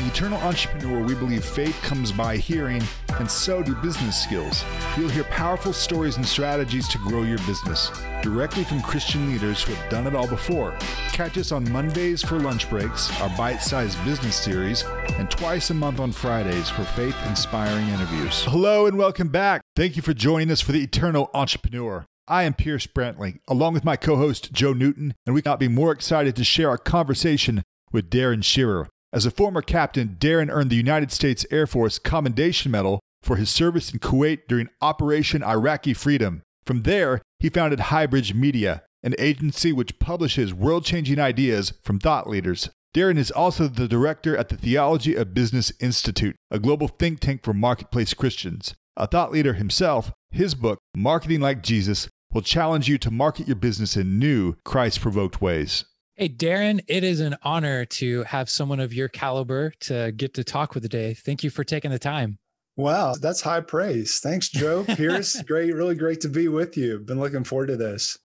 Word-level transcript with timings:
On 0.00 0.06
Eternal 0.06 0.40
Entrepreneur, 0.40 1.02
we 1.02 1.14
believe 1.14 1.44
faith 1.44 1.78
comes 1.82 2.10
by 2.10 2.38
hearing, 2.38 2.82
and 3.18 3.30
so 3.30 3.62
do 3.62 3.74
business 3.74 4.18
skills. 4.18 4.64
You'll 4.96 5.10
hear 5.10 5.24
powerful 5.24 5.74
stories 5.74 6.16
and 6.16 6.24
strategies 6.24 6.88
to 6.88 6.96
grow 6.96 7.22
your 7.22 7.36
business 7.40 7.90
directly 8.22 8.64
from 8.64 8.80
Christian 8.80 9.30
leaders 9.30 9.62
who 9.62 9.74
have 9.74 9.90
done 9.90 10.06
it 10.06 10.14
all 10.14 10.26
before. 10.26 10.74
Catch 11.12 11.36
us 11.36 11.52
on 11.52 11.70
Mondays 11.70 12.22
for 12.22 12.38
lunch 12.38 12.70
breaks, 12.70 13.10
our 13.20 13.28
bite 13.36 13.58
sized 13.58 14.02
business 14.06 14.36
series, 14.36 14.84
and 15.18 15.30
twice 15.30 15.68
a 15.68 15.74
month 15.74 16.00
on 16.00 16.12
Fridays 16.12 16.70
for 16.70 16.84
faith 16.84 17.16
inspiring 17.26 17.86
interviews. 17.88 18.42
Hello 18.44 18.86
and 18.86 18.96
welcome 18.96 19.28
back. 19.28 19.60
Thank 19.76 19.96
you 19.96 20.02
for 20.02 20.14
joining 20.14 20.50
us 20.50 20.62
for 20.62 20.72
the 20.72 20.82
Eternal 20.82 21.28
Entrepreneur. 21.34 22.06
I 22.26 22.44
am 22.44 22.54
Pierce 22.54 22.86
Brantley, 22.86 23.40
along 23.48 23.74
with 23.74 23.84
my 23.84 23.96
co 23.96 24.16
host 24.16 24.50
Joe 24.50 24.72
Newton, 24.72 25.12
and 25.26 25.34
we 25.34 25.42
cannot 25.42 25.60
be 25.60 25.68
more 25.68 25.92
excited 25.92 26.36
to 26.36 26.44
share 26.44 26.70
our 26.70 26.78
conversation 26.78 27.62
with 27.92 28.08
Darren 28.08 28.42
Shearer. 28.42 28.88
As 29.12 29.26
a 29.26 29.30
former 29.30 29.60
captain, 29.60 30.16
Darren 30.20 30.50
earned 30.50 30.70
the 30.70 30.76
United 30.76 31.10
States 31.10 31.44
Air 31.50 31.66
Force 31.66 31.98
Commendation 31.98 32.70
Medal 32.70 33.00
for 33.22 33.36
his 33.36 33.50
service 33.50 33.92
in 33.92 33.98
Kuwait 33.98 34.42
during 34.48 34.68
Operation 34.80 35.42
Iraqi 35.42 35.94
Freedom. 35.94 36.42
From 36.64 36.82
there, 36.82 37.20
he 37.40 37.48
founded 37.48 37.80
Highbridge 37.80 38.34
Media, 38.34 38.84
an 39.02 39.16
agency 39.18 39.72
which 39.72 39.98
publishes 39.98 40.54
world 40.54 40.84
changing 40.84 41.18
ideas 41.18 41.72
from 41.82 41.98
thought 41.98 42.28
leaders. 42.28 42.70
Darren 42.94 43.18
is 43.18 43.32
also 43.32 43.66
the 43.66 43.88
director 43.88 44.36
at 44.36 44.48
the 44.48 44.56
Theology 44.56 45.16
of 45.16 45.34
Business 45.34 45.72
Institute, 45.80 46.36
a 46.50 46.60
global 46.60 46.86
think 46.86 47.18
tank 47.18 47.42
for 47.42 47.52
marketplace 47.52 48.14
Christians. 48.14 48.74
A 48.96 49.08
thought 49.08 49.32
leader 49.32 49.54
himself, 49.54 50.12
his 50.30 50.54
book, 50.54 50.78
Marketing 50.94 51.40
Like 51.40 51.62
Jesus, 51.64 52.08
will 52.32 52.42
challenge 52.42 52.88
you 52.88 52.96
to 52.98 53.10
market 53.10 53.48
your 53.48 53.56
business 53.56 53.96
in 53.96 54.20
new, 54.20 54.54
Christ 54.64 55.00
provoked 55.00 55.40
ways. 55.40 55.84
Hey, 56.20 56.28
Darren, 56.28 56.84
it 56.86 57.02
is 57.02 57.20
an 57.20 57.34
honor 57.44 57.86
to 57.86 58.24
have 58.24 58.50
someone 58.50 58.78
of 58.78 58.92
your 58.92 59.08
caliber 59.08 59.72
to 59.80 60.12
get 60.12 60.34
to 60.34 60.44
talk 60.44 60.74
with 60.74 60.82
today. 60.82 61.14
Thank 61.14 61.42
you 61.42 61.48
for 61.48 61.64
taking 61.64 61.90
the 61.90 61.98
time. 61.98 62.36
Wow, 62.76 63.14
that's 63.14 63.40
high 63.40 63.62
praise. 63.62 64.18
Thanks, 64.18 64.50
Joe. 64.50 64.84
Pierce, 64.96 65.40
great, 65.40 65.74
really 65.74 65.94
great 65.94 66.20
to 66.20 66.28
be 66.28 66.48
with 66.48 66.76
you. 66.76 66.98
Been 66.98 67.20
looking 67.20 67.42
forward 67.42 67.68
to 67.68 67.78
this. 67.78 68.18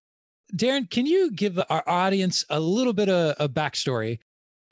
Darren, 0.54 0.90
can 0.90 1.06
you 1.06 1.32
give 1.32 1.58
our 1.70 1.88
audience 1.88 2.44
a 2.50 2.60
little 2.60 2.92
bit 2.92 3.08
of 3.08 3.38
a 3.40 3.48
backstory? 3.48 4.20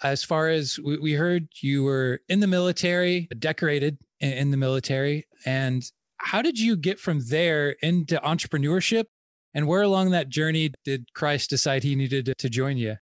As 0.04 0.26
far 0.26 0.50
as 0.50 0.78
we 0.78 1.14
heard, 1.14 1.48
you 1.62 1.86
were 1.86 2.20
in 2.28 2.42
the 2.42 2.48
military, 2.48 3.30
decorated 3.40 4.00
in 4.20 4.52
the 4.52 4.58
military. 4.58 5.28
And 5.46 5.82
how 6.18 6.42
did 6.42 6.60
you 6.60 6.76
get 6.76 7.00
from 7.00 7.22
there 7.30 7.78
into 7.82 8.18
entrepreneurship? 8.18 9.06
And 9.54 9.66
where 9.66 9.84
along 9.84 10.12
that 10.12 10.28
journey 10.28 10.74
did 10.84 11.06
Christ 11.14 11.50
decide 11.52 11.84
he 11.84 11.96
needed 11.96 12.34
to 12.38 12.50
join 12.50 12.76
you? 12.76 12.98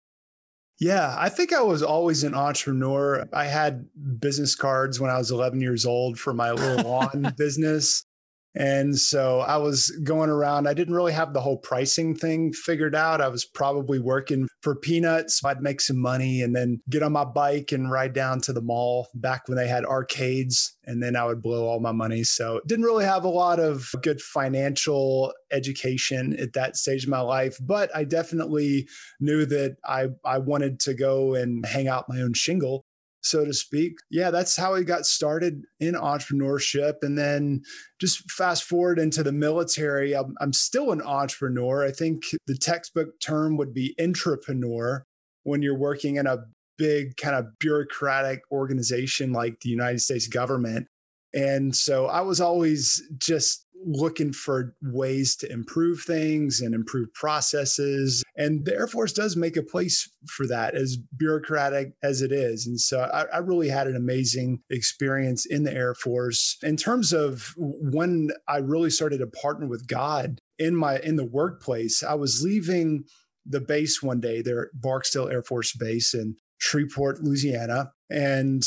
Yeah, 0.79 1.13
I 1.17 1.27
think 1.27 1.51
I 1.51 1.61
was 1.61 1.83
always 1.83 2.23
an 2.23 2.33
entrepreneur. 2.33 3.27
I 3.33 3.45
had 3.45 3.85
business 4.19 4.55
cards 4.55 4.99
when 4.99 5.11
I 5.11 5.17
was 5.17 5.29
11 5.29 5.59
years 5.59 5.85
old 5.85 6.17
for 6.17 6.33
my 6.33 6.51
little 6.51 6.89
lawn 6.89 7.33
business. 7.37 8.05
And 8.55 8.97
so 8.97 9.39
I 9.39 9.57
was 9.57 9.89
going 10.03 10.29
around. 10.29 10.67
I 10.67 10.73
didn't 10.73 10.95
really 10.95 11.13
have 11.13 11.33
the 11.33 11.41
whole 11.41 11.57
pricing 11.57 12.15
thing 12.15 12.51
figured 12.51 12.95
out. 12.95 13.21
I 13.21 13.27
was 13.27 13.45
probably 13.45 13.99
working 13.99 14.47
for 14.61 14.75
peanuts. 14.75 15.43
I'd 15.45 15.61
make 15.61 15.81
some 15.81 16.01
money 16.01 16.41
and 16.41 16.55
then 16.55 16.81
get 16.89 17.03
on 17.03 17.11
my 17.11 17.25
bike 17.25 17.71
and 17.71 17.91
ride 17.91 18.13
down 18.13 18.41
to 18.41 18.53
the 18.53 18.61
mall 18.61 19.07
back 19.13 19.47
when 19.47 19.57
they 19.57 19.67
had 19.67 19.85
arcades. 19.85 20.75
And 20.85 21.03
then 21.03 21.15
I 21.15 21.25
would 21.25 21.41
blow 21.41 21.67
all 21.67 21.79
my 21.79 21.91
money. 21.91 22.23
So 22.23 22.61
didn't 22.65 22.85
really 22.85 23.05
have 23.05 23.23
a 23.23 23.29
lot 23.29 23.59
of 23.59 23.91
good 24.01 24.21
financial 24.21 25.31
education 25.51 26.35
at 26.39 26.53
that 26.53 26.75
stage 26.75 27.03
of 27.03 27.09
my 27.09 27.21
life. 27.21 27.57
But 27.61 27.95
I 27.95 28.03
definitely 28.03 28.87
knew 29.19 29.45
that 29.45 29.77
I, 29.85 30.07
I 30.25 30.39
wanted 30.39 30.79
to 30.81 30.93
go 30.95 31.35
and 31.35 31.65
hang 31.65 31.87
out 31.87 32.09
my 32.09 32.21
own 32.21 32.33
shingle 32.33 32.85
so 33.21 33.45
to 33.45 33.53
speak. 33.53 33.97
Yeah, 34.09 34.31
that's 34.31 34.55
how 34.55 34.75
he 34.75 34.83
got 34.83 35.05
started 35.05 35.63
in 35.79 35.95
entrepreneurship. 35.95 36.95
And 37.01 37.17
then 37.17 37.61
just 37.99 38.29
fast 38.31 38.63
forward 38.63 38.99
into 38.99 39.23
the 39.23 39.31
military, 39.31 40.15
I'm, 40.15 40.35
I'm 40.39 40.53
still 40.53 40.91
an 40.91 41.01
entrepreneur. 41.01 41.85
I 41.85 41.91
think 41.91 42.23
the 42.47 42.55
textbook 42.55 43.19
term 43.19 43.57
would 43.57 43.73
be 43.73 43.95
intrapreneur 43.99 45.01
when 45.43 45.61
you're 45.61 45.77
working 45.77 46.15
in 46.15 46.27
a 46.27 46.45
big 46.77 47.17
kind 47.17 47.35
of 47.35 47.59
bureaucratic 47.59 48.41
organization 48.51 49.33
like 49.33 49.59
the 49.59 49.69
United 49.69 49.99
States 49.99 50.27
government. 50.27 50.87
And 51.33 51.75
so 51.75 52.07
I 52.07 52.21
was 52.21 52.41
always 52.41 53.03
just 53.17 53.67
looking 53.85 54.33
for 54.33 54.75
ways 54.81 55.35
to 55.37 55.51
improve 55.51 56.01
things 56.01 56.61
and 56.61 56.73
improve 56.73 57.13
processes. 57.13 58.23
And 58.35 58.65
the 58.65 58.73
Air 58.73 58.87
Force 58.87 59.13
does 59.13 59.35
make 59.35 59.57
a 59.57 59.63
place 59.63 60.09
for 60.27 60.47
that, 60.47 60.75
as 60.75 60.97
bureaucratic 61.17 61.93
as 62.03 62.21
it 62.21 62.31
is. 62.31 62.67
And 62.67 62.79
so 62.79 63.01
I, 63.01 63.25
I, 63.33 63.37
really 63.39 63.69
had 63.69 63.87
an 63.87 63.95
amazing 63.95 64.59
experience 64.69 65.45
in 65.45 65.63
the 65.63 65.73
Air 65.73 65.93
Force. 65.95 66.57
In 66.61 66.77
terms 66.77 67.13
of 67.13 67.53
when 67.57 68.29
I 68.47 68.57
really 68.57 68.89
started 68.89 69.19
to 69.19 69.27
partner 69.27 69.67
with 69.67 69.87
God 69.87 70.39
in 70.57 70.75
my 70.75 70.99
in 70.99 71.15
the 71.15 71.25
workplace, 71.25 72.03
I 72.03 72.15
was 72.15 72.43
leaving 72.43 73.05
the 73.45 73.61
base 73.61 74.03
one 74.03 74.19
day 74.19 74.41
there 74.41 74.63
at 74.63 74.81
Barksdale 74.81 75.29
Air 75.29 75.43
Force 75.43 75.73
Base 75.73 76.13
in 76.13 76.35
Shreveport, 76.59 77.23
Louisiana. 77.23 77.93
And 78.09 78.63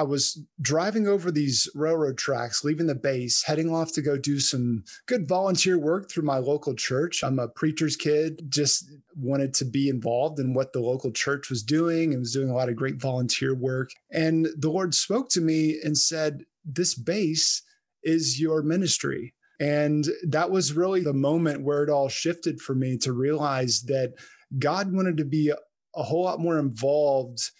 I 0.00 0.02
was 0.02 0.42
driving 0.62 1.06
over 1.06 1.30
these 1.30 1.68
railroad 1.74 2.16
tracks, 2.16 2.64
leaving 2.64 2.86
the 2.86 2.94
base, 2.94 3.42
heading 3.42 3.70
off 3.70 3.92
to 3.92 4.00
go 4.00 4.16
do 4.16 4.40
some 4.40 4.82
good 5.04 5.28
volunteer 5.28 5.78
work 5.78 6.10
through 6.10 6.22
my 6.22 6.38
local 6.38 6.74
church. 6.74 7.22
I'm 7.22 7.38
a 7.38 7.48
preacher's 7.48 7.96
kid, 7.96 8.40
just 8.48 8.90
wanted 9.14 9.52
to 9.54 9.66
be 9.66 9.90
involved 9.90 10.40
in 10.40 10.54
what 10.54 10.72
the 10.72 10.80
local 10.80 11.12
church 11.12 11.50
was 11.50 11.62
doing 11.62 12.14
and 12.14 12.20
was 12.20 12.32
doing 12.32 12.48
a 12.48 12.54
lot 12.54 12.70
of 12.70 12.76
great 12.76 12.98
volunteer 12.98 13.54
work. 13.54 13.90
And 14.10 14.48
the 14.56 14.70
Lord 14.70 14.94
spoke 14.94 15.28
to 15.32 15.42
me 15.42 15.78
and 15.84 15.98
said, 15.98 16.46
This 16.64 16.94
base 16.94 17.60
is 18.02 18.40
your 18.40 18.62
ministry. 18.62 19.34
And 19.60 20.06
that 20.26 20.50
was 20.50 20.72
really 20.72 21.02
the 21.02 21.12
moment 21.12 21.62
where 21.62 21.84
it 21.84 21.90
all 21.90 22.08
shifted 22.08 22.58
for 22.58 22.74
me 22.74 22.96
to 23.02 23.12
realize 23.12 23.82
that 23.82 24.14
God 24.58 24.94
wanted 24.94 25.18
to 25.18 25.26
be 25.26 25.50
a, 25.94 26.02
whole 26.02 26.24
lot 26.24 26.40
more 26.40 26.58
involved 26.58 27.50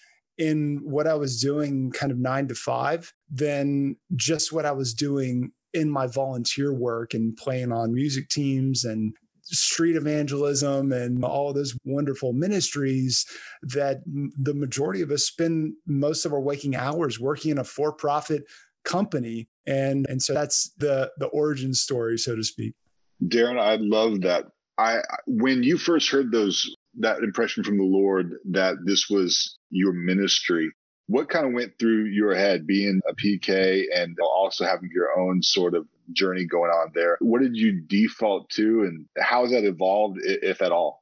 in 0.41 0.81
what 0.83 1.07
I 1.07 1.15
was 1.15 1.39
doing 1.39 1.93
kind 1.93 2.11
of 2.11 2.19
nine 2.19 2.49
to 2.49 2.55
five 2.55 3.13
than 3.31 3.97
just 4.17 4.53
what 4.53 4.65
I 4.65 4.73
was 4.73 4.95
doing 4.95 5.53
in 5.75 5.91
my 5.91 6.07
volunteer 6.07 6.73
work 6.73 7.13
and 7.13 7.37
playing 7.37 7.73
on 7.73 7.95
music 7.95 8.31
teams 8.31 8.85
and 8.85 9.15
street 9.43 9.97
evangelism 9.97 10.93
and 10.93 11.23
all 11.23 11.53
those 11.53 11.77
wonderful 11.85 12.33
ministries 12.33 13.27
that 13.63 13.99
the 14.07 14.55
majority 14.55 15.03
of 15.03 15.11
us 15.11 15.27
spend 15.27 15.75
most 15.87 16.25
of 16.25 16.33
our 16.33 16.41
waking 16.41 16.75
hours 16.75 17.21
working 17.21 17.51
in 17.51 17.59
a 17.59 17.65
for-profit 17.65 18.45
company. 18.85 19.47
And 19.67 20.07
and 20.09 20.23
so 20.23 20.33
that's 20.33 20.73
the 20.79 21.13
the 21.19 21.27
origin 21.27 21.75
story 21.75 22.17
so 22.17 22.35
to 22.35 22.43
speak. 22.43 22.75
Darren 23.23 23.61
i 23.61 23.77
love 23.77 24.23
that. 24.23 24.47
I 24.79 25.01
when 25.27 25.63
you 25.63 25.77
first 25.77 26.09
heard 26.09 26.33
those 26.33 26.75
that 26.99 27.19
impression 27.19 27.63
from 27.63 27.77
the 27.77 27.85
lord 27.85 28.33
that 28.51 28.77
this 28.85 29.11
was 29.11 29.59
your 29.71 29.93
ministry. 29.93 30.73
What 31.07 31.29
kind 31.29 31.47
of 31.47 31.53
went 31.53 31.73
through 31.79 32.05
your 32.05 32.35
head 32.35 32.67
being 32.67 33.01
a 33.09 33.15
PK 33.15 33.85
and 33.95 34.17
also 34.21 34.65
having 34.65 34.91
your 34.95 35.19
own 35.19 35.43
sort 35.43 35.75
of 35.75 35.87
journey 36.13 36.45
going 36.45 36.71
on 36.71 36.93
there? 36.95 37.17
What 37.21 37.41
did 37.41 37.57
you 37.57 37.81
default 37.81 38.51
to 38.51 38.83
and 38.83 39.07
how 39.19 39.43
has 39.43 39.51
that 39.51 39.65
evolved, 39.65 40.19
if 40.23 40.63
at 40.63 40.71
all? 40.71 41.01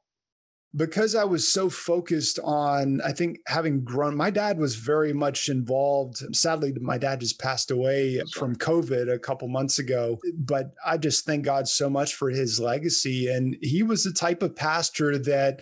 because 0.75 1.15
I 1.15 1.23
was 1.23 1.51
so 1.51 1.69
focused 1.69 2.39
on, 2.43 3.01
I 3.01 3.11
think 3.11 3.39
having 3.47 3.83
grown, 3.83 4.15
my 4.15 4.29
dad 4.29 4.59
was 4.59 4.75
very 4.75 5.13
much 5.13 5.49
involved. 5.49 6.23
Sadly, 6.35 6.73
my 6.79 6.97
dad 6.97 7.21
just 7.21 7.39
passed 7.39 7.71
away 7.71 8.21
from 8.33 8.55
COVID 8.55 9.11
a 9.11 9.17
couple 9.17 9.47
months 9.47 9.79
ago, 9.79 10.19
but 10.37 10.73
I 10.85 10.97
just 10.97 11.25
thank 11.25 11.43
God 11.43 11.67
so 11.67 11.89
much 11.89 12.13
for 12.13 12.29
his 12.29 12.59
legacy. 12.59 13.27
And 13.27 13.57
he 13.61 13.81
was 13.81 14.03
the 14.03 14.13
type 14.13 14.43
of 14.43 14.55
pastor 14.55 15.17
that 15.17 15.61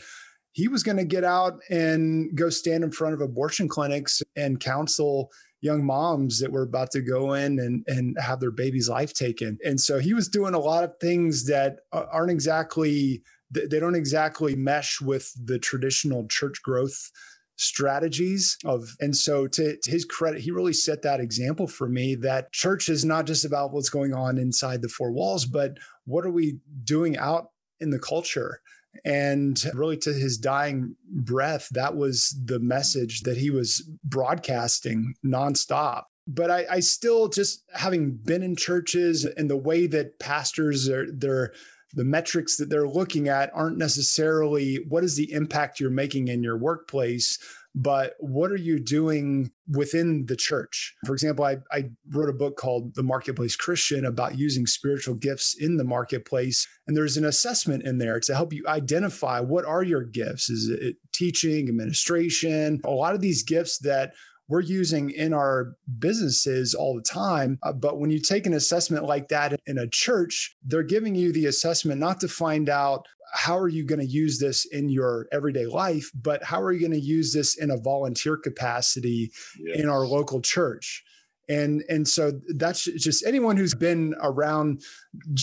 he 0.57 0.68
was 0.68 0.81
going 0.81 0.97
to 0.97 1.06
get 1.06 1.23
out 1.23 1.59
and 1.69 2.35
go 2.35 2.49
stand 2.49 2.84
in 2.84 2.90
front 2.90 3.14
of 3.14 3.22
abortion 3.22 3.67
clinics 3.67 4.23
and 4.35 4.59
counsel 4.59 5.29
young 5.61 5.85
moms 5.85 6.40
that 6.40 6.52
were 6.52 6.64
about 6.64 6.90
to 6.90 6.99
go 6.99 7.34
in 7.34 7.59
and, 7.59 7.84
and 7.85 8.17
have 8.20 8.40
their 8.40 8.49
baby's 8.49 8.90
life 8.90 9.14
taken. 9.14 9.59
And 9.64 9.79
so 9.79 9.99
he 9.99 10.16
was 10.16 10.28
doing 10.28 10.55
a 10.55 10.59
lot 10.59 10.84
of 10.84 10.97
things 10.99 11.46
that 11.46 11.82
aren't 11.91 12.32
exactly, 12.32 13.22
they 13.52 13.79
don't 13.79 13.93
exactly 13.93 14.55
mesh 14.55 14.99
with 14.99 15.32
the 15.46 15.59
traditional 15.59 16.28
church 16.28 16.59
growth 16.64 17.11
strategies 17.59 18.58
of 18.66 18.96
and 18.99 19.16
so 19.16 19.47
to, 19.47 19.78
to, 19.78 19.90
his 19.90 20.05
credit 20.05 20.40
he 20.40 20.52
really 20.52 20.73
set 20.73 21.02
that 21.02 21.20
example 21.20 21.66
for 21.66 21.90
me 21.90 22.14
that 22.14 22.52
church 22.52 22.87
is 22.87 23.03
not 23.03 23.26
just 23.26 23.46
about 23.46 23.73
what's 23.73 23.90
going 23.90 24.14
on 24.14 24.37
inside 24.37 24.79
the 24.79 24.87
four 24.87 25.11
walls 25.11 25.43
but 25.43 25.76
what 26.05 26.23
are 26.23 26.29
we 26.29 26.59
doing 26.84 27.17
out 27.17 27.47
in 27.79 27.90
the 27.90 27.97
culture 27.97 28.61
and 29.05 29.63
really, 29.73 29.97
to 29.97 30.13
his 30.13 30.37
dying 30.37 30.95
breath, 31.09 31.69
that 31.72 31.95
was 31.95 32.35
the 32.45 32.59
message 32.59 33.22
that 33.22 33.37
he 33.37 33.49
was 33.49 33.87
broadcasting 34.03 35.13
nonstop. 35.25 36.03
But 36.28 36.51
I, 36.51 36.66
I 36.69 36.79
still 36.81 37.29
just 37.29 37.63
having 37.73 38.11
been 38.11 38.43
in 38.43 38.55
churches 38.55 39.23
and 39.25 39.49
the 39.49 39.57
way 39.57 39.87
that 39.87 40.19
pastors 40.19 40.89
are, 40.89 41.05
they're, 41.11 41.53
the 41.93 42.03
metrics 42.03 42.57
that 42.57 42.69
they're 42.69 42.87
looking 42.87 43.29
at 43.29 43.49
aren't 43.53 43.78
necessarily 43.78 44.84
what 44.89 45.05
is 45.05 45.16
the 45.16 45.31
impact 45.31 45.79
you're 45.79 45.89
making 45.89 46.28
in 46.28 46.43
your 46.43 46.57
workplace, 46.57 47.39
but 47.79 48.14
what 48.18 48.52
are 48.52 48.58
you 48.58 48.79
doing 48.79 49.52
within 49.70 50.26
the 50.26 50.35
church? 50.35 50.96
For 51.06 51.14
example, 51.14 51.46
I, 51.46 51.58
I 51.72 51.91
wrote 52.09 52.28
a 52.28 52.34
book 52.34 52.58
called 52.58 52.96
The 52.96 53.03
Marketplace 53.03 53.56
Christian 53.56 54.03
about 54.03 54.35
using 54.35 54.66
spiritual 54.66 55.14
gifts 55.14 55.56
in 55.59 55.78
the 55.78 55.84
marketplace. 55.84 56.68
And 56.88 56.97
there's 56.97 57.18
an 57.18 57.26
assessment 57.26 57.84
in 57.84 58.00
there 58.00 58.20
to 58.22 58.34
help 58.34 58.52
you 58.52 58.64
identify 58.68 59.41
what 59.41 59.64
are 59.64 59.84
your 59.84 60.03
gifts? 60.03 60.50
Is 60.50 60.70
it 60.70 60.96
teaching, 61.14 61.70
administration? 61.70 62.82
A 62.84 62.90
lot 62.90 63.14
of 63.14 63.22
these 63.22 63.44
gifts 63.44 63.78
that 63.80 64.14
we're 64.47 64.62
using 64.62 65.12
in 65.12 65.34
our 65.34 65.73
businesses 66.00 66.73
all 66.73 66.96
the 66.96 67.02
time. 67.02 67.59
Uh, 67.62 67.73
but 67.73 68.00
when 68.00 68.09
you 68.09 68.20
take 68.20 68.47
an 68.47 68.53
assessment 68.53 69.03
like 69.03 69.28
that 69.28 69.59
in 69.68 69.78
a 69.78 69.88
church, 69.88 70.56
they're 70.66 70.82
giving 70.82 71.14
you 71.14 71.32
the 71.32 71.46
assessment 71.46 72.00
not 72.00 72.20
to 72.22 72.28
find 72.28 72.70
out 72.70 73.06
how 73.34 73.58
are 73.58 73.68
you 73.68 73.84
going 73.84 74.00
to 74.00 74.06
use 74.06 74.40
this 74.40 74.66
in 74.66 74.90
your 74.90 75.28
everyday 75.32 75.66
life, 75.66 76.12
but 76.14 76.44
how 76.44 76.62
are 76.62 76.72
you 76.72 76.79
going 76.79 77.00
to 77.00 77.00
use 77.00 77.34
this 77.34 77.58
in 77.58 77.72
a 77.72 77.78
volunteer 77.78 78.38
capacity 78.38 79.32
yes. 79.59 79.79
in 79.79 79.90
our 79.90 80.06
local 80.06 80.41
church? 80.41 81.03
And 81.50 81.84
and 81.88 82.06
so 82.06 82.34
that's 82.56 82.84
just 82.84 83.26
anyone 83.26 83.56
who's 83.56 83.74
been 83.74 84.16
around 84.22 84.82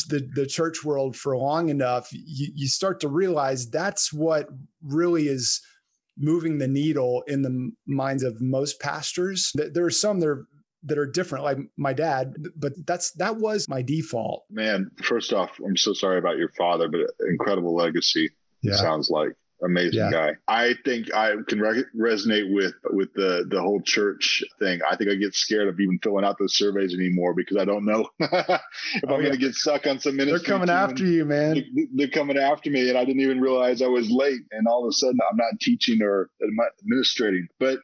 the, 0.08 0.28
the 0.34 0.46
church 0.46 0.84
world 0.84 1.16
for 1.16 1.36
long 1.36 1.70
enough, 1.70 2.08
you, 2.12 2.48
you 2.54 2.68
start 2.68 3.00
to 3.00 3.08
realize 3.08 3.70
that's 3.70 4.12
what 4.12 4.48
really 4.82 5.28
is 5.28 5.62
moving 6.18 6.58
the 6.58 6.68
needle 6.68 7.24
in 7.26 7.42
the 7.42 7.72
minds 7.86 8.22
of 8.22 8.40
most 8.40 8.80
pastors. 8.80 9.50
There 9.54 9.84
are 9.84 9.90
some 9.90 10.20
that 10.20 10.28
are 10.28 10.46
that 10.84 10.98
are 10.98 11.06
different, 11.06 11.44
like 11.44 11.58
my 11.76 11.92
dad, 11.92 12.34
but 12.56 12.72
that's 12.86 13.12
that 13.12 13.36
was 13.36 13.68
my 13.68 13.82
default. 13.82 14.44
Man, 14.50 14.90
first 15.02 15.32
off, 15.32 15.58
I'm 15.64 15.76
so 15.76 15.92
sorry 15.92 16.18
about 16.18 16.38
your 16.38 16.50
father, 16.50 16.88
but 16.88 17.00
incredible 17.28 17.74
legacy. 17.74 18.30
Yeah. 18.62 18.76
Sounds 18.76 19.10
like 19.10 19.32
amazing 19.64 19.98
yeah. 19.98 20.10
guy. 20.10 20.32
I 20.48 20.74
think 20.84 21.12
I 21.14 21.32
can 21.48 21.60
re- 21.60 21.84
resonate 21.96 22.52
with 22.52 22.74
with 22.90 23.12
the 23.14 23.46
the 23.48 23.60
whole 23.60 23.80
church 23.80 24.44
thing. 24.58 24.80
I 24.88 24.96
think 24.96 25.10
I 25.10 25.14
get 25.14 25.34
scared 25.34 25.68
of 25.68 25.80
even 25.80 25.98
filling 26.02 26.24
out 26.24 26.36
those 26.38 26.56
surveys 26.56 26.94
anymore 26.94 27.34
because 27.34 27.56
I 27.56 27.64
don't 27.64 27.84
know 27.84 28.08
if 28.18 28.30
oh, 28.30 28.58
I'm 29.04 29.10
yeah. 29.10 29.16
going 29.16 29.32
to 29.32 29.38
get 29.38 29.54
stuck 29.54 29.86
on 29.86 29.98
some 29.98 30.16
ministry. 30.16 30.38
They're 30.38 30.58
coming 30.58 30.70
after 30.70 31.04
you, 31.04 31.24
man. 31.24 31.64
They're 31.94 32.08
coming 32.08 32.38
after 32.38 32.70
me, 32.70 32.88
and 32.88 32.98
I 32.98 33.04
didn't 33.04 33.22
even 33.22 33.40
realize 33.40 33.82
I 33.82 33.86
was 33.86 34.10
late. 34.10 34.40
And 34.52 34.66
all 34.66 34.84
of 34.84 34.88
a 34.88 34.92
sudden, 34.92 35.18
I'm 35.30 35.36
not 35.36 35.60
teaching 35.60 36.02
or 36.02 36.30
administrating. 36.42 37.48
But 37.58 37.78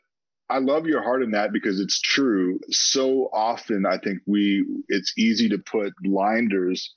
I 0.51 0.59
love 0.59 0.87
your 0.87 1.03
heart 1.03 1.23
in 1.23 1.31
that 1.31 1.53
because 1.53 1.79
it's 1.79 2.01
true. 2.01 2.59
So 2.71 3.31
often, 3.33 3.87
I 3.87 3.99
think 3.99 4.19
we 4.27 4.67
it's 4.89 5.15
easy 5.17 5.49
to 5.49 5.59
put 5.59 5.93
blinders 6.03 6.93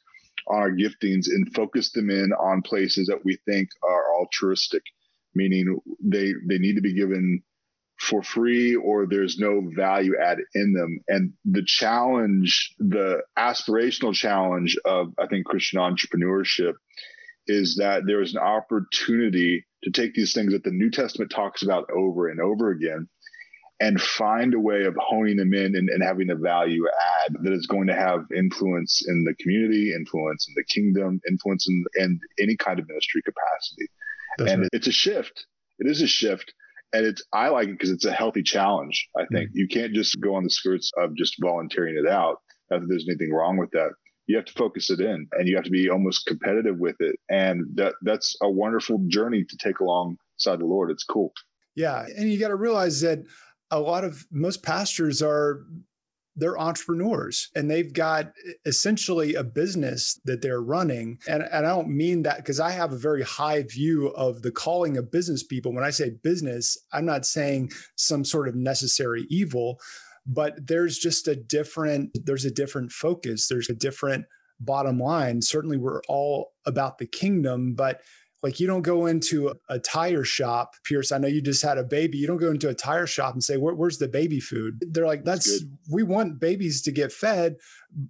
on 0.47 0.57
our 0.57 0.71
giftings 0.71 1.27
and 1.27 1.53
focus 1.53 1.91
them 1.91 2.09
in 2.09 2.33
on 2.33 2.63
places 2.63 3.07
that 3.07 3.23
we 3.23 3.37
think 3.47 3.69
are 3.87 4.15
altruistic, 4.19 4.81
meaning 5.35 5.79
they 6.03 6.33
they 6.47 6.57
need 6.57 6.75
to 6.75 6.81
be 6.81 6.95
given 6.95 7.43
for 7.99 8.23
free 8.23 8.75
or 8.75 9.05
there's 9.05 9.37
no 9.37 9.61
value 9.75 10.15
add 10.19 10.39
in 10.55 10.73
them. 10.73 10.99
And 11.07 11.33
the 11.45 11.63
challenge, 11.63 12.73
the 12.79 13.21
aspirational 13.37 14.15
challenge 14.15 14.75
of 14.83 15.13
I 15.19 15.27
think 15.27 15.45
Christian 15.45 15.79
entrepreneurship 15.79 16.73
is 17.45 17.75
that 17.75 18.07
there 18.07 18.21
is 18.21 18.33
an 18.33 18.41
opportunity 18.41 19.63
to 19.83 19.91
take 19.91 20.15
these 20.15 20.33
things 20.33 20.53
that 20.53 20.63
the 20.63 20.71
New 20.71 20.89
Testament 20.89 21.29
talks 21.29 21.61
about 21.61 21.89
over 21.91 22.29
and 22.29 22.39
over 22.39 22.71
again 22.71 23.07
and 23.83 23.99
find 23.99 24.53
a 24.53 24.59
way 24.59 24.85
of 24.85 24.95
honing 24.97 25.35
them 25.35 25.53
in 25.53 25.75
and, 25.75 25.89
and, 25.89 26.01
having 26.01 26.29
a 26.29 26.35
value 26.35 26.85
add 27.25 27.35
that 27.41 27.51
is 27.51 27.67
going 27.67 27.85
to 27.85 27.93
have 27.93 28.23
influence 28.33 29.03
in 29.05 29.25
the 29.25 29.33
community, 29.41 29.91
influence 29.93 30.47
in 30.47 30.53
the 30.55 30.63
kingdom, 30.63 31.19
influence 31.27 31.67
in, 31.67 31.83
in 31.95 32.17
any 32.39 32.55
kind 32.55 32.79
of 32.79 32.87
ministry 32.87 33.21
capacity. 33.21 33.87
That's 34.37 34.51
and 34.51 34.61
right. 34.61 34.69
it's 34.71 34.87
a 34.87 34.91
shift. 34.93 35.45
It 35.79 35.87
is 35.87 36.01
a 36.01 36.07
shift. 36.07 36.53
And 36.93 37.05
it's 37.05 37.23
I 37.33 37.49
like 37.49 37.67
it 37.67 37.73
because 37.73 37.91
it's 37.91 38.05
a 38.05 38.13
healthy 38.13 38.41
challenge. 38.41 39.09
I 39.17 39.25
think 39.25 39.49
mm-hmm. 39.49 39.57
you 39.57 39.67
can't 39.67 39.93
just 39.93 40.21
go 40.21 40.35
on 40.35 40.45
the 40.45 40.49
skirts 40.49 40.89
of 40.97 41.13
just 41.17 41.35
volunteering 41.41 41.97
it 41.97 42.09
out. 42.09 42.37
Not 42.71 42.81
that 42.81 42.87
there's 42.87 43.07
anything 43.09 43.33
wrong 43.33 43.57
with 43.57 43.71
that. 43.71 43.89
You 44.27 44.37
have 44.37 44.45
to 44.45 44.53
focus 44.53 44.89
it 44.91 45.01
in, 45.01 45.27
and 45.33 45.49
you 45.49 45.55
have 45.55 45.65
to 45.65 45.71
be 45.71 45.89
almost 45.89 46.25
competitive 46.25 46.77
with 46.77 46.95
it. 46.99 47.17
And 47.29 47.65
that 47.73 47.95
that's 48.03 48.37
a 48.41 48.49
wonderful 48.49 49.03
journey 49.07 49.43
to 49.43 49.57
take 49.57 49.79
alongside 49.81 50.59
the 50.59 50.65
Lord. 50.65 50.91
It's 50.91 51.03
cool. 51.03 51.33
Yeah, 51.75 52.05
and 52.15 52.31
you 52.31 52.39
got 52.39 52.49
to 52.49 52.55
realize 52.55 53.01
that 53.01 53.19
a 53.73 53.79
lot 53.79 54.03
of 54.03 54.25
most 54.31 54.63
pastors 54.63 55.21
are 55.21 55.65
they're 56.35 56.59
entrepreneurs 56.59 57.49
and 57.55 57.69
they've 57.69 57.93
got 57.93 58.33
essentially 58.65 59.35
a 59.35 59.43
business 59.43 60.19
that 60.25 60.41
they're 60.41 60.61
running. 60.61 61.19
And, 61.27 61.43
and 61.43 61.65
I 61.65 61.69
don't 61.69 61.89
mean 61.89 62.23
that 62.23 62.37
because 62.37 62.59
I 62.59 62.71
have 62.71 62.91
a 62.91 62.97
very 62.97 63.21
high 63.21 63.63
view 63.63 64.07
of 64.09 64.41
the 64.41 64.51
calling 64.51 64.97
of 64.97 65.11
business 65.11 65.43
people. 65.43 65.73
When 65.73 65.83
I 65.83 65.91
say 65.91 66.11
business, 66.23 66.77
I'm 66.91 67.05
not 67.05 67.25
saying 67.25 67.71
some 67.95 68.25
sort 68.25 68.47
of 68.47 68.55
necessary 68.55 69.27
evil, 69.29 69.79
but 70.25 70.67
there's 70.67 70.97
just 70.97 71.27
a 71.27 71.35
different, 71.35 72.17
there's 72.25 72.45
a 72.45 72.51
different 72.51 72.91
focus. 72.91 73.47
There's 73.47 73.69
a 73.69 73.75
different 73.75 74.25
bottom 74.59 74.99
line. 74.99 75.41
Certainly 75.41 75.77
we're 75.77 76.01
all 76.07 76.53
about 76.65 76.97
the 76.97 77.05
kingdom, 77.05 77.75
but 77.75 78.01
like 78.43 78.59
you 78.59 78.67
don't 78.67 78.81
go 78.81 79.05
into 79.05 79.53
a 79.69 79.79
tire 79.79 80.25
shop, 80.25 80.75
Pierce. 80.83 81.13
I 81.13 81.17
know 81.17 81.29
you 81.29 81.41
just 81.41 81.63
had 81.63 81.77
a 81.77 81.83
baby. 81.83 82.17
You 82.17 82.27
don't 82.27 82.37
go 82.37 82.51
into 82.51 82.67
a 82.67 82.73
tire 82.73 83.07
shop 83.07 83.33
and 83.33 83.43
say, 83.43 83.55
Where, 83.55 83.73
"Where's 83.73 83.97
the 83.97 84.09
baby 84.09 84.41
food?" 84.41 84.83
They're 84.91 85.07
like, 85.07 85.23
"That's, 85.23 85.61
That's 85.61 85.71
we 85.89 86.03
want 86.03 86.39
babies 86.39 86.81
to 86.83 86.91
get 86.91 87.13
fed. 87.13 87.55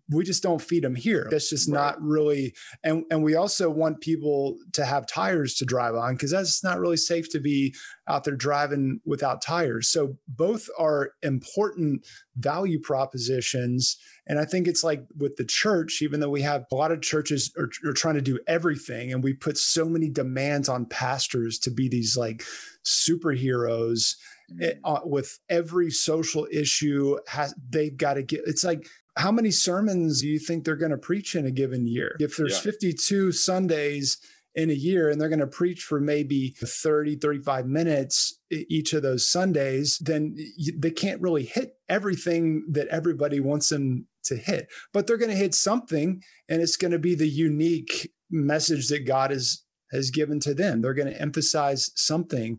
We 0.10 0.24
just 0.24 0.44
don't 0.44 0.62
feed 0.62 0.84
them 0.84 0.96
here. 0.96 1.28
That's 1.30 1.50
just 1.50 1.70
right. 1.70 1.76
not 1.76 2.02
really." 2.02 2.54
And 2.84 3.04
and 3.12 3.24
we 3.24 3.36
also 3.36 3.70
want 3.70 4.02
people 4.02 4.58
to 4.74 4.86
have 4.86 5.08
tires 5.08 5.56
to 5.56 5.66
drive 5.66 5.96
on 5.96 6.16
because 6.16 6.32
that's 6.32 6.64
not 6.64 6.80
really 6.80 6.98
safe 6.98 7.30
to 7.32 7.40
be 7.40 7.74
out 8.08 8.24
there 8.24 8.36
driving 8.36 9.00
without 9.06 9.42
tires. 9.42 9.88
So 9.88 10.18
both 10.28 10.70
are 10.78 11.12
important 11.22 12.06
value 12.38 12.80
propositions 12.80 13.98
and 14.26 14.40
I 14.40 14.46
think 14.46 14.68
it's 14.68 14.84
like 14.84 15.06
with 15.18 15.36
the 15.36 15.44
church, 15.44 16.02
even 16.02 16.20
though 16.20 16.30
we 16.30 16.42
have 16.44 16.66
a 16.72 16.76
lot 16.76 16.92
of 16.92 17.02
churches 17.02 17.52
are, 17.58 17.70
are, 17.86 17.94
trying 17.94 18.16
to 18.16 18.22
do 18.22 18.40
everything, 18.48 19.12
and 19.12 19.22
we 19.22 19.34
put 19.34 19.58
so 19.58 19.86
many 19.86 20.10
demands 20.10 20.70
on 20.70 20.86
pastors 20.86 21.60
to 21.60 21.72
be 21.72 21.90
these 21.90 22.16
like 22.16 22.44
superheroes 22.86 24.16
it, 24.60 24.82
mm-hmm. 24.82 24.96
uh, 24.96 25.00
with 25.04 25.40
every 25.50 25.92
social 25.92 26.48
issue 26.52 27.18
has 27.28 27.54
they've 27.70 27.96
got 27.96 28.16
to 28.16 28.24
get. 28.24 28.42
It's 28.46 28.64
like 28.64 28.88
how 29.16 29.32
many 29.32 29.52
sermons 29.52 30.22
do 30.22 30.28
you 30.28 30.40
think 30.40 30.64
they're 30.64 30.76
going 30.76 30.92
to 30.92 30.98
preach 30.98 31.36
in 31.36 31.46
a 31.46 31.52
given 31.52 31.86
year? 31.86 32.16
If 32.20 32.38
there's 32.38 32.54
yeah. 32.54 32.72
52 32.72 33.32
Sundays 33.32 34.18
in 34.56 34.70
a 34.70 34.74
year 34.74 35.10
and 35.10 35.20
they're 35.20 35.30
going 35.30 35.40
to 35.40 35.48
preach 35.48 35.82
for 35.82 36.00
maybe 36.00 36.56
30, 36.60 37.18
35 37.18 37.66
minutes 37.66 38.40
each 38.52 38.94
of 38.94 39.02
those 39.02 39.28
Sundays, 39.28 39.98
then 40.00 40.36
they 40.78 40.92
can't 40.92 41.22
really 41.22 41.44
hit 41.44 41.74
everything 41.90 42.66
that 42.70 42.88
everybody 42.88 43.40
wants 43.40 43.70
them 43.70 44.08
to 44.26 44.36
hit. 44.36 44.68
But 44.94 45.08
they're 45.08 45.18
going 45.18 45.32
to 45.32 45.38
hit 45.38 45.56
something 45.56 46.22
and 46.50 46.62
it's 46.62 46.78
going 46.78 46.92
to 46.92 47.00
be 47.00 47.16
the 47.16 47.28
unique 47.28 48.12
message 48.30 48.88
that 48.88 49.06
God 49.06 49.32
has 49.32 49.64
has 49.92 50.10
given 50.10 50.40
to 50.40 50.56
them. 50.56 50.82
They're 50.82 50.96
going 50.96 51.14
to 51.14 51.22
emphasize 51.22 51.92
something. 51.96 52.58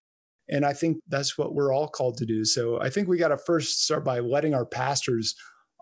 And 0.48 0.64
I 0.64 0.72
think 0.72 0.98
that's 1.08 1.38
what 1.38 1.54
we're 1.54 1.72
all 1.72 1.88
called 1.88 2.18
to 2.18 2.26
do. 2.26 2.44
So 2.44 2.80
I 2.80 2.90
think 2.90 3.08
we 3.08 3.16
got 3.16 3.28
to 3.28 3.38
first 3.38 3.84
start 3.84 4.04
by 4.04 4.20
letting 4.20 4.54
our 4.54 4.66
pastors 4.66 5.34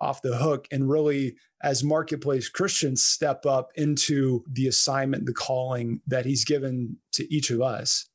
off 0.02 0.20
the 0.20 0.36
hook 0.36 0.66
and 0.72 0.90
really 0.90 1.36
as 1.62 1.84
marketplace 1.84 2.48
christians 2.48 3.04
step 3.04 3.46
up 3.46 3.70
into 3.76 4.44
the 4.52 4.66
assignment 4.66 5.24
the 5.24 5.32
calling 5.32 6.00
that 6.06 6.26
he's 6.26 6.44
given 6.44 6.96
to 7.12 7.32
each 7.32 7.50
of 7.50 7.62
us 7.62 8.08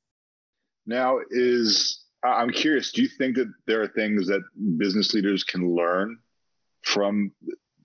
now 0.85 1.17
is 1.31 2.03
i'm 2.23 2.51
curious 2.51 2.91
do 2.91 3.01
you 3.01 3.07
think 3.07 3.37
that 3.37 3.51
there 3.65 3.81
are 3.81 3.87
things 3.87 4.27
that 4.27 4.41
business 4.77 5.13
leaders 5.13 5.43
can 5.43 5.73
learn 5.75 6.17
from 6.83 7.31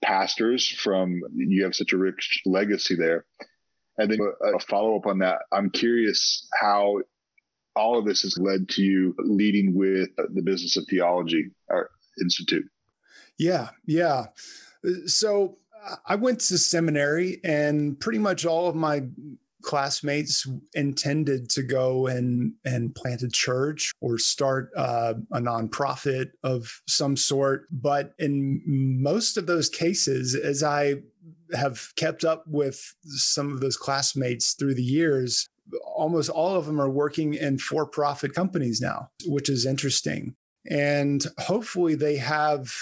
pastors 0.02 0.68
from 0.68 1.20
you 1.34 1.62
have 1.62 1.74
such 1.74 1.92
a 1.92 1.96
rich 1.96 2.42
legacy 2.44 2.96
there 2.96 3.24
and 3.98 4.10
then 4.10 4.18
a, 4.20 4.56
a 4.56 4.58
follow-up 4.58 5.06
on 5.06 5.18
that 5.20 5.38
i'm 5.52 5.70
curious 5.70 6.48
how 6.60 6.98
all 7.74 7.98
of 7.98 8.04
this 8.04 8.22
has 8.22 8.36
led 8.38 8.68
to 8.68 8.82
you 8.82 9.14
leading 9.18 9.74
with 9.74 10.08
the 10.16 10.42
business 10.42 10.76
of 10.76 10.84
theology 10.88 11.50
institute 12.20 12.66
yeah, 13.38 13.70
yeah. 13.86 14.26
So 15.06 15.58
I 16.06 16.14
went 16.16 16.40
to 16.40 16.58
seminary, 16.58 17.40
and 17.44 17.98
pretty 17.98 18.18
much 18.18 18.46
all 18.46 18.68
of 18.68 18.76
my 18.76 19.04
classmates 19.62 20.46
intended 20.74 21.48
to 21.48 21.62
go 21.62 22.08
and 22.08 22.52
and 22.64 22.94
plant 22.94 23.22
a 23.22 23.28
church 23.28 23.92
or 24.00 24.18
start 24.18 24.70
uh, 24.76 25.14
a 25.32 25.40
nonprofit 25.40 26.30
of 26.42 26.82
some 26.86 27.16
sort. 27.16 27.66
But 27.70 28.14
in 28.18 28.62
most 28.66 29.36
of 29.36 29.46
those 29.46 29.68
cases, 29.68 30.34
as 30.34 30.62
I 30.62 30.96
have 31.54 31.92
kept 31.96 32.24
up 32.24 32.44
with 32.46 32.94
some 33.04 33.52
of 33.52 33.60
those 33.60 33.76
classmates 33.76 34.54
through 34.54 34.74
the 34.74 34.82
years, 34.82 35.48
almost 35.84 36.30
all 36.30 36.56
of 36.56 36.66
them 36.66 36.80
are 36.80 36.90
working 36.90 37.34
in 37.34 37.58
for-profit 37.58 38.34
companies 38.34 38.80
now, 38.80 39.10
which 39.26 39.48
is 39.48 39.66
interesting 39.66 40.34
and 40.70 41.26
hopefully 41.38 41.96
they 41.96 42.16
have 42.16 42.72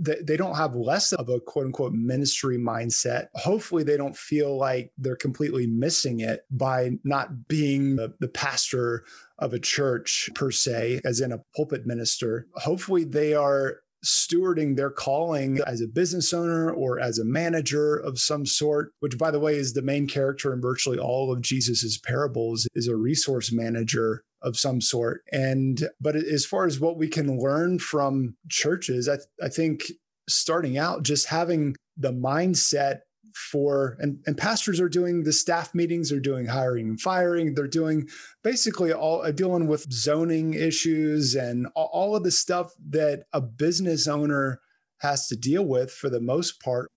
they 0.00 0.38
don't 0.38 0.56
have 0.56 0.74
less 0.74 1.12
of 1.12 1.28
a 1.28 1.38
quote 1.38 1.66
unquote 1.66 1.92
ministry 1.92 2.56
mindset 2.56 3.26
hopefully 3.34 3.82
they 3.82 3.96
don't 3.96 4.16
feel 4.16 4.56
like 4.56 4.90
they're 4.96 5.16
completely 5.16 5.66
missing 5.66 6.20
it 6.20 6.46
by 6.50 6.92
not 7.04 7.46
being 7.46 7.96
the, 7.96 8.14
the 8.20 8.28
pastor 8.28 9.04
of 9.38 9.52
a 9.52 9.58
church 9.58 10.30
per 10.34 10.50
se, 10.50 11.00
as 11.04 11.20
in 11.20 11.32
a 11.32 11.42
pulpit 11.54 11.86
minister. 11.86 12.46
Hopefully, 12.54 13.04
they 13.04 13.34
are 13.34 13.80
stewarding 14.06 14.76
their 14.76 14.90
calling 14.90 15.60
as 15.66 15.80
a 15.80 15.88
business 15.88 16.32
owner 16.32 16.70
or 16.70 16.98
as 16.98 17.18
a 17.18 17.24
manager 17.24 17.96
of 17.96 18.18
some 18.18 18.46
sort, 18.46 18.92
which 19.00 19.18
by 19.18 19.30
the 19.30 19.40
way 19.40 19.56
is 19.56 19.72
the 19.72 19.82
main 19.82 20.06
character 20.06 20.52
in 20.52 20.60
virtually 20.60 20.98
all 20.98 21.32
of 21.32 21.42
Jesus's 21.42 21.98
parables 21.98 22.66
is 22.74 22.88
a 22.88 22.96
resource 22.96 23.52
manager 23.52 24.22
of 24.42 24.56
some 24.56 24.80
sort. 24.80 25.22
And 25.32 25.88
but 26.00 26.16
as 26.16 26.46
far 26.46 26.66
as 26.66 26.78
what 26.78 26.96
we 26.96 27.08
can 27.08 27.40
learn 27.40 27.78
from 27.78 28.36
churches, 28.48 29.08
I, 29.08 29.18
I 29.42 29.48
think 29.48 29.92
starting 30.28 30.78
out 30.78 31.02
just 31.02 31.26
having 31.26 31.76
the 31.96 32.12
mindset 32.12 33.00
for 33.36 33.98
and, 34.00 34.18
and 34.26 34.36
pastors 34.36 34.80
are 34.80 34.88
doing 34.88 35.22
the 35.22 35.32
staff 35.32 35.74
meetings 35.74 36.08
they're 36.08 36.20
doing 36.20 36.46
hiring 36.46 36.88
and 36.88 37.00
firing. 37.00 37.54
They're 37.54 37.68
doing 37.68 38.08
basically 38.42 38.92
all 38.92 39.22
uh, 39.22 39.30
dealing 39.30 39.66
with 39.66 39.92
zoning 39.92 40.54
issues 40.54 41.34
and 41.34 41.66
all, 41.74 41.90
all 41.92 42.16
of 42.16 42.24
the 42.24 42.30
stuff 42.30 42.72
that 42.88 43.24
a 43.34 43.42
business 43.42 44.08
owner 44.08 44.60
has 45.00 45.28
to 45.28 45.36
deal 45.36 45.66
with 45.66 45.90
for 45.90 46.08
the 46.08 46.20
most 46.20 46.62
part. 46.62 46.90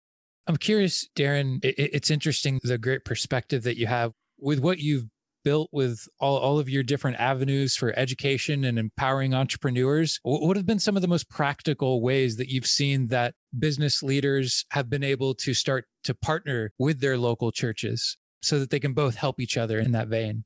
I'm 0.47 0.55
curious 0.55 1.07
darren 1.15 1.63
it, 1.63 1.75
it's 1.77 2.09
interesting 2.09 2.59
the 2.63 2.77
great 2.77 3.03
perspective 3.03 3.63
that 3.63 3.77
you 3.77 3.87
have 3.87 4.13
with 4.39 4.59
what 4.59 4.79
you've 4.79 5.07
built 5.43 5.69
with 5.71 6.07
all, 6.19 6.37
all 6.37 6.59
of 6.59 6.69
your 6.69 6.83
different 6.83 7.19
avenues 7.19 7.75
for 7.75 7.97
education 7.97 8.63
and 8.63 8.77
empowering 8.77 9.33
entrepreneurs, 9.33 10.19
what 10.23 10.57
have 10.57 10.65
been 10.65 10.79
some 10.79 10.95
of 10.95 11.01
the 11.01 11.07
most 11.07 11.29
practical 11.29 12.01
ways 12.01 12.37
that 12.37 12.49
you've 12.49 12.65
seen 12.65 13.07
that 13.07 13.33
business 13.57 14.03
leaders 14.03 14.65
have 14.71 14.89
been 14.89 15.03
able 15.03 15.33
to 15.35 15.53
start 15.53 15.85
to 16.03 16.13
partner 16.13 16.71
with 16.77 16.99
their 16.99 17.17
local 17.17 17.51
churches 17.51 18.17
so 18.41 18.59
that 18.59 18.69
they 18.69 18.79
can 18.79 18.93
both 18.93 19.15
help 19.15 19.39
each 19.39 19.57
other 19.57 19.79
in 19.79 19.91
that 19.91 20.07
vein? 20.07 20.43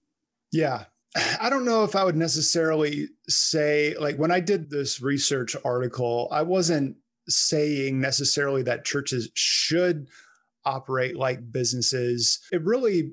Yeah. 0.52 0.86
I 1.42 1.50
don't 1.50 1.66
know 1.66 1.84
if 1.84 1.96
I 1.96 2.04
would 2.04 2.16
necessarily 2.16 3.10
say, 3.28 3.96
like, 4.00 4.18
when 4.18 4.32
I 4.32 4.40
did 4.40 4.70
this 4.70 5.02
research 5.02 5.56
article, 5.64 6.28
I 6.32 6.42
wasn't 6.42 6.98
saying 7.30 8.00
necessarily 8.00 8.64
that 8.64 8.86
churches 8.86 9.30
should 9.34 10.08
operate 10.66 11.16
like 11.16 11.52
businesses. 11.52 12.40
It 12.52 12.64
really 12.64 13.12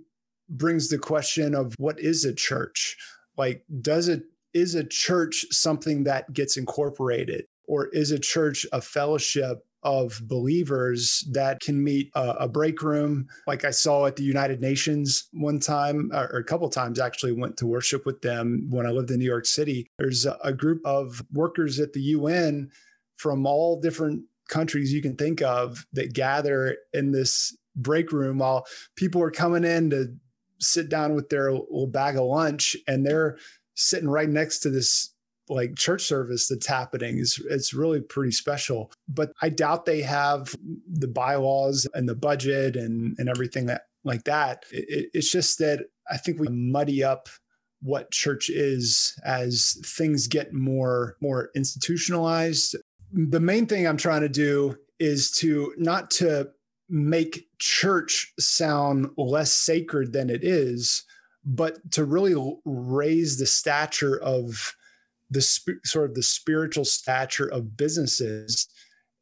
brings 0.50 0.88
the 0.88 0.98
question 0.98 1.54
of 1.54 1.74
what 1.78 1.98
is 2.00 2.24
a 2.24 2.34
church? 2.34 2.96
Like, 3.36 3.64
does 3.80 4.08
it 4.08 4.24
is 4.52 4.74
a 4.74 4.84
church 4.84 5.46
something 5.50 6.04
that 6.04 6.32
gets 6.32 6.56
incorporated, 6.56 7.44
or 7.66 7.88
is 7.88 8.10
a 8.10 8.18
church 8.18 8.66
a 8.72 8.80
fellowship 8.80 9.64
of 9.82 10.20
believers 10.24 11.26
that 11.30 11.60
can 11.60 11.82
meet 11.82 12.10
a, 12.14 12.30
a, 12.40 12.48
break 12.48 12.82
room? 12.82 13.26
Like 13.46 13.64
i 13.64 13.70
saw 13.70 14.04
at 14.06 14.16
the 14.16 14.24
united 14.24 14.60
nations 14.60 15.28
one 15.32 15.58
time 15.58 16.10
or 16.12 16.38
a 16.38 16.44
couple 16.44 16.68
times 16.68 17.00
actually 17.00 17.32
went 17.32 17.56
to 17.58 17.66
worship 17.66 18.04
with 18.04 18.20
them 18.20 18.66
when 18.68 18.86
i 18.86 18.90
lived 18.90 19.10
in 19.10 19.18
new 19.18 19.24
york 19.24 19.46
city. 19.46 19.86
There's 19.98 20.26
a, 20.26 20.36
a 20.44 20.52
group 20.52 20.82
of 20.84 21.22
workers 21.32 21.80
at 21.80 21.94
the 21.94 22.02
un 22.02 22.70
from 23.16 23.46
all 23.46 23.80
different 23.80 24.22
countries 24.48 24.92
you 24.92 25.00
can 25.00 25.16
think 25.16 25.40
of 25.40 25.86
that 25.92 26.12
gather 26.12 26.76
in 26.92 27.12
this 27.12 27.56
break 27.76 28.12
room 28.12 28.38
while 28.38 28.66
people 28.96 29.22
are 29.22 29.30
coming 29.30 29.64
in 29.64 29.88
to 29.90 30.12
sit 30.60 30.88
down 30.88 31.14
with 31.14 31.28
their 31.28 31.52
little 31.52 31.86
bag 31.86 32.16
of 32.16 32.24
lunch 32.24 32.76
and 32.86 33.04
they're 33.04 33.38
sitting 33.74 34.08
right 34.08 34.28
next 34.28 34.60
to 34.60 34.70
this 34.70 35.14
like 35.48 35.74
church 35.76 36.02
service 36.02 36.46
that's 36.48 36.66
happening. 36.66 37.18
Is 37.18 37.42
it's 37.50 37.74
really 37.74 38.00
pretty 38.00 38.32
special. 38.32 38.92
But 39.08 39.32
i 39.42 39.48
doubt 39.48 39.84
they 39.84 40.02
have 40.02 40.54
the 40.88 41.08
bylaws 41.08 41.86
and 41.94 42.08
the 42.08 42.14
budget 42.14 42.76
and 42.76 43.16
and 43.18 43.28
everything 43.28 43.66
that 43.66 43.82
like 44.04 44.24
that. 44.24 44.64
It, 44.70 45.10
it's 45.12 45.30
just 45.30 45.58
that 45.58 45.86
i 46.10 46.16
think 46.16 46.38
we 46.38 46.48
muddy 46.48 47.02
up 47.02 47.28
what 47.82 48.10
church 48.10 48.50
is 48.50 49.18
as 49.24 49.80
things 49.84 50.28
get 50.28 50.52
more 50.52 51.16
more 51.20 51.50
institutionalized. 51.56 52.76
The 53.12 53.40
main 53.40 53.66
thing 53.66 53.86
i'm 53.86 53.96
trying 53.96 54.22
to 54.22 54.28
do 54.28 54.76
is 54.98 55.30
to 55.32 55.74
not 55.78 56.10
to 56.12 56.50
make 56.90 57.46
church 57.58 58.32
sound 58.38 59.08
less 59.16 59.52
sacred 59.52 60.12
than 60.12 60.28
it 60.28 60.44
is, 60.44 61.04
but 61.44 61.78
to 61.92 62.04
really 62.04 62.34
raise 62.64 63.38
the 63.38 63.46
stature 63.46 64.20
of 64.22 64.74
the 65.30 65.40
sp- 65.40 65.80
sort 65.84 66.10
of 66.10 66.14
the 66.14 66.22
spiritual 66.22 66.84
stature 66.84 67.46
of 67.46 67.76
businesses. 67.76 68.68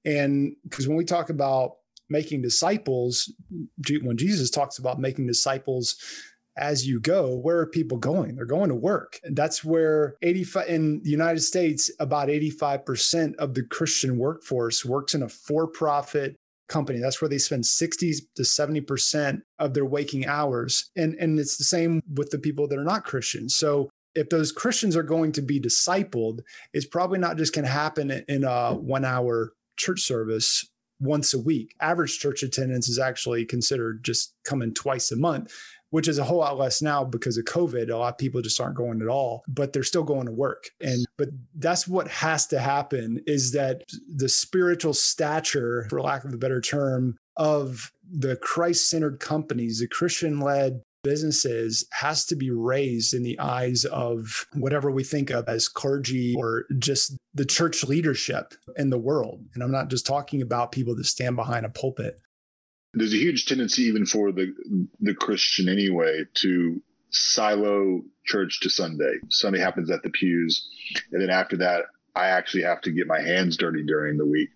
And 0.04 0.56
because 0.64 0.88
when 0.88 0.96
we 0.96 1.04
talk 1.04 1.28
about 1.30 1.76
making 2.08 2.42
disciples, 2.42 3.30
when 4.02 4.16
Jesus 4.16 4.50
talks 4.50 4.78
about 4.78 4.98
making 4.98 5.26
disciples 5.26 5.96
as 6.56 6.86
you 6.86 6.98
go, 7.00 7.36
where 7.36 7.58
are 7.58 7.66
people 7.66 7.98
going? 7.98 8.34
They're 8.34 8.44
going 8.44 8.70
to 8.70 8.74
work. 8.74 9.20
And 9.22 9.36
that's 9.36 9.62
where 9.62 10.16
85 10.22 10.68
in 10.68 11.02
the 11.02 11.10
United 11.10 11.40
States, 11.40 11.90
about 12.00 12.28
85% 12.28 13.36
of 13.36 13.54
the 13.54 13.62
Christian 13.62 14.18
workforce 14.18 14.84
works 14.84 15.14
in 15.14 15.22
a 15.22 15.28
for-profit 15.28 16.36
company. 16.68 17.00
That's 17.00 17.20
where 17.20 17.28
they 17.28 17.38
spend 17.38 17.66
60 17.66 18.12
to 18.36 18.42
70% 18.42 19.40
of 19.58 19.74
their 19.74 19.84
waking 19.84 20.26
hours. 20.26 20.90
And, 20.96 21.14
and 21.14 21.38
it's 21.38 21.56
the 21.56 21.64
same 21.64 22.02
with 22.14 22.30
the 22.30 22.38
people 22.38 22.68
that 22.68 22.78
are 22.78 22.84
not 22.84 23.04
Christians. 23.04 23.56
So 23.56 23.90
if 24.14 24.28
those 24.28 24.52
Christians 24.52 24.96
are 24.96 25.02
going 25.02 25.32
to 25.32 25.42
be 25.42 25.60
discipled, 25.60 26.40
it's 26.72 26.86
probably 26.86 27.18
not 27.18 27.36
just 27.36 27.54
going 27.54 27.64
to 27.64 27.70
happen 27.70 28.10
in 28.28 28.44
a 28.44 28.74
one 28.74 29.04
hour 29.04 29.52
church 29.76 30.00
service 30.00 30.68
once 31.00 31.32
a 31.32 31.38
week. 31.38 31.74
Average 31.80 32.18
church 32.18 32.42
attendance 32.42 32.88
is 32.88 32.98
actually 32.98 33.44
considered 33.44 34.04
just 34.04 34.34
coming 34.44 34.74
twice 34.74 35.10
a 35.10 35.16
month 35.16 35.54
which 35.90 36.08
is 36.08 36.18
a 36.18 36.24
whole 36.24 36.38
lot 36.38 36.58
less 36.58 36.82
now 36.82 37.04
because 37.04 37.38
of 37.38 37.44
COVID. 37.44 37.90
A 37.90 37.96
lot 37.96 38.14
of 38.14 38.18
people 38.18 38.42
just 38.42 38.60
aren't 38.60 38.76
going 38.76 39.00
at 39.00 39.08
all, 39.08 39.42
but 39.48 39.72
they're 39.72 39.82
still 39.82 40.04
going 40.04 40.26
to 40.26 40.32
work. 40.32 40.70
And 40.80 41.06
but 41.16 41.28
that's 41.54 41.88
what 41.88 42.08
has 42.08 42.46
to 42.48 42.60
happen 42.60 43.22
is 43.26 43.52
that 43.52 43.82
the 44.14 44.28
spiritual 44.28 44.94
stature, 44.94 45.86
for 45.88 46.00
lack 46.00 46.24
of 46.24 46.32
a 46.32 46.38
better 46.38 46.60
term, 46.60 47.16
of 47.36 47.92
the 48.10 48.36
Christ-centered 48.36 49.20
companies, 49.20 49.78
the 49.78 49.86
Christian-led 49.86 50.82
businesses 51.04 51.86
has 51.92 52.24
to 52.26 52.34
be 52.34 52.50
raised 52.50 53.14
in 53.14 53.22
the 53.22 53.38
eyes 53.38 53.84
of 53.84 54.46
whatever 54.54 54.90
we 54.90 55.04
think 55.04 55.30
of 55.30 55.48
as 55.48 55.68
clergy 55.68 56.34
or 56.36 56.64
just 56.78 57.16
the 57.34 57.44
church 57.44 57.84
leadership 57.84 58.54
in 58.76 58.90
the 58.90 58.98
world. 58.98 59.44
And 59.54 59.62
I'm 59.62 59.70
not 59.70 59.88
just 59.88 60.06
talking 60.06 60.42
about 60.42 60.72
people 60.72 60.96
that 60.96 61.04
stand 61.04 61.36
behind 61.36 61.64
a 61.64 61.70
pulpit 61.70 62.18
there's 62.98 63.14
a 63.14 63.18
huge 63.18 63.46
tendency 63.46 63.82
even 63.82 64.06
for 64.06 64.32
the 64.32 64.54
the 65.00 65.14
Christian 65.14 65.68
anyway 65.68 66.24
to 66.34 66.82
silo 67.10 68.02
church 68.24 68.60
to 68.60 68.70
Sunday. 68.70 69.14
Sunday 69.30 69.60
happens 69.60 69.90
at 69.90 70.02
the 70.02 70.10
pews, 70.10 70.68
and 71.12 71.20
then 71.22 71.30
after 71.30 71.56
that, 71.58 71.84
I 72.14 72.28
actually 72.28 72.64
have 72.64 72.80
to 72.82 72.90
get 72.90 73.06
my 73.06 73.20
hands 73.20 73.56
dirty 73.56 73.82
during 73.84 74.18
the 74.18 74.26
week. 74.26 74.50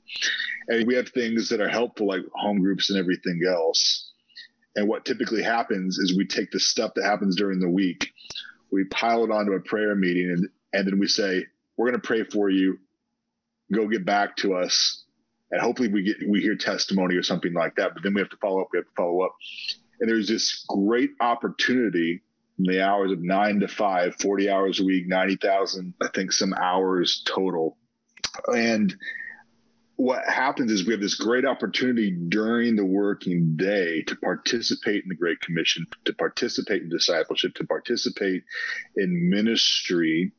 And 0.68 0.86
we 0.86 0.94
have 0.94 1.08
things 1.08 1.48
that 1.48 1.60
are 1.60 1.68
helpful 1.68 2.06
like 2.06 2.22
home 2.34 2.60
groups 2.60 2.90
and 2.90 2.98
everything 2.98 3.40
else. 3.48 4.10
And 4.76 4.88
what 4.88 5.04
typically 5.04 5.42
happens 5.42 5.98
is 5.98 6.16
we 6.16 6.26
take 6.26 6.50
the 6.50 6.60
stuff 6.60 6.92
that 6.94 7.04
happens 7.04 7.36
during 7.36 7.60
the 7.60 7.68
week, 7.68 8.12
we 8.70 8.84
pile 8.84 9.24
it 9.24 9.30
onto 9.30 9.52
a 9.52 9.60
prayer 9.60 9.94
meeting, 9.94 10.30
and, 10.30 10.48
and 10.72 10.86
then 10.86 10.98
we 10.98 11.06
say, 11.06 11.44
We're 11.76 11.90
going 11.90 12.00
to 12.00 12.06
pray 12.06 12.24
for 12.24 12.48
you. 12.48 12.78
Go 13.72 13.88
get 13.88 14.04
back 14.04 14.36
to 14.36 14.54
us 14.54 15.01
and 15.52 15.60
hopefully 15.60 15.88
we 15.88 16.02
get 16.02 16.16
we 16.28 16.40
hear 16.40 16.56
testimony 16.56 17.14
or 17.14 17.22
something 17.22 17.52
like 17.52 17.76
that. 17.76 17.94
But 17.94 18.02
then 18.02 18.14
we 18.14 18.20
have 18.20 18.30
to 18.30 18.36
follow 18.38 18.62
up. 18.62 18.68
We 18.72 18.78
have 18.78 18.86
to 18.86 18.92
follow 18.96 19.20
up, 19.22 19.36
and 20.00 20.10
there's 20.10 20.28
this 20.28 20.64
great 20.68 21.10
opportunity 21.20 22.22
in 22.58 22.64
the 22.64 22.82
hours 22.82 23.12
of 23.12 23.20
nine 23.20 23.60
to 23.60 23.68
five, 23.68 24.16
40 24.20 24.50
hours 24.50 24.80
a 24.80 24.84
week, 24.84 25.06
ninety 25.06 25.36
thousand, 25.36 25.94
I 26.02 26.08
think, 26.14 26.32
some 26.32 26.54
hours 26.54 27.22
total, 27.26 27.76
and 28.48 28.94
what 29.96 30.26
happens 30.26 30.72
is 30.72 30.86
we 30.86 30.92
have 30.92 31.00
this 31.00 31.14
great 31.14 31.44
opportunity 31.44 32.10
during 32.10 32.74
the 32.74 32.84
working 32.84 33.56
day 33.56 34.02
to 34.02 34.16
participate 34.16 35.04
in 35.04 35.08
the 35.08 35.14
Great 35.14 35.38
Commission, 35.40 35.86
to 36.06 36.12
participate 36.14 36.82
in 36.82 36.88
discipleship, 36.88 37.54
to 37.54 37.64
participate 37.64 38.42
in 38.96 39.30
ministry 39.30 40.32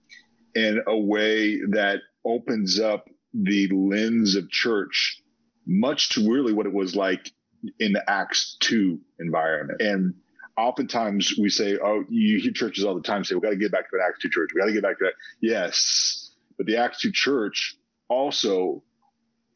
in 0.56 0.82
a 0.88 0.98
way 0.98 1.62
that 1.70 2.00
opens 2.26 2.80
up 2.80 3.08
the 3.34 3.68
lens 3.70 4.36
of 4.36 4.50
church 4.50 5.22
much 5.66 6.10
to 6.10 6.32
really 6.32 6.54
what 6.54 6.66
it 6.66 6.74
was 6.74 6.96
like 6.96 7.32
in 7.80 7.94
the 7.94 8.10
Acts 8.10 8.58
2 8.60 9.00
environment. 9.20 9.82
And 9.82 10.14
oftentimes 10.58 11.36
we 11.40 11.50
say, 11.50 11.78
oh, 11.84 12.04
you 12.10 12.40
hear 12.40 12.52
churches 12.52 12.84
all 12.84 12.96
the 12.96 13.02
time 13.02 13.24
say, 13.24 13.36
we 13.36 13.42
got 13.42 13.52
to 13.52 13.56
get 13.56 13.72
back 13.72 13.90
to 13.90 13.96
an 13.96 14.04
Acts 14.08 14.20
2 14.22 14.30
church. 14.30 14.52
We 14.54 14.62
got 14.62 14.68
to 14.68 14.74
get 14.74 14.84
back 14.84 14.98
to 15.00 15.06
that. 15.06 15.14
Yes. 15.42 16.32
But 16.58 16.68
the 16.68 16.78
Acts 16.78 17.02
2 17.02 17.12
church 17.12 17.76
also, 18.10 18.84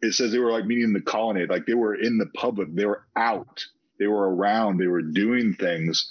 it 0.02 0.14
says 0.14 0.32
they 0.32 0.40
were 0.40 0.52
like 0.52 0.66
meeting 0.66 0.86
in 0.86 0.94
the 0.94 1.02
colonnade, 1.02 1.50
like 1.50 1.66
they 1.66 1.74
were 1.74 1.96
in 1.96 2.18
the 2.18 2.28
public, 2.28 2.74
they 2.74 2.86
were 2.86 3.04
out, 3.16 3.66
they 4.00 4.08
were 4.08 4.34
around, 4.34 4.78
they 4.78 4.88
were 4.88 5.02
doing 5.02 5.54
things. 5.54 6.08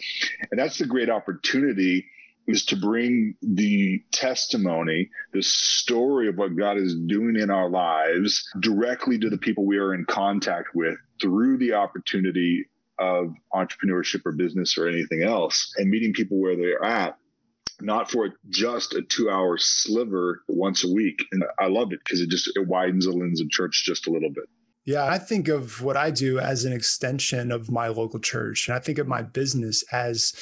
And 0.51 0.61
that's 0.61 0.79
the 0.79 0.87
great 0.87 1.09
opportunity 1.09 2.07
is 2.47 2.65
to 2.67 2.77
bring 2.77 3.35
the 3.43 4.03
testimony, 4.13 5.11
the 5.33 5.43
story 5.43 6.29
of 6.29 6.37
what 6.37 6.57
God 6.57 6.77
is 6.77 6.95
doing 6.95 7.37
in 7.37 7.51
our 7.51 7.69
lives 7.69 8.49
directly 8.61 9.19
to 9.19 9.29
the 9.29 9.39
people 9.39 9.65
we 9.67 9.79
are 9.79 9.95
in 9.95 10.05
contact 10.05 10.69
with 10.75 10.97
through 11.21 11.59
the 11.59 11.73
opportunity 11.73 12.67
of 12.99 13.35
entrepreneurship 13.53 14.23
or 14.25 14.33
business 14.33 14.79
or 14.79 14.89
anything 14.89 15.23
else 15.23 15.73
and 15.77 15.91
meeting 15.91 16.13
people 16.13 16.41
where 16.41 16.57
they're 16.57 16.85
at. 16.85 17.19
not 17.81 18.11
for 18.11 18.31
just 18.49 18.95
a 18.95 19.03
two 19.03 19.31
hour 19.31 19.59
sliver 19.59 20.43
once 20.49 20.85
a 20.85 20.93
week. 20.93 21.23
And 21.33 21.45
I 21.59 21.67
love 21.67 21.93
it 21.93 22.01
because 22.05 22.21
it 22.21 22.31
just 22.31 22.51
it 22.57 22.67
widens 22.67 23.07
the 23.07 23.13
lens 23.13 23.41
of 23.41 23.51
church 23.51 23.83
just 23.85 24.07
a 24.07 24.11
little 24.11 24.31
bit. 24.31 24.45
Yeah, 24.85 25.05
I 25.05 25.19
think 25.19 25.49
of 25.49 25.83
what 25.83 25.97
I 25.97 26.11
do 26.13 26.39
as 26.39 26.65
an 26.65 26.73
extension 26.73 27.51
of 27.51 27.71
my 27.71 27.89
local 27.89 28.21
church. 28.21 28.69
And 28.69 28.77
I 28.77 28.81
think 28.81 28.99
of 28.99 29.09
my 29.09 29.21
business 29.21 29.83
as, 29.91 30.33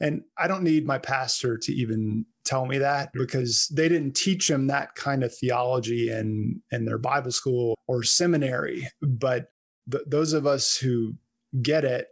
and 0.00 0.22
I 0.36 0.46
don't 0.46 0.62
need 0.62 0.86
my 0.86 0.98
pastor 0.98 1.56
to 1.58 1.72
even 1.72 2.26
tell 2.44 2.66
me 2.66 2.78
that 2.78 3.10
because 3.12 3.68
they 3.68 3.88
didn't 3.88 4.14
teach 4.14 4.48
them 4.48 4.66
that 4.66 4.94
kind 4.94 5.24
of 5.24 5.34
theology 5.34 6.10
in, 6.10 6.62
in 6.70 6.84
their 6.84 6.98
Bible 6.98 7.32
school 7.32 7.76
or 7.86 8.02
seminary. 8.02 8.88
But 9.00 9.46
th- 9.90 10.04
those 10.06 10.32
of 10.32 10.46
us 10.46 10.76
who 10.76 11.14
get 11.62 11.84
it, 11.84 12.08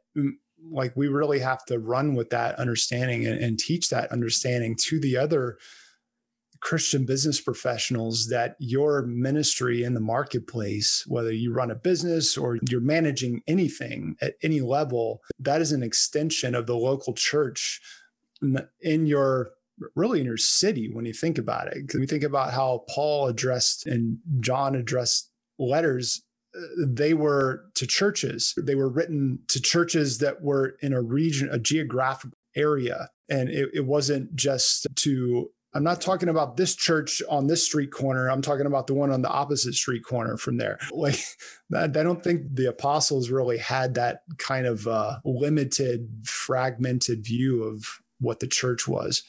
like 0.70 0.96
we 0.96 1.08
really 1.08 1.40
have 1.40 1.64
to 1.66 1.78
run 1.78 2.14
with 2.14 2.30
that 2.30 2.58
understanding 2.58 3.26
and, 3.26 3.38
and 3.38 3.58
teach 3.58 3.90
that 3.90 4.10
understanding 4.10 4.76
to 4.86 4.98
the 4.98 5.16
other 5.16 5.58
Christian 6.64 7.04
business 7.04 7.40
professionals 7.40 8.28
that 8.28 8.56
your 8.58 9.02
ministry 9.02 9.84
in 9.84 9.92
the 9.92 10.00
marketplace, 10.00 11.04
whether 11.06 11.30
you 11.30 11.52
run 11.52 11.70
a 11.70 11.74
business 11.74 12.38
or 12.38 12.58
you're 12.70 12.80
managing 12.80 13.42
anything 13.46 14.16
at 14.22 14.34
any 14.42 14.62
level, 14.62 15.20
that 15.38 15.60
is 15.60 15.72
an 15.72 15.82
extension 15.82 16.54
of 16.54 16.66
the 16.66 16.74
local 16.74 17.12
church 17.12 17.80
in 18.80 19.06
your 19.06 19.50
really 19.94 20.20
in 20.20 20.26
your 20.26 20.38
city 20.38 20.88
when 20.90 21.04
you 21.04 21.12
think 21.12 21.36
about 21.36 21.68
it. 21.68 21.92
We 21.94 22.06
think 22.06 22.22
about 22.22 22.52
how 22.52 22.84
Paul 22.88 23.28
addressed 23.28 23.86
and 23.86 24.18
John 24.40 24.74
addressed 24.74 25.30
letters 25.58 26.22
uh, 26.56 26.60
they 26.78 27.14
were 27.14 27.64
to 27.74 27.86
churches. 27.86 28.54
They 28.56 28.74
were 28.74 28.88
written 28.88 29.40
to 29.48 29.60
churches 29.60 30.18
that 30.18 30.42
were 30.42 30.76
in 30.80 30.92
a 30.92 31.02
region, 31.02 31.48
a 31.50 31.58
geographic 31.58 32.30
area. 32.56 33.10
And 33.28 33.48
it, 33.48 33.70
it 33.74 33.86
wasn't 33.86 34.34
just 34.34 34.86
to 34.94 35.50
I'm 35.74 35.82
not 35.82 36.00
talking 36.00 36.28
about 36.28 36.56
this 36.56 36.76
church 36.76 37.20
on 37.28 37.48
this 37.48 37.64
street 37.64 37.90
corner. 37.90 38.30
I'm 38.30 38.42
talking 38.42 38.66
about 38.66 38.86
the 38.86 38.94
one 38.94 39.10
on 39.10 39.22
the 39.22 39.28
opposite 39.28 39.74
street 39.74 40.04
corner 40.04 40.36
from 40.36 40.56
there. 40.56 40.78
Like, 40.94 41.18
I 41.76 41.88
don't 41.88 42.22
think 42.22 42.54
the 42.54 42.68
apostles 42.68 43.30
really 43.30 43.58
had 43.58 43.94
that 43.94 44.20
kind 44.38 44.64
of 44.66 44.86
uh, 44.86 45.18
limited, 45.24 46.08
fragmented 46.24 47.24
view 47.24 47.64
of 47.64 47.84
what 48.20 48.38
the 48.38 48.46
church 48.46 48.86
was. 48.86 49.24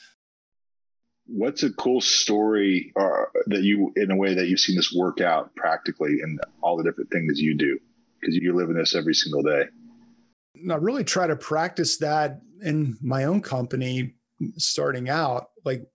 What's 1.25 1.63
a 1.63 1.73
cool 1.73 2.01
story 2.01 2.93
uh, 2.95 3.25
that 3.47 3.63
you, 3.63 3.91
in 3.95 4.11
a 4.11 4.15
way, 4.15 4.35
that 4.35 4.47
you've 4.47 4.59
seen 4.59 4.75
this 4.75 4.93
work 4.93 5.21
out 5.21 5.55
practically 5.55 6.19
in 6.21 6.37
all 6.61 6.77
the 6.77 6.83
different 6.83 7.09
things 7.09 7.41
you 7.41 7.57
do? 7.57 7.79
Because 8.21 8.35
you 8.35 8.53
live 8.53 8.69
in 8.69 8.77
this 8.77 8.95
every 8.95 9.15
single 9.15 9.41
day. 9.41 9.63
I 10.69 10.75
really 10.75 11.03
try 11.03 11.25
to 11.25 11.35
practice 11.35 11.97
that 11.97 12.41
in 12.61 12.97
my 13.01 13.23
own 13.23 13.41
company 13.41 14.13
starting 14.57 15.09
out. 15.09 15.47
Like, 15.63 15.87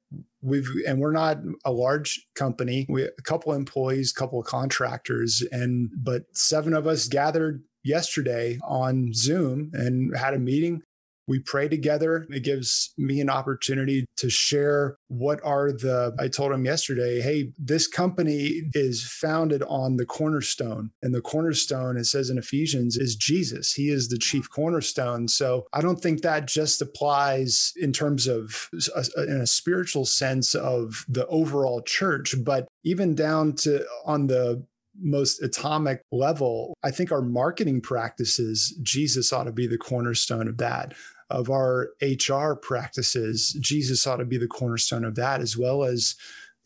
we've 0.43 0.69
and 0.87 1.01
we're 1.01 1.13
not 1.13 1.39
a 1.65 1.73
large 1.73 2.27
company. 2.35 2.87
We 2.89 3.05
a 3.05 3.23
couple 3.23 3.53
employees 3.53 4.13
couple 4.13 4.41
of 4.41 4.47
contractors 4.47 5.43
and 5.53 5.91
but 5.97 6.23
seven 6.35 6.75
of 6.75 6.87
us 6.87 7.09
gathered 7.09 7.63
yesterday 7.83 8.59
on 8.63 9.13
zoom 9.13 9.71
and 9.73 10.17
had 10.17 10.35
a 10.35 10.39
meeting 10.39 10.83
we 11.31 11.39
pray 11.39 11.69
together. 11.69 12.27
It 12.29 12.43
gives 12.43 12.93
me 12.99 13.21
an 13.21 13.31
opportunity 13.31 14.05
to 14.17 14.29
share 14.29 14.97
what 15.07 15.41
are 15.45 15.71
the, 15.71 16.13
I 16.19 16.27
told 16.27 16.51
him 16.51 16.65
yesterday, 16.65 17.21
hey, 17.21 17.53
this 17.57 17.87
company 17.87 18.63
is 18.75 19.09
founded 19.09 19.63
on 19.69 19.97
the 19.97 20.05
cornerstone. 20.05 20.91
And 21.03 21.15
the 21.15 21.21
cornerstone, 21.21 21.97
it 21.97 22.07
says 22.07 22.31
in 22.31 22.37
Ephesians, 22.37 22.97
is 22.97 23.15
Jesus. 23.15 23.73
He 23.73 23.91
is 23.91 24.09
the 24.09 24.19
chief 24.19 24.51
cornerstone. 24.51 25.29
So 25.29 25.67
I 25.73 25.81
don't 25.81 26.03
think 26.03 26.23
that 26.23 26.49
just 26.49 26.83
applies 26.83 27.73
in 27.77 27.93
terms 27.93 28.27
of, 28.27 28.69
in 29.17 29.41
a 29.41 29.47
spiritual 29.47 30.07
sense 30.07 30.57
of 30.57 31.07
the 31.09 31.29
overall 31.29 31.81
church, 31.83 32.35
but 32.45 32.67
even 32.83 33.15
down 33.15 33.53
to 33.53 33.87
on 34.05 34.27
the 34.27 34.67
most 35.01 35.41
atomic 35.43 36.03
level, 36.11 36.75
I 36.83 36.91
think 36.91 37.13
our 37.13 37.23
marketing 37.23 37.81
practices, 37.81 38.77
Jesus 38.83 39.33
ought 39.33 39.45
to 39.45 39.53
be 39.53 39.69
the 39.69 39.79
cornerstone 39.79 40.49
of 40.49 40.59
that 40.59 40.93
of 41.31 41.51
our 41.51 41.91
HR 42.03 42.55
practices, 42.55 43.57
Jesus 43.61 44.07
ought 44.07 44.17
to 44.17 44.25
be 44.25 44.39
the 44.39 44.49
cornerstone 44.49 45.05
of 45.05 45.15
that, 45.15 45.41
as 45.41 45.57
well 45.57 45.85
as 45.85 46.17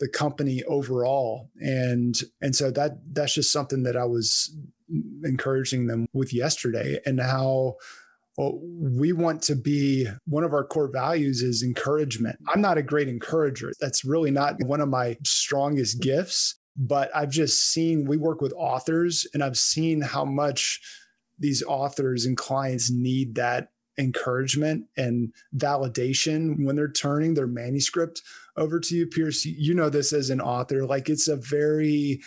the 0.01 0.09
company 0.09 0.63
overall. 0.65 1.51
And 1.61 2.15
and 2.41 2.57
so 2.57 2.71
that 2.73 2.99
that's 3.13 3.35
just 3.35 3.53
something 3.53 3.83
that 3.85 3.97
I 3.97 4.05
was 4.05 4.57
encouraging 5.23 5.87
them 5.87 6.07
with 6.13 6.33
yesterday, 6.33 6.99
and 7.07 7.21
how 7.21 7.77
well, 8.37 8.59
we 8.63 9.13
want 9.13 9.43
to 9.43 9.55
be 9.55 10.09
one 10.27 10.43
of 10.43 10.53
our 10.53 10.65
core 10.65 10.91
values 10.91 11.41
is 11.43 11.63
encouragement. 11.63 12.37
I'm 12.49 12.61
not 12.61 12.79
a 12.79 12.83
great 12.83 13.09
encourager. 13.09 13.73
That's 13.81 14.05
really 14.05 14.33
not 14.33 14.57
one 14.65 14.81
of 14.81 14.89
my 14.89 15.17
strongest 15.25 16.03
gifts, 16.03 16.57
but 16.77 17.15
I've 17.15 17.31
just 17.31 17.71
seen 17.71 18.07
we 18.07 18.17
work 18.17 18.41
with 18.41 18.53
authors 18.57 19.27
and 19.35 19.45
I've 19.45 19.57
seen 19.57 20.01
how 20.01 20.25
much 20.25 20.81
these 21.39 21.63
authors 21.63 22.27
and 22.27 22.37
clients 22.37 22.91
need 22.91 23.37
that 23.37 23.69
encouragement 23.99 24.87
and 24.97 25.33
validation 25.57 26.65
when 26.65 26.77
they're 26.77 26.91
turning 26.91 27.35
their 27.35 27.47
manuscript 27.47 28.23
over 28.57 28.81
to 28.81 28.95
you 28.95 29.07
pierce. 29.07 29.45
You 29.45 29.75
know 29.75 29.91
this 29.91 30.13
as 30.13 30.31
an 30.31 30.41
author 30.41 30.85
like 30.85 31.09
it's 31.09 31.29
a 31.29 31.37
very 31.37 32.21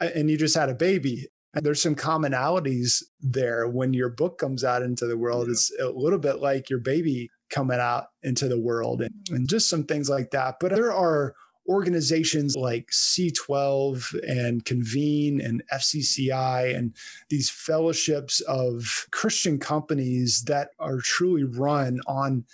and 0.00 0.30
you 0.30 0.36
just 0.36 0.56
had 0.56 0.68
a 0.68 0.74
baby. 0.74 1.26
And 1.54 1.64
there's 1.64 1.80
some 1.80 1.94
commonalities 1.94 3.02
there. 3.20 3.68
When 3.68 3.94
your 3.94 4.08
book 4.08 4.38
comes 4.38 4.64
out 4.64 4.82
into 4.82 5.06
the 5.06 5.16
world 5.16 5.46
yeah. 5.46 5.52
it's 5.52 5.72
a 5.80 5.88
little 5.88 6.18
bit 6.18 6.40
like 6.40 6.68
your 6.68 6.80
baby 6.80 7.30
coming 7.48 7.78
out 7.78 8.06
into 8.22 8.48
the 8.48 8.58
world 8.58 9.02
and, 9.02 9.14
and 9.30 9.48
just 9.48 9.70
some 9.70 9.84
things 9.84 10.10
like 10.10 10.32
that. 10.32 10.56
But 10.60 10.72
there 10.72 10.92
are 10.92 11.34
organizations 11.68 12.56
like 12.56 12.90
C12 12.90 14.14
and 14.28 14.64
Convene 14.64 15.40
and 15.40 15.62
FCCI 15.72 16.76
and 16.76 16.94
these 17.30 17.50
fellowships 17.50 18.40
of 18.40 19.06
Christian 19.10 19.58
companies 19.58 20.44
that 20.46 20.70
are 20.78 20.98
truly 20.98 21.44
run 21.44 22.00
on 22.06 22.44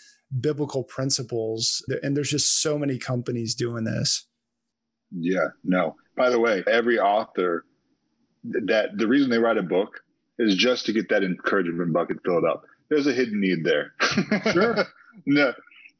biblical 0.41 0.85
principles. 0.85 1.85
And 2.03 2.17
there's 2.17 2.31
just 2.31 2.63
so 2.63 2.79
many 2.79 2.99
companies 2.99 3.55
doing 3.55 3.85
this. 3.85 4.27
Yeah, 5.11 5.49
no. 5.65 5.97
By 6.17 6.31
the 6.31 6.39
way, 6.39 6.63
every 6.71 6.99
author 6.99 7.65
that 8.45 8.91
the 8.97 9.09
reason 9.09 9.31
they 9.31 9.39
write 9.39 9.59
a 9.59 9.63
book 9.63 10.01
is 10.39 10.57
just 10.57 10.87
to 10.87 10.93
get 10.93 11.09
that 11.11 11.23
encouragement 11.23 11.93
bucket 11.93 12.19
filled 12.25 12.45
up. 12.45 12.65
There's 12.89 13.07
a 13.07 13.13
hidden 13.13 13.41
need 13.41 13.65
there. 13.65 13.93
Sure. 14.53 14.77
no. 15.27 15.53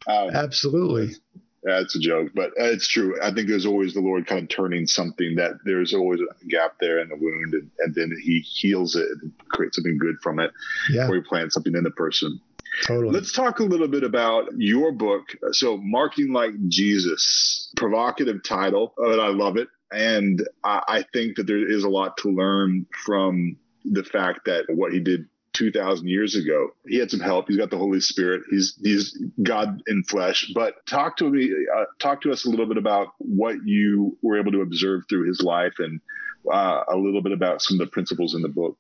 Um, 0.07 0.31
Absolutely. 0.31 1.15
It's 1.63 1.95
a 1.95 1.99
joke, 1.99 2.31
but 2.35 2.53
it's 2.57 2.89
true. 2.89 3.21
I 3.23 3.33
think 3.33 3.49
there's 3.49 3.67
always 3.67 3.93
the 3.93 4.01
Lord 4.01 4.27
kind 4.27 4.43
of 4.43 4.49
turning 4.49 4.87
something 4.87 5.35
that 5.37 5.59
there's 5.65 5.93
always 5.93 6.21
a 6.21 6.47
gap 6.47 6.77
there 6.81 7.01
in 7.01 7.09
the 7.09 7.17
wound, 7.17 7.55
and, 7.55 7.71
and 7.81 7.95
then 7.95 8.13
He 8.23 8.41
heals 8.41 8.97
it 8.97 9.09
and 9.23 9.33
creates 9.49 9.77
something 9.77 9.99
good 9.99 10.17
from 10.23 10.41
it, 10.41 10.53
yeah. 10.91 11.09
or 11.09 11.17
He 11.17 11.21
plants 11.21 11.55
something 11.55 11.75
in 11.75 11.85
the 11.85 11.91
person. 11.91 12.41
Totally. 12.87 13.13
Let's 13.13 13.33
talk 13.33 13.59
a 13.59 13.65
little 13.65 13.89
bit 13.89 14.05
about 14.05 14.49
your 14.57 14.93
book. 14.93 15.37
So, 15.53 15.77
Marketing 15.77 16.33
Like 16.33 16.53
Jesus, 16.69 17.71
provocative 17.77 18.43
title, 18.43 18.95
but 18.97 19.21
I 19.21 19.29
love 19.29 19.57
it. 19.57 19.69
And 19.93 20.47
I, 20.65 20.83
I 20.87 21.05
think 21.13 21.37
that 21.37 21.47
there 21.47 21.69
is 21.69 21.85
a 21.85 21.89
lot 21.89 22.17
to 22.19 22.31
learn 22.31 22.87
from 23.05 23.57
the 23.85 24.05
fact 24.05 24.45
that 24.47 24.65
what 24.69 24.93
he 24.93 25.01
did 25.01 25.27
2000 25.61 26.09
years 26.09 26.35
ago. 26.35 26.71
He 26.89 26.99
had 26.99 27.11
some 27.11 27.21
help. 27.21 27.47
He's 27.49 27.59
got 27.59 27.71
the 27.71 27.77
Holy 27.77 28.01
Spirit. 28.01 28.43
He's 28.51 28.79
he's 28.83 29.23
God 29.43 29.83
in 29.87 30.03
flesh. 30.05 30.51
But 30.55 30.75
talk 30.87 31.19
to 31.19 31.29
me, 31.29 31.53
uh, 31.77 31.85
talk 31.99 32.23
to 32.23 32.33
us 32.33 32.47
a 32.47 32.49
little 32.49 32.67
bit 32.67 32.79
about 32.79 33.09
what 33.19 33.57
you 33.65 34.17
were 34.23 34.41
able 34.41 34.53
to 34.53 34.63
observe 34.63 35.03
through 35.09 35.29
his 35.29 35.43
life, 35.43 35.75
and 35.79 36.01
uh, 36.51 36.85
a 36.89 36.97
little 36.97 37.23
bit 37.23 37.33
about 37.33 37.61
some 37.61 37.79
of 37.79 37.87
the 37.87 37.91
principles 37.91 38.35
in 38.35 38.41
the 38.41 38.49
book. 38.49 38.79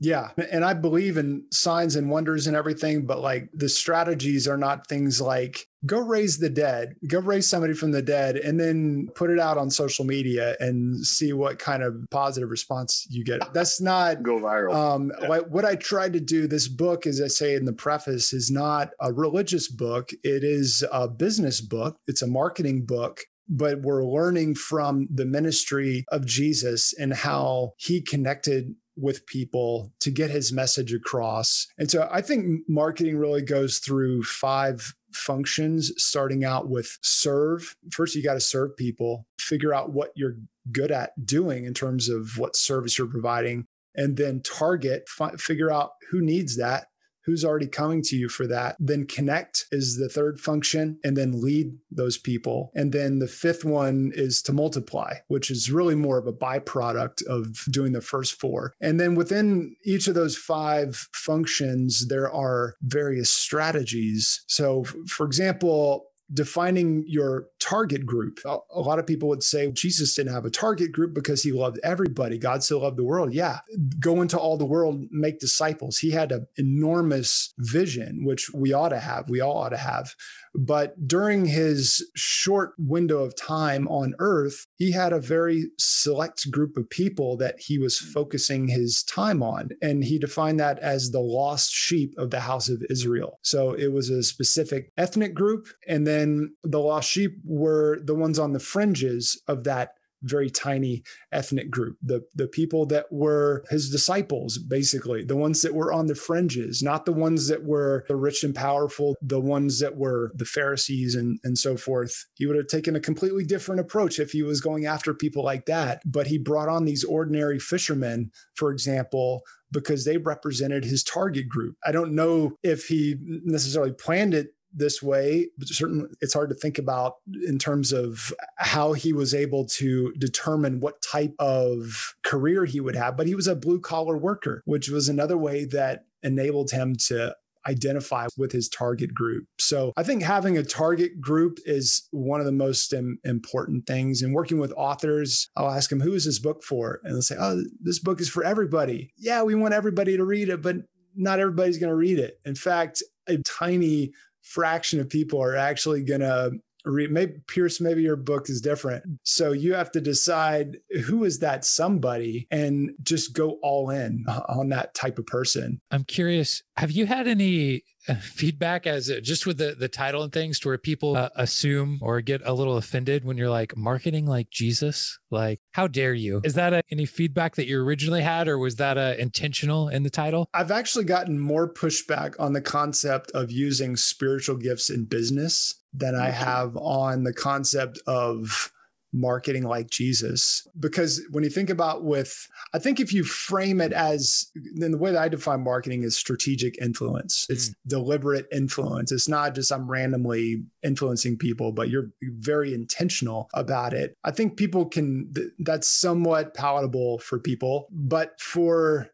Yeah. 0.00 0.30
And 0.50 0.64
I 0.64 0.72
believe 0.72 1.18
in 1.18 1.44
signs 1.52 1.94
and 1.94 2.10
wonders 2.10 2.46
and 2.46 2.56
everything, 2.56 3.04
but 3.04 3.20
like 3.20 3.50
the 3.52 3.68
strategies 3.68 4.48
are 4.48 4.56
not 4.56 4.88
things 4.88 5.20
like 5.20 5.66
go 5.84 6.00
raise 6.00 6.38
the 6.38 6.48
dead, 6.48 6.94
go 7.06 7.20
raise 7.20 7.46
somebody 7.46 7.74
from 7.74 7.92
the 7.92 8.02
dead, 8.02 8.36
and 8.36 8.58
then 8.58 9.08
put 9.14 9.30
it 9.30 9.38
out 9.38 9.58
on 9.58 9.70
social 9.70 10.04
media 10.04 10.56
and 10.58 11.04
see 11.06 11.32
what 11.32 11.58
kind 11.58 11.82
of 11.82 11.94
positive 12.10 12.50
response 12.50 13.06
you 13.10 13.24
get. 13.24 13.52
That's 13.52 13.80
not 13.80 14.22
go 14.22 14.38
viral. 14.38 14.74
Um, 14.74 15.12
yeah. 15.20 15.28
what, 15.28 15.50
what 15.50 15.64
I 15.66 15.76
tried 15.76 16.14
to 16.14 16.20
do, 16.20 16.46
this 16.46 16.68
book, 16.68 17.06
as 17.06 17.20
I 17.20 17.28
say 17.28 17.54
in 17.54 17.66
the 17.66 17.72
preface, 17.72 18.32
is 18.32 18.50
not 18.50 18.90
a 19.00 19.12
religious 19.12 19.68
book, 19.68 20.10
it 20.24 20.44
is 20.44 20.82
a 20.90 21.08
business 21.08 21.60
book, 21.60 21.96
it's 22.06 22.22
a 22.22 22.26
marketing 22.26 22.84
book 22.86 23.20
but 23.52 23.82
we're 23.82 24.04
learning 24.04 24.54
from 24.54 25.08
the 25.12 25.26
ministry 25.26 26.04
of 26.12 26.24
Jesus 26.24 26.94
and 26.96 27.12
how 27.12 27.72
he 27.78 28.00
connected 28.00 28.76
with 28.96 29.26
people 29.26 29.92
to 30.00 30.10
get 30.10 30.30
his 30.30 30.52
message 30.52 30.92
across. 30.92 31.66
And 31.78 31.90
so 31.90 32.08
I 32.10 32.20
think 32.20 32.62
marketing 32.68 33.18
really 33.18 33.42
goes 33.42 33.78
through 33.78 34.22
five 34.24 34.94
functions, 35.12 35.92
starting 35.96 36.44
out 36.44 36.68
with 36.68 36.98
serve. 37.02 37.76
First, 37.90 38.14
you 38.14 38.22
got 38.22 38.34
to 38.34 38.40
serve 38.40 38.76
people, 38.76 39.26
figure 39.38 39.74
out 39.74 39.92
what 39.92 40.12
you're 40.14 40.36
good 40.70 40.90
at 40.90 41.24
doing 41.24 41.64
in 41.64 41.74
terms 41.74 42.08
of 42.08 42.38
what 42.38 42.56
service 42.56 42.98
you're 42.98 43.06
providing, 43.06 43.66
and 43.94 44.16
then 44.16 44.42
target, 44.42 45.08
fi- 45.08 45.36
figure 45.36 45.70
out 45.70 45.92
who 46.10 46.20
needs 46.20 46.56
that. 46.56 46.86
Who's 47.30 47.44
already 47.44 47.68
coming 47.68 48.02
to 48.02 48.16
you 48.16 48.28
for 48.28 48.46
that. 48.48 48.76
Then 48.80 49.06
connect 49.06 49.66
is 49.70 49.96
the 49.96 50.08
third 50.08 50.40
function, 50.40 50.98
and 51.04 51.16
then 51.16 51.40
lead 51.40 51.78
those 51.90 52.18
people. 52.18 52.72
And 52.74 52.92
then 52.92 53.20
the 53.20 53.28
fifth 53.28 53.64
one 53.64 54.10
is 54.14 54.42
to 54.42 54.52
multiply, 54.52 55.14
which 55.28 55.50
is 55.50 55.70
really 55.70 55.94
more 55.94 56.18
of 56.18 56.26
a 56.26 56.32
byproduct 56.32 57.24
of 57.26 57.64
doing 57.70 57.92
the 57.92 58.00
first 58.00 58.40
four. 58.40 58.74
And 58.80 58.98
then 58.98 59.14
within 59.14 59.76
each 59.84 60.08
of 60.08 60.14
those 60.14 60.36
five 60.36 61.08
functions, 61.12 62.08
there 62.08 62.30
are 62.30 62.74
various 62.82 63.30
strategies. 63.30 64.42
So, 64.48 64.84
for 65.06 65.24
example, 65.24 66.06
defining 66.32 67.04
your 67.06 67.46
target 67.58 68.06
group. 68.06 68.38
A 68.44 68.80
lot 68.80 68.98
of 68.98 69.06
people 69.06 69.28
would 69.28 69.42
say 69.42 69.70
Jesus 69.72 70.14
didn't 70.14 70.32
have 70.32 70.44
a 70.44 70.50
target 70.50 70.92
group 70.92 71.14
because 71.14 71.42
he 71.42 71.52
loved 71.52 71.78
everybody. 71.82 72.38
God 72.38 72.62
so 72.62 72.80
loved 72.80 72.96
the 72.96 73.04
world. 73.04 73.32
Yeah. 73.34 73.60
Go 73.98 74.22
into 74.22 74.38
all 74.38 74.56
the 74.56 74.66
world, 74.66 75.04
make 75.10 75.40
disciples. 75.40 75.98
He 75.98 76.10
had 76.10 76.32
an 76.32 76.46
enormous 76.56 77.52
vision, 77.58 78.24
which 78.24 78.50
we 78.54 78.72
ought 78.72 78.90
to 78.90 79.00
have. 79.00 79.28
We 79.28 79.40
all 79.40 79.56
ought 79.56 79.70
to 79.70 79.76
have. 79.76 80.14
But 80.54 81.06
during 81.06 81.46
his 81.46 82.08
short 82.14 82.72
window 82.78 83.22
of 83.22 83.36
time 83.36 83.86
on 83.88 84.14
earth, 84.18 84.66
he 84.76 84.92
had 84.92 85.12
a 85.12 85.20
very 85.20 85.66
select 85.78 86.50
group 86.50 86.76
of 86.76 86.90
people 86.90 87.36
that 87.38 87.56
he 87.58 87.78
was 87.78 87.98
hmm. 87.98 88.10
focusing 88.12 88.68
his 88.68 89.02
time 89.04 89.42
on. 89.42 89.70
And 89.80 90.04
he 90.04 90.18
defined 90.18 90.60
that 90.60 90.78
as 90.80 91.10
the 91.10 91.20
lost 91.20 91.72
sheep 91.72 92.14
of 92.18 92.30
the 92.30 92.40
house 92.40 92.68
of 92.68 92.82
Israel. 92.90 93.38
So 93.42 93.72
it 93.72 93.92
was 93.92 94.10
a 94.10 94.22
specific 94.22 94.92
ethnic 94.96 95.34
group. 95.34 95.68
And 95.86 96.06
then 96.06 96.54
the 96.64 96.80
lost 96.80 97.10
sheep 97.10 97.38
were 97.44 98.00
the 98.04 98.14
ones 98.14 98.38
on 98.38 98.52
the 98.52 98.60
fringes 98.60 99.40
of 99.46 99.64
that 99.64 99.90
very 100.22 100.50
tiny 100.50 101.02
ethnic 101.32 101.70
group 101.70 101.96
the 102.02 102.22
the 102.34 102.46
people 102.46 102.86
that 102.86 103.06
were 103.10 103.64
his 103.70 103.90
disciples 103.90 104.58
basically 104.58 105.24
the 105.24 105.36
ones 105.36 105.62
that 105.62 105.74
were 105.74 105.92
on 105.92 106.06
the 106.06 106.14
fringes 106.14 106.82
not 106.82 107.06
the 107.06 107.12
ones 107.12 107.48
that 107.48 107.64
were 107.64 108.04
the 108.08 108.16
rich 108.16 108.44
and 108.44 108.54
powerful 108.54 109.16
the 109.22 109.40
ones 109.40 109.78
that 109.80 109.96
were 109.96 110.32
the 110.34 110.44
pharisees 110.44 111.14
and 111.14 111.38
and 111.44 111.58
so 111.58 111.76
forth 111.76 112.26
he 112.34 112.46
would 112.46 112.56
have 112.56 112.66
taken 112.66 112.96
a 112.96 113.00
completely 113.00 113.44
different 113.44 113.80
approach 113.80 114.18
if 114.18 114.32
he 114.32 114.42
was 114.42 114.60
going 114.60 114.86
after 114.86 115.14
people 115.14 115.44
like 115.44 115.66
that 115.66 116.00
but 116.04 116.26
he 116.26 116.38
brought 116.38 116.68
on 116.68 116.84
these 116.84 117.04
ordinary 117.04 117.58
fishermen 117.58 118.30
for 118.54 118.70
example 118.70 119.42
because 119.72 120.04
they 120.04 120.16
represented 120.16 120.84
his 120.84 121.04
target 121.04 121.48
group. 121.48 121.76
I 121.84 121.92
don't 121.92 122.14
know 122.14 122.56
if 122.62 122.86
he 122.86 123.16
necessarily 123.20 123.92
planned 123.92 124.34
it 124.34 124.48
this 124.72 125.02
way 125.02 125.48
but 125.58 125.68
certainly 125.68 126.08
it's 126.20 126.34
hard 126.34 126.48
to 126.48 126.54
think 126.54 126.78
about 126.78 127.16
in 127.46 127.58
terms 127.58 127.92
of 127.92 128.32
how 128.56 128.92
he 128.92 129.12
was 129.12 129.34
able 129.34 129.64
to 129.64 130.12
determine 130.12 130.80
what 130.80 131.02
type 131.02 131.34
of 131.38 132.14
career 132.22 132.64
he 132.64 132.80
would 132.80 132.96
have 132.96 133.16
but 133.16 133.26
he 133.26 133.34
was 133.34 133.46
a 133.46 133.56
blue 133.56 133.80
collar 133.80 134.16
worker 134.16 134.62
which 134.64 134.88
was 134.88 135.08
another 135.08 135.36
way 135.36 135.64
that 135.64 136.04
enabled 136.22 136.70
him 136.70 136.94
to 136.94 137.34
identify 137.66 138.26
with 138.36 138.52
his 138.52 138.68
target 138.68 139.14
group. 139.14 139.46
So 139.58 139.92
I 139.96 140.02
think 140.02 140.22
having 140.22 140.56
a 140.56 140.62
target 140.62 141.20
group 141.20 141.58
is 141.64 142.08
one 142.10 142.40
of 142.40 142.46
the 142.46 142.52
most 142.52 142.92
Im- 142.92 143.18
important 143.24 143.86
things. 143.86 144.22
And 144.22 144.34
working 144.34 144.58
with 144.58 144.72
authors, 144.76 145.48
I'll 145.56 145.70
ask 145.70 145.90
them, 145.90 146.00
who 146.00 146.14
is 146.14 146.24
this 146.24 146.38
book 146.38 146.62
for? 146.62 147.00
And 147.04 147.14
they'll 147.14 147.22
say, 147.22 147.36
oh, 147.38 147.62
this 147.80 147.98
book 147.98 148.20
is 148.20 148.28
for 148.28 148.44
everybody. 148.44 149.12
Yeah, 149.16 149.42
we 149.42 149.54
want 149.54 149.74
everybody 149.74 150.16
to 150.16 150.24
read 150.24 150.48
it, 150.48 150.62
but 150.62 150.76
not 151.14 151.40
everybody's 151.40 151.78
going 151.78 151.90
to 151.90 151.96
read 151.96 152.18
it. 152.18 152.40
In 152.44 152.54
fact, 152.54 153.02
a 153.26 153.38
tiny 153.38 154.12
fraction 154.50 154.98
of 155.00 155.08
people 155.08 155.40
are 155.40 155.56
actually 155.56 156.02
going 156.02 156.20
to 156.20 156.50
read. 156.84 157.10
Maybe 157.10 157.34
Pierce, 157.46 157.80
maybe 157.80 158.02
your 158.02 158.16
book 158.16 158.50
is 158.50 158.60
different. 158.60 159.04
So 159.22 159.52
you 159.52 159.74
have 159.74 159.92
to 159.92 160.00
decide 160.00 160.78
who 161.04 161.24
is 161.24 161.38
that 161.38 161.64
somebody 161.64 162.48
and 162.50 162.90
just 163.02 163.32
go 163.32 163.58
all 163.62 163.90
in 163.90 164.24
on 164.48 164.70
that 164.70 164.94
type 164.94 165.18
of 165.18 165.26
person. 165.26 165.80
I'm 165.90 166.04
curious, 166.04 166.62
have 166.76 166.90
you 166.90 167.06
had 167.06 167.28
any 167.28 167.84
feedback 168.16 168.86
as 168.86 169.10
uh, 169.10 169.20
just 169.22 169.46
with 169.46 169.58
the 169.58 169.74
the 169.78 169.88
title 169.88 170.22
and 170.22 170.32
things 170.32 170.58
to 170.60 170.68
where 170.68 170.78
people 170.78 171.16
uh, 171.16 171.28
assume 171.36 171.98
or 172.02 172.20
get 172.20 172.40
a 172.44 172.52
little 172.52 172.76
offended 172.76 173.24
when 173.24 173.36
you're 173.36 173.50
like 173.50 173.76
marketing 173.76 174.26
like 174.26 174.50
Jesus? 174.50 175.18
Like 175.30 175.60
how 175.72 175.86
dare 175.86 176.14
you? 176.14 176.40
Is 176.44 176.54
that 176.54 176.72
a, 176.72 176.82
any 176.90 177.06
feedback 177.06 177.56
that 177.56 177.66
you 177.66 177.80
originally 177.82 178.22
had 178.22 178.48
or 178.48 178.58
was 178.58 178.76
that 178.76 178.98
a, 178.98 179.20
intentional 179.20 179.88
in 179.88 180.02
the 180.02 180.10
title? 180.10 180.48
I've 180.54 180.70
actually 180.70 181.04
gotten 181.04 181.38
more 181.38 181.72
pushback 181.72 182.34
on 182.38 182.52
the 182.52 182.60
concept 182.60 183.30
of 183.32 183.50
using 183.50 183.96
spiritual 183.96 184.56
gifts 184.56 184.90
in 184.90 185.04
business 185.04 185.74
than 185.92 186.14
I 186.14 186.30
have 186.30 186.76
on 186.76 187.24
the 187.24 187.32
concept 187.32 187.98
of 188.06 188.72
marketing 189.12 189.64
like 189.64 189.90
Jesus. 189.90 190.66
Because 190.78 191.20
when 191.30 191.44
you 191.44 191.50
think 191.50 191.70
about 191.70 192.04
with, 192.04 192.48
I 192.72 192.78
think 192.78 193.00
if 193.00 193.12
you 193.12 193.24
frame 193.24 193.80
it 193.80 193.92
as, 193.92 194.50
then 194.74 194.92
the 194.92 194.98
way 194.98 195.12
that 195.12 195.20
I 195.20 195.28
define 195.28 195.64
marketing 195.64 196.02
is 196.02 196.16
strategic 196.16 196.80
influence. 196.80 197.46
It's 197.48 197.70
mm. 197.70 197.74
deliberate 197.86 198.46
influence. 198.52 199.12
It's 199.12 199.28
not 199.28 199.54
just 199.54 199.72
I'm 199.72 199.90
randomly 199.90 200.62
influencing 200.82 201.38
people, 201.38 201.72
but 201.72 201.90
you're 201.90 202.10
very 202.22 202.72
intentional 202.72 203.48
about 203.54 203.92
it. 203.94 204.16
I 204.24 204.30
think 204.30 204.56
people 204.56 204.86
can, 204.86 205.32
that's 205.58 205.88
somewhat 205.88 206.54
palatable 206.54 207.18
for 207.18 207.38
people. 207.38 207.88
But 207.90 208.40
for, 208.40 209.08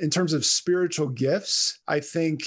in 0.00 0.10
terms 0.10 0.32
of 0.32 0.44
spiritual 0.44 1.08
gifts, 1.08 1.80
I 1.88 2.00
think 2.00 2.42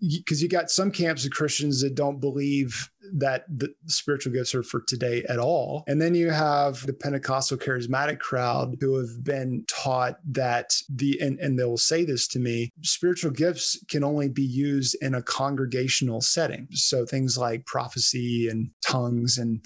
because 0.00 0.42
you 0.42 0.48
got 0.48 0.70
some 0.70 0.90
camps 0.90 1.24
of 1.24 1.32
Christians 1.32 1.80
that 1.82 1.94
don't 1.94 2.20
believe 2.20 2.90
that 3.12 3.44
the 3.48 3.74
spiritual 3.86 4.32
gifts 4.32 4.54
are 4.54 4.62
for 4.62 4.80
today 4.86 5.24
at 5.28 5.38
all. 5.38 5.84
And 5.86 6.00
then 6.00 6.14
you 6.14 6.30
have 6.30 6.86
the 6.86 6.92
Pentecostal 6.92 7.58
charismatic 7.58 8.18
crowd 8.18 8.76
who 8.80 8.96
have 8.98 9.22
been 9.22 9.64
taught 9.68 10.16
that 10.32 10.70
the, 10.88 11.18
and, 11.20 11.38
and 11.38 11.58
they'll 11.58 11.76
say 11.76 12.04
this 12.04 12.26
to 12.28 12.38
me, 12.38 12.72
spiritual 12.82 13.30
gifts 13.30 13.78
can 13.88 14.04
only 14.04 14.28
be 14.28 14.42
used 14.42 14.96
in 15.00 15.14
a 15.14 15.22
congregational 15.22 16.20
setting. 16.20 16.68
So 16.72 17.04
things 17.04 17.36
like 17.36 17.66
prophecy 17.66 18.48
and 18.48 18.70
tongues 18.86 19.36
and 19.38 19.64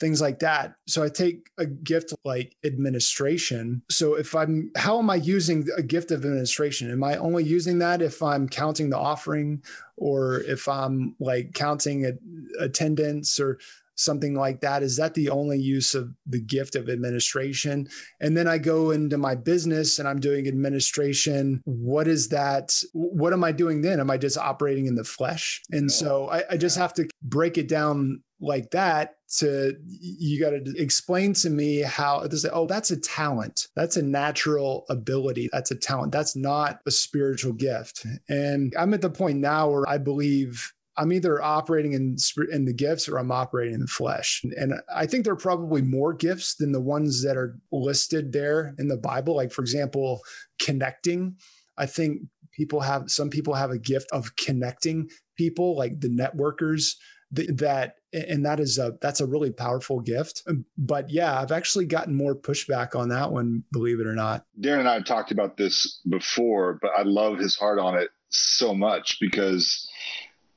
things 0.00 0.20
like 0.20 0.40
that. 0.40 0.74
So 0.86 1.02
I 1.02 1.08
take 1.08 1.50
a 1.58 1.66
gift 1.66 2.12
like 2.24 2.56
administration. 2.64 3.82
So 3.90 4.14
if 4.14 4.34
I'm, 4.34 4.70
how 4.76 4.98
am 4.98 5.10
I 5.10 5.16
using 5.16 5.66
a 5.76 5.82
gift 5.82 6.10
of 6.10 6.24
administration? 6.24 6.90
Am 6.90 7.04
I 7.04 7.16
only 7.16 7.44
using 7.44 7.78
that 7.78 8.02
if 8.02 8.22
I'm 8.22 8.48
counting 8.48 8.90
the 8.90 8.98
offering 8.98 9.62
or 9.96 10.40
if 10.40 10.68
I'm 10.68 11.14
like 11.20 11.54
counting 11.54 12.18
attendance 12.58 13.38
or 13.38 13.58
something 13.96 14.34
like 14.34 14.60
that? 14.60 14.82
Is 14.82 14.96
that 14.96 15.14
the 15.14 15.30
only 15.30 15.58
use 15.58 15.94
of 15.94 16.12
the 16.26 16.40
gift 16.40 16.74
of 16.74 16.88
administration? 16.88 17.88
And 18.20 18.36
then 18.36 18.48
I 18.48 18.58
go 18.58 18.90
into 18.90 19.18
my 19.18 19.34
business 19.34 19.98
and 19.98 20.08
I'm 20.08 20.20
doing 20.20 20.48
administration. 20.48 21.62
What 21.64 22.08
is 22.08 22.28
that? 22.30 22.74
What 22.92 23.32
am 23.32 23.44
I 23.44 23.52
doing 23.52 23.82
then? 23.82 24.00
Am 24.00 24.10
I 24.10 24.18
just 24.18 24.38
operating 24.38 24.86
in 24.86 24.94
the 24.94 25.04
flesh? 25.04 25.62
And 25.70 25.84
oh, 25.84 25.94
so 25.94 26.28
I, 26.28 26.42
I 26.50 26.56
just 26.56 26.76
have 26.76 26.94
to 26.94 27.08
break 27.22 27.58
it 27.58 27.68
down 27.68 28.22
like 28.44 28.70
that 28.70 29.16
to 29.38 29.74
you 29.86 30.40
got 30.40 30.50
to 30.50 30.74
explain 30.76 31.32
to 31.32 31.50
me 31.50 31.80
how 31.80 32.26
say 32.28 32.48
oh 32.52 32.66
that's 32.66 32.90
a 32.90 32.96
talent 32.96 33.68
that's 33.74 33.96
a 33.96 34.02
natural 34.02 34.84
ability 34.88 35.48
that's 35.52 35.70
a 35.70 35.76
talent 35.76 36.12
that's 36.12 36.36
not 36.36 36.80
a 36.86 36.90
spiritual 36.90 37.52
gift 37.52 38.06
and 38.28 38.74
i'm 38.78 38.94
at 38.94 39.00
the 39.00 39.10
point 39.10 39.38
now 39.38 39.68
where 39.68 39.88
i 39.88 39.98
believe 39.98 40.72
I'm 40.96 41.12
either 41.12 41.42
operating 41.42 41.92
in 41.92 42.16
in 42.52 42.66
the 42.66 42.72
gifts 42.72 43.08
or 43.08 43.18
I'm 43.18 43.32
operating 43.32 43.74
in 43.74 43.80
the 43.80 43.86
flesh. 43.86 44.44
And 44.56 44.74
I 44.94 45.06
think 45.06 45.24
there 45.24 45.32
are 45.32 45.36
probably 45.36 45.82
more 45.82 46.14
gifts 46.14 46.54
than 46.54 46.70
the 46.70 46.80
ones 46.80 47.22
that 47.24 47.36
are 47.36 47.58
listed 47.72 48.32
there 48.32 48.74
in 48.78 48.86
the 48.86 48.96
Bible. 48.96 49.34
Like 49.34 49.50
for 49.50 49.62
example, 49.62 50.20
connecting. 50.60 51.36
I 51.76 51.86
think 51.86 52.20
people 52.52 52.80
have 52.80 53.10
some 53.10 53.28
people 53.28 53.54
have 53.54 53.70
a 53.70 53.78
gift 53.78 54.06
of 54.12 54.36
connecting 54.36 55.10
people, 55.36 55.76
like 55.76 56.00
the 56.00 56.08
networkers 56.08 56.94
that 57.34 57.96
and 58.14 58.44
that 58.46 58.60
is 58.60 58.78
a 58.78 58.96
that's 59.00 59.20
a 59.20 59.26
really 59.26 59.50
powerful 59.50 60.00
gift. 60.00 60.42
Um, 60.46 60.64
but 60.78 61.10
yeah 61.10 61.40
i've 61.40 61.52
actually 61.52 61.86
gotten 61.86 62.14
more 62.14 62.34
pushback 62.34 62.94
on 62.94 63.08
that 63.08 63.30
one 63.30 63.64
believe 63.72 64.00
it 64.00 64.06
or 64.06 64.14
not. 64.14 64.44
Darren 64.60 64.80
and 64.80 64.88
i 64.88 64.94
have 64.94 65.04
talked 65.04 65.32
about 65.32 65.56
this 65.56 66.00
before 66.08 66.78
but 66.80 66.92
i 66.96 67.02
love 67.02 67.38
his 67.38 67.56
heart 67.56 67.78
on 67.78 67.98
it 67.98 68.10
so 68.28 68.74
much 68.74 69.18
because 69.20 69.88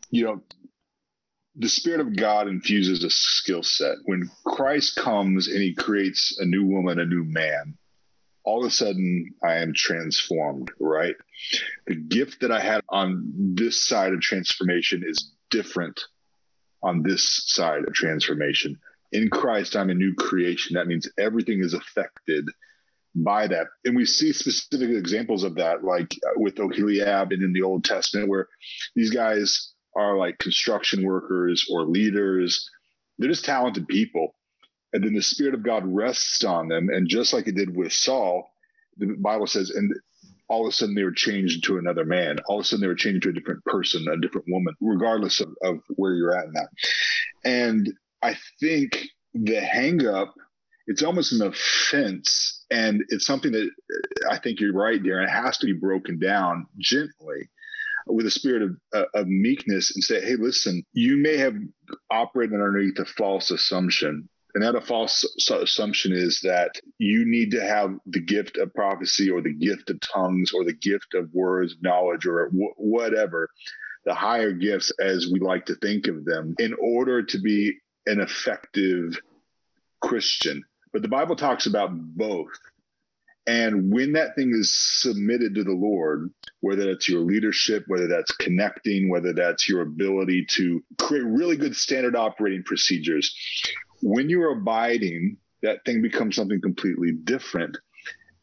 you 0.09 0.23
know 0.23 0.41
the 1.55 1.69
spirit 1.69 1.99
of 1.99 2.15
god 2.15 2.47
infuses 2.47 3.03
a 3.03 3.09
skill 3.09 3.63
set. 3.63 3.95
When 4.05 4.29
christ 4.45 4.95
comes 4.95 5.47
and 5.47 5.61
he 5.61 5.73
creates 5.73 6.37
a 6.39 6.45
new 6.45 6.65
woman 6.65 6.99
a 6.99 7.05
new 7.05 7.23
man 7.23 7.77
all 8.43 8.63
of 8.63 8.67
a 8.67 8.73
sudden 8.73 9.33
i 9.43 9.55
am 9.55 9.73
transformed 9.73 10.71
right? 10.79 11.15
The 11.87 11.95
gift 11.95 12.41
that 12.41 12.51
i 12.51 12.59
had 12.59 12.81
on 12.89 13.31
this 13.55 13.81
side 13.81 14.13
of 14.13 14.21
transformation 14.21 15.03
is 15.07 15.31
different 15.49 15.99
on 16.83 17.03
this 17.03 17.43
side 17.47 17.83
of 17.85 17.93
transformation. 17.93 18.79
In 19.11 19.29
Christ, 19.29 19.75
I'm 19.75 19.89
a 19.89 19.95
new 19.95 20.13
creation. 20.13 20.75
That 20.75 20.87
means 20.87 21.09
everything 21.17 21.59
is 21.59 21.73
affected 21.73 22.49
by 23.15 23.47
that. 23.47 23.67
And 23.85 23.95
we 23.95 24.05
see 24.05 24.33
specific 24.33 24.89
examples 24.89 25.43
of 25.43 25.55
that, 25.55 25.83
like 25.83 26.13
uh, 26.25 26.33
with 26.35 26.55
Oholiab 26.55 27.33
and 27.33 27.41
in 27.41 27.53
the 27.53 27.63
Old 27.63 27.83
Testament, 27.83 28.29
where 28.29 28.47
these 28.95 29.09
guys 29.09 29.73
are 29.95 30.17
like 30.17 30.37
construction 30.37 31.03
workers 31.03 31.67
or 31.71 31.83
leaders. 31.83 32.69
They're 33.17 33.29
just 33.29 33.45
talented 33.45 33.87
people. 33.87 34.35
And 34.93 35.03
then 35.03 35.13
the 35.13 35.21
Spirit 35.21 35.53
of 35.53 35.63
God 35.63 35.83
rests 35.85 36.43
on 36.43 36.67
them. 36.67 36.89
And 36.89 37.09
just 37.09 37.33
like 37.33 37.47
it 37.47 37.55
did 37.55 37.75
with 37.75 37.91
Saul, 37.91 38.49
the 38.97 39.15
Bible 39.19 39.47
says, 39.47 39.69
and 39.71 39.93
all 40.49 40.65
of 40.65 40.69
a 40.69 40.71
sudden 40.71 40.95
they 40.95 41.03
were 41.03 41.11
changed 41.11 41.63
to 41.65 41.77
another 41.77 42.05
man. 42.05 42.39
All 42.47 42.59
of 42.59 42.63
a 42.63 42.65
sudden 42.65 42.81
they 42.81 42.87
were 42.87 42.95
changed 42.95 43.23
to 43.23 43.29
a 43.29 43.33
different 43.33 43.63
person, 43.65 44.07
a 44.07 44.17
different 44.17 44.47
woman, 44.49 44.73
regardless 44.79 45.41
of, 45.41 45.49
of 45.61 45.79
where 45.95 46.13
you're 46.13 46.37
at 46.37 46.45
in 46.45 46.53
that. 46.53 46.69
And 47.43 47.93
I 48.23 48.35
think 48.59 48.97
the 49.33 49.59
hang 49.59 50.05
up, 50.07 50.33
it's 50.87 51.03
almost 51.03 51.33
an 51.33 51.45
offense. 51.45 52.65
And 52.71 53.03
it's 53.09 53.25
something 53.25 53.51
that 53.51 53.69
I 54.29 54.37
think 54.37 54.59
you're 54.59 54.73
right, 54.73 55.01
Darren. 55.01 55.25
It 55.25 55.29
has 55.29 55.57
to 55.59 55.65
be 55.65 55.73
broken 55.73 56.19
down 56.19 56.65
gently 56.77 57.49
with 58.05 58.25
a 58.25 58.31
spirit 58.31 58.61
of, 58.61 58.77
uh, 58.93 59.05
of 59.13 59.27
meekness 59.27 59.93
and 59.95 60.03
say, 60.03 60.21
hey, 60.21 60.35
listen, 60.37 60.83
you 60.93 61.17
may 61.17 61.37
have 61.37 61.55
operated 62.09 62.53
underneath 62.53 62.99
a 62.99 63.05
false 63.05 63.51
assumption 63.51 64.29
and 64.57 64.65
that 64.65 64.73
a 64.73 64.81
false 64.81 65.23
assumption 65.51 66.13
is 66.13 66.39
that 66.41 66.81
you 66.97 67.25
need 67.27 67.51
to 67.51 67.61
have 67.61 67.95
the 68.07 68.19
gift 68.19 68.57
of 68.57 68.73
prophecy 68.73 69.29
or 69.29 69.39
the 69.39 69.53
gift 69.53 69.91
of 69.91 69.99
tongues 69.99 70.51
or 70.51 70.63
the 70.63 70.73
gift 70.73 71.13
of 71.13 71.31
words, 71.31 71.75
knowledge, 71.81 72.25
or 72.25 72.47
w- 72.47 72.73
whatever, 72.77 73.51
the 74.05 74.15
higher 74.15 74.51
gifts 74.51 74.91
as 74.99 75.29
we 75.31 75.39
like 75.39 75.67
to 75.67 75.75
think 75.75 76.07
of 76.07 76.25
them, 76.25 76.55
in 76.57 76.73
order 76.81 77.21
to 77.21 77.37
be 77.37 77.77
an 78.07 78.19
effective 78.19 79.19
Christian. 80.01 80.63
But 80.91 81.03
the 81.03 81.07
Bible 81.07 81.35
talks 81.35 81.67
about 81.67 81.91
both. 81.93 82.49
And 83.45 83.93
when 83.93 84.13
that 84.13 84.35
thing 84.35 84.51
is 84.55 84.73
submitted 84.73 85.53
to 85.53 85.63
the 85.63 85.71
Lord, 85.71 86.31
whether 86.61 86.87
that's 86.87 87.07
your 87.07 87.21
leadership, 87.21 87.83
whether 87.85 88.07
that's 88.07 88.31
connecting, 88.31 89.07
whether 89.07 89.33
that's 89.33 89.69
your 89.69 89.81
ability 89.81 90.47
to 90.49 90.83
create 90.97 91.25
really 91.25 91.57
good 91.57 91.75
standard 91.75 92.15
operating 92.15 92.63
procedures, 92.63 93.35
when 94.01 94.29
you're 94.29 94.51
abiding, 94.51 95.37
that 95.63 95.83
thing 95.85 96.01
becomes 96.01 96.35
something 96.35 96.61
completely 96.61 97.11
different. 97.11 97.77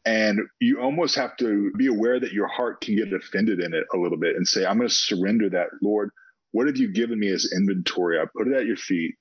And 0.05 0.39
you 0.59 0.79
almost 0.79 1.15
have 1.15 1.35
to 1.37 1.71
be 1.77 1.87
aware 1.87 2.19
that 2.19 2.31
your 2.31 2.47
heart 2.47 2.81
can 2.81 2.95
get 2.95 3.11
offended 3.11 3.59
in 3.59 3.73
it 3.73 3.85
a 3.93 3.97
little 3.97 4.19
bit 4.19 4.35
and 4.35 4.47
say, 4.47 4.65
I'm 4.65 4.77
going 4.77 4.87
to 4.87 4.93
surrender 4.93 5.49
that. 5.49 5.69
Lord, 5.81 6.11
what 6.51 6.67
have 6.67 6.77
you 6.77 6.91
given 6.91 7.19
me 7.19 7.29
as 7.29 7.51
inventory? 7.55 8.19
I 8.19 8.25
put 8.37 8.47
it 8.47 8.53
at 8.53 8.67
your 8.67 8.77
feet 8.77 9.15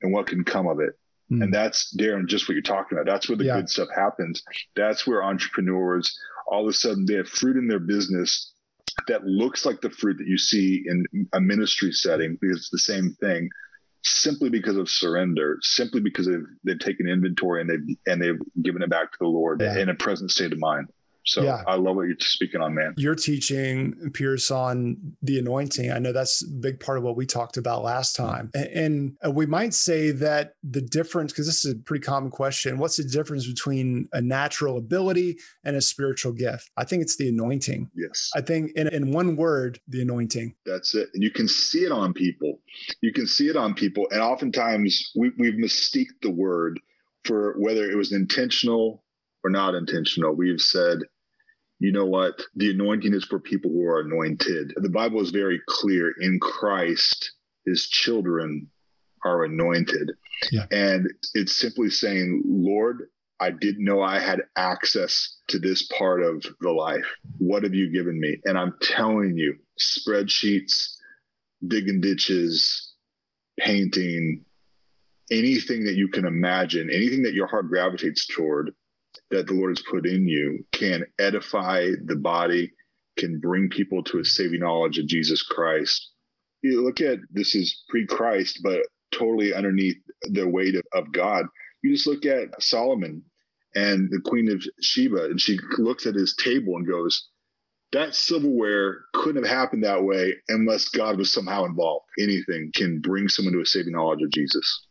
and 0.00 0.12
what 0.12 0.28
can 0.28 0.44
come 0.44 0.68
of 0.68 0.78
it. 0.78 0.92
Mm. 1.30 1.44
And 1.44 1.54
that's, 1.54 1.94
Darren, 1.96 2.26
just 2.26 2.48
what 2.48 2.54
you're 2.54 2.62
talking 2.62 2.96
about. 2.96 3.10
That's 3.10 3.28
where 3.28 3.36
the 3.36 3.44
yeah. 3.44 3.56
good 3.56 3.68
stuff 3.68 3.88
happens. 3.94 4.42
That's 4.76 5.06
where 5.06 5.24
entrepreneurs, 5.24 6.16
all 6.46 6.62
of 6.62 6.68
a 6.68 6.72
sudden, 6.72 7.04
they 7.04 7.14
have 7.14 7.28
fruit 7.28 7.56
in 7.56 7.66
their 7.66 7.80
business 7.80 8.52
that 9.08 9.24
looks 9.24 9.66
like 9.66 9.80
the 9.80 9.90
fruit 9.90 10.18
that 10.18 10.28
you 10.28 10.38
see 10.38 10.84
in 10.86 11.04
a 11.32 11.40
ministry 11.40 11.90
setting 11.90 12.38
because 12.40 12.58
it's 12.58 12.70
the 12.70 12.78
same 12.78 13.16
thing 13.20 13.48
simply 14.02 14.50
because 14.50 14.76
of 14.76 14.88
surrender, 14.88 15.58
simply 15.62 16.00
because 16.00 16.26
they've, 16.26 16.46
they've 16.64 16.78
taken 16.78 17.08
inventory 17.08 17.60
and 17.60 17.70
they've 17.70 17.96
and 18.06 18.22
they've 18.22 18.40
given 18.62 18.82
it 18.82 18.90
back 18.90 19.12
to 19.12 19.18
the 19.20 19.28
Lord 19.28 19.60
yeah. 19.60 19.78
in 19.78 19.88
a 19.88 19.94
present 19.94 20.30
state 20.30 20.52
of 20.52 20.58
mind. 20.58 20.88
So 21.24 21.42
yeah. 21.42 21.62
I 21.66 21.76
love 21.76 21.96
what 21.96 22.02
you're 22.02 22.16
speaking 22.20 22.60
on, 22.60 22.74
man. 22.74 22.94
You're 22.96 23.14
teaching 23.14 24.10
Pierce 24.12 24.50
on 24.50 24.96
the 25.22 25.38
anointing. 25.38 25.92
I 25.92 25.98
know 25.98 26.12
that's 26.12 26.42
a 26.42 26.50
big 26.50 26.80
part 26.80 26.98
of 26.98 27.04
what 27.04 27.16
we 27.16 27.26
talked 27.26 27.56
about 27.56 27.82
last 27.82 28.16
mm. 28.16 28.26
time. 28.26 28.50
And, 28.54 29.16
and 29.22 29.34
we 29.34 29.46
might 29.46 29.74
say 29.74 30.10
that 30.10 30.54
the 30.62 30.80
difference, 30.80 31.32
because 31.32 31.46
this 31.46 31.64
is 31.64 31.74
a 31.74 31.76
pretty 31.76 32.02
common 32.02 32.30
question, 32.30 32.78
what's 32.78 32.96
the 32.96 33.04
difference 33.04 33.46
between 33.46 34.08
a 34.12 34.20
natural 34.20 34.78
ability 34.78 35.38
and 35.64 35.76
a 35.76 35.80
spiritual 35.80 36.32
gift? 36.32 36.70
I 36.76 36.84
think 36.84 37.02
it's 37.02 37.16
the 37.16 37.28
anointing. 37.28 37.90
Yes. 37.94 38.30
I 38.34 38.40
think 38.40 38.72
in, 38.74 38.88
in 38.88 39.12
one 39.12 39.36
word, 39.36 39.80
the 39.88 40.02
anointing. 40.02 40.54
That's 40.66 40.94
it. 40.94 41.08
And 41.14 41.22
you 41.22 41.30
can 41.30 41.46
see 41.46 41.84
it 41.84 41.92
on 41.92 42.12
people. 42.12 42.60
You 43.00 43.12
can 43.12 43.26
see 43.26 43.48
it 43.48 43.56
on 43.56 43.74
people. 43.74 44.08
And 44.10 44.20
oftentimes 44.20 45.12
we, 45.14 45.30
we've 45.38 45.54
mystique 45.54 46.10
the 46.20 46.30
word 46.30 46.80
for 47.24 47.54
whether 47.58 47.88
it 47.88 47.96
was 47.96 48.12
intentional 48.12 49.04
or 49.44 49.50
not 49.50 49.74
intentional. 49.74 50.34
We've 50.34 50.60
said, 50.60 50.98
you 51.78 51.92
know 51.92 52.06
what? 52.06 52.40
The 52.54 52.70
anointing 52.70 53.12
is 53.12 53.24
for 53.24 53.40
people 53.40 53.70
who 53.70 53.84
are 53.86 54.00
anointed. 54.00 54.72
The 54.76 54.88
Bible 54.88 55.20
is 55.20 55.30
very 55.30 55.60
clear 55.66 56.12
in 56.20 56.38
Christ, 56.40 57.32
his 57.66 57.88
children 57.88 58.68
are 59.24 59.44
anointed. 59.44 60.12
Yeah. 60.50 60.66
And 60.70 61.08
it's 61.34 61.56
simply 61.56 61.90
saying, 61.90 62.42
Lord, 62.44 63.08
I 63.40 63.50
didn't 63.50 63.84
know 63.84 64.00
I 64.00 64.20
had 64.20 64.42
access 64.56 65.38
to 65.48 65.58
this 65.58 65.82
part 65.98 66.22
of 66.22 66.44
the 66.60 66.70
life. 66.70 67.04
What 67.38 67.64
have 67.64 67.74
you 67.74 67.92
given 67.92 68.20
me? 68.20 68.36
And 68.44 68.56
I'm 68.56 68.74
telling 68.80 69.36
you, 69.36 69.56
spreadsheets, 69.80 70.96
digging 71.66 72.00
ditches, 72.00 72.94
painting, 73.58 74.44
anything 75.30 75.84
that 75.84 75.94
you 75.94 76.08
can 76.08 76.24
imagine, 76.24 76.90
anything 76.90 77.22
that 77.24 77.34
your 77.34 77.48
heart 77.48 77.68
gravitates 77.68 78.26
toward, 78.26 78.72
that 79.30 79.46
the 79.46 79.54
Lord 79.54 79.70
has 79.70 79.84
put 79.90 80.06
in 80.06 80.26
you 80.26 80.64
can 80.72 81.04
edify 81.18 81.88
the 82.04 82.16
body, 82.16 82.72
can 83.18 83.40
bring 83.40 83.68
people 83.68 84.02
to 84.04 84.20
a 84.20 84.24
saving 84.24 84.60
knowledge 84.60 84.98
of 84.98 85.06
Jesus 85.06 85.42
Christ. 85.42 86.10
You 86.62 86.82
look 86.82 87.00
at 87.00 87.18
this 87.30 87.54
is 87.54 87.84
pre 87.88 88.06
Christ, 88.06 88.60
but 88.62 88.82
totally 89.10 89.52
underneath 89.52 89.96
the 90.22 90.48
weight 90.48 90.76
of, 90.76 90.82
of 90.92 91.12
God. 91.12 91.46
You 91.82 91.92
just 91.92 92.06
look 92.06 92.24
at 92.24 92.62
Solomon 92.62 93.22
and 93.74 94.08
the 94.10 94.20
Queen 94.24 94.50
of 94.50 94.62
Sheba, 94.80 95.24
and 95.24 95.40
she 95.40 95.58
looks 95.78 96.06
at 96.06 96.14
his 96.14 96.36
table 96.36 96.76
and 96.76 96.86
goes, 96.86 97.28
that 97.92 98.14
silverware 98.14 99.04
couldn't 99.12 99.44
have 99.44 99.52
happened 99.52 99.84
that 99.84 100.02
way 100.02 100.34
unless 100.48 100.88
God 100.88 101.18
was 101.18 101.32
somehow 101.32 101.66
involved. 101.66 102.06
Anything 102.18 102.70
can 102.74 103.00
bring 103.00 103.28
someone 103.28 103.52
to 103.52 103.60
a 103.60 103.66
saving 103.66 103.92
knowledge 103.92 104.22
of 104.22 104.30
Jesus. 104.30 104.86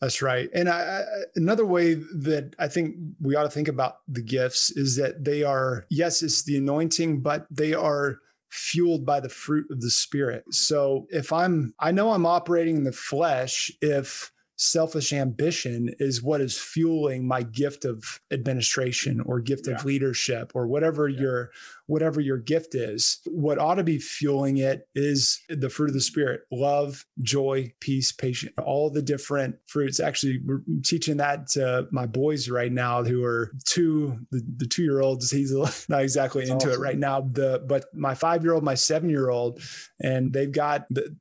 That's 0.00 0.20
right. 0.20 0.50
And 0.54 0.68
I, 0.68 1.02
another 1.36 1.64
way 1.64 1.94
that 1.94 2.54
I 2.58 2.68
think 2.68 2.96
we 3.20 3.34
ought 3.34 3.44
to 3.44 3.50
think 3.50 3.68
about 3.68 3.98
the 4.06 4.22
gifts 4.22 4.70
is 4.76 4.96
that 4.96 5.24
they 5.24 5.42
are, 5.42 5.86
yes, 5.88 6.22
it's 6.22 6.44
the 6.44 6.58
anointing, 6.58 7.22
but 7.22 7.46
they 7.50 7.72
are 7.72 8.18
fueled 8.50 9.06
by 9.06 9.20
the 9.20 9.28
fruit 9.28 9.66
of 9.70 9.80
the 9.80 9.90
spirit. 9.90 10.44
So 10.50 11.06
if 11.10 11.32
I'm, 11.32 11.74
I 11.80 11.92
know 11.92 12.12
I'm 12.12 12.26
operating 12.26 12.76
in 12.76 12.84
the 12.84 12.92
flesh 12.92 13.70
if 13.80 14.32
selfish 14.56 15.12
ambition 15.12 15.94
is 15.98 16.22
what 16.22 16.40
is 16.40 16.58
fueling 16.58 17.28
my 17.28 17.42
gift 17.42 17.84
of 17.84 18.20
administration 18.30 19.20
or 19.20 19.38
gift 19.38 19.66
yeah. 19.66 19.74
of 19.74 19.84
leadership 19.84 20.52
or 20.54 20.66
whatever 20.66 21.08
yeah. 21.08 21.20
your 21.20 21.50
whatever 21.86 22.20
your 22.20 22.38
gift 22.38 22.74
is 22.74 23.20
what 23.26 23.58
ought 23.58 23.74
to 23.74 23.84
be 23.84 23.98
fueling 23.98 24.56
it 24.56 24.88
is 24.94 25.42
the 25.50 25.68
fruit 25.68 25.88
of 25.88 25.94
the 25.94 26.00
spirit 26.00 26.40
love 26.50 27.04
joy 27.20 27.70
peace 27.80 28.12
patience 28.12 28.52
all 28.64 28.88
the 28.88 29.02
different 29.02 29.56
fruits 29.66 30.00
actually 30.00 30.40
we're 30.46 30.62
teaching 30.82 31.18
that 31.18 31.46
to 31.46 31.86
my 31.92 32.06
boys 32.06 32.48
right 32.48 32.72
now 32.72 33.04
who 33.04 33.22
are 33.22 33.52
two 33.66 34.18
the, 34.30 34.42
the 34.56 34.66
two 34.66 34.82
year 34.82 35.02
olds 35.02 35.30
he's 35.30 35.52
not 35.88 36.02
exactly 36.02 36.42
That's 36.42 36.52
into 36.52 36.68
awesome. 36.68 36.82
it 36.82 36.84
right 36.84 36.98
now 36.98 37.20
the 37.20 37.62
but 37.68 37.84
my 37.94 38.14
five 38.14 38.42
year 38.42 38.54
old 38.54 38.64
my 38.64 38.74
seven 38.74 39.10
year 39.10 39.28
old 39.28 39.60
and 40.00 40.32
they've 40.32 40.50
got 40.50 40.86
the 40.88 41.14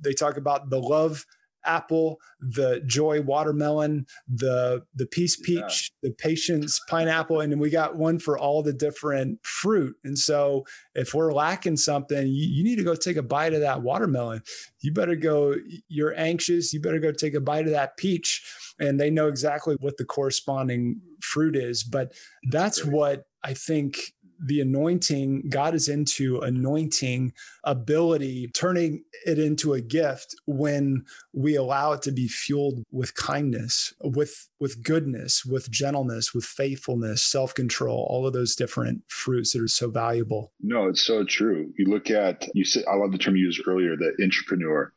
they 0.00 0.12
talk 0.12 0.36
about 0.38 0.70
the 0.70 0.80
love 0.80 1.24
apple, 1.64 2.20
the 2.40 2.80
joy 2.86 3.20
watermelon, 3.20 4.06
the 4.28 4.82
the 4.94 5.06
peace 5.06 5.36
peach, 5.36 5.92
yeah. 6.02 6.08
the 6.08 6.14
patience 6.14 6.80
pineapple, 6.88 7.40
and 7.40 7.52
then 7.52 7.58
we 7.58 7.70
got 7.70 7.96
one 7.96 8.18
for 8.18 8.38
all 8.38 8.62
the 8.62 8.72
different 8.72 9.44
fruit. 9.44 9.96
And 10.04 10.18
so 10.18 10.64
if 10.94 11.14
we're 11.14 11.32
lacking 11.32 11.76
something, 11.76 12.26
you, 12.26 12.46
you 12.48 12.64
need 12.64 12.76
to 12.76 12.84
go 12.84 12.94
take 12.94 13.16
a 13.16 13.22
bite 13.22 13.54
of 13.54 13.60
that 13.60 13.82
watermelon. 13.82 14.42
You 14.80 14.92
better 14.92 15.16
go, 15.16 15.54
you're 15.88 16.14
anxious, 16.16 16.72
you 16.72 16.80
better 16.80 17.00
go 17.00 17.12
take 17.12 17.34
a 17.34 17.40
bite 17.40 17.66
of 17.66 17.72
that 17.72 17.96
peach. 17.96 18.44
And 18.80 19.00
they 19.00 19.10
know 19.10 19.26
exactly 19.26 19.76
what 19.80 19.96
the 19.96 20.04
corresponding 20.04 21.00
fruit 21.20 21.56
is. 21.56 21.82
But 21.82 22.12
that's 22.50 22.84
what 22.84 23.26
I 23.42 23.54
think 23.54 24.12
the 24.40 24.60
anointing, 24.60 25.48
God 25.48 25.74
is 25.74 25.88
into 25.88 26.40
anointing 26.40 27.32
ability, 27.64 28.48
turning 28.54 29.04
it 29.26 29.38
into 29.38 29.74
a 29.74 29.80
gift 29.80 30.34
when 30.46 31.04
we 31.32 31.56
allow 31.56 31.92
it 31.92 32.02
to 32.02 32.12
be 32.12 32.28
fueled 32.28 32.84
with 32.90 33.14
kindness, 33.14 33.92
with 34.02 34.48
with 34.60 34.82
goodness, 34.82 35.44
with 35.44 35.70
gentleness, 35.70 36.34
with 36.34 36.44
faithfulness, 36.44 37.22
self-control, 37.22 38.06
all 38.10 38.26
of 38.26 38.32
those 38.32 38.54
different 38.54 39.02
fruits 39.08 39.52
that 39.52 39.62
are 39.62 39.68
so 39.68 39.90
valuable. 39.90 40.52
No, 40.60 40.88
it's 40.88 41.04
so 41.04 41.24
true. 41.24 41.72
You 41.76 41.86
look 41.86 42.10
at 42.10 42.48
you 42.54 42.64
said 42.64 42.84
I 42.90 42.96
love 42.96 43.12
the 43.12 43.18
term 43.18 43.36
you 43.36 43.44
used 43.44 43.66
earlier, 43.66 43.96
the 43.96 44.12
intrapreneur. 44.20 44.90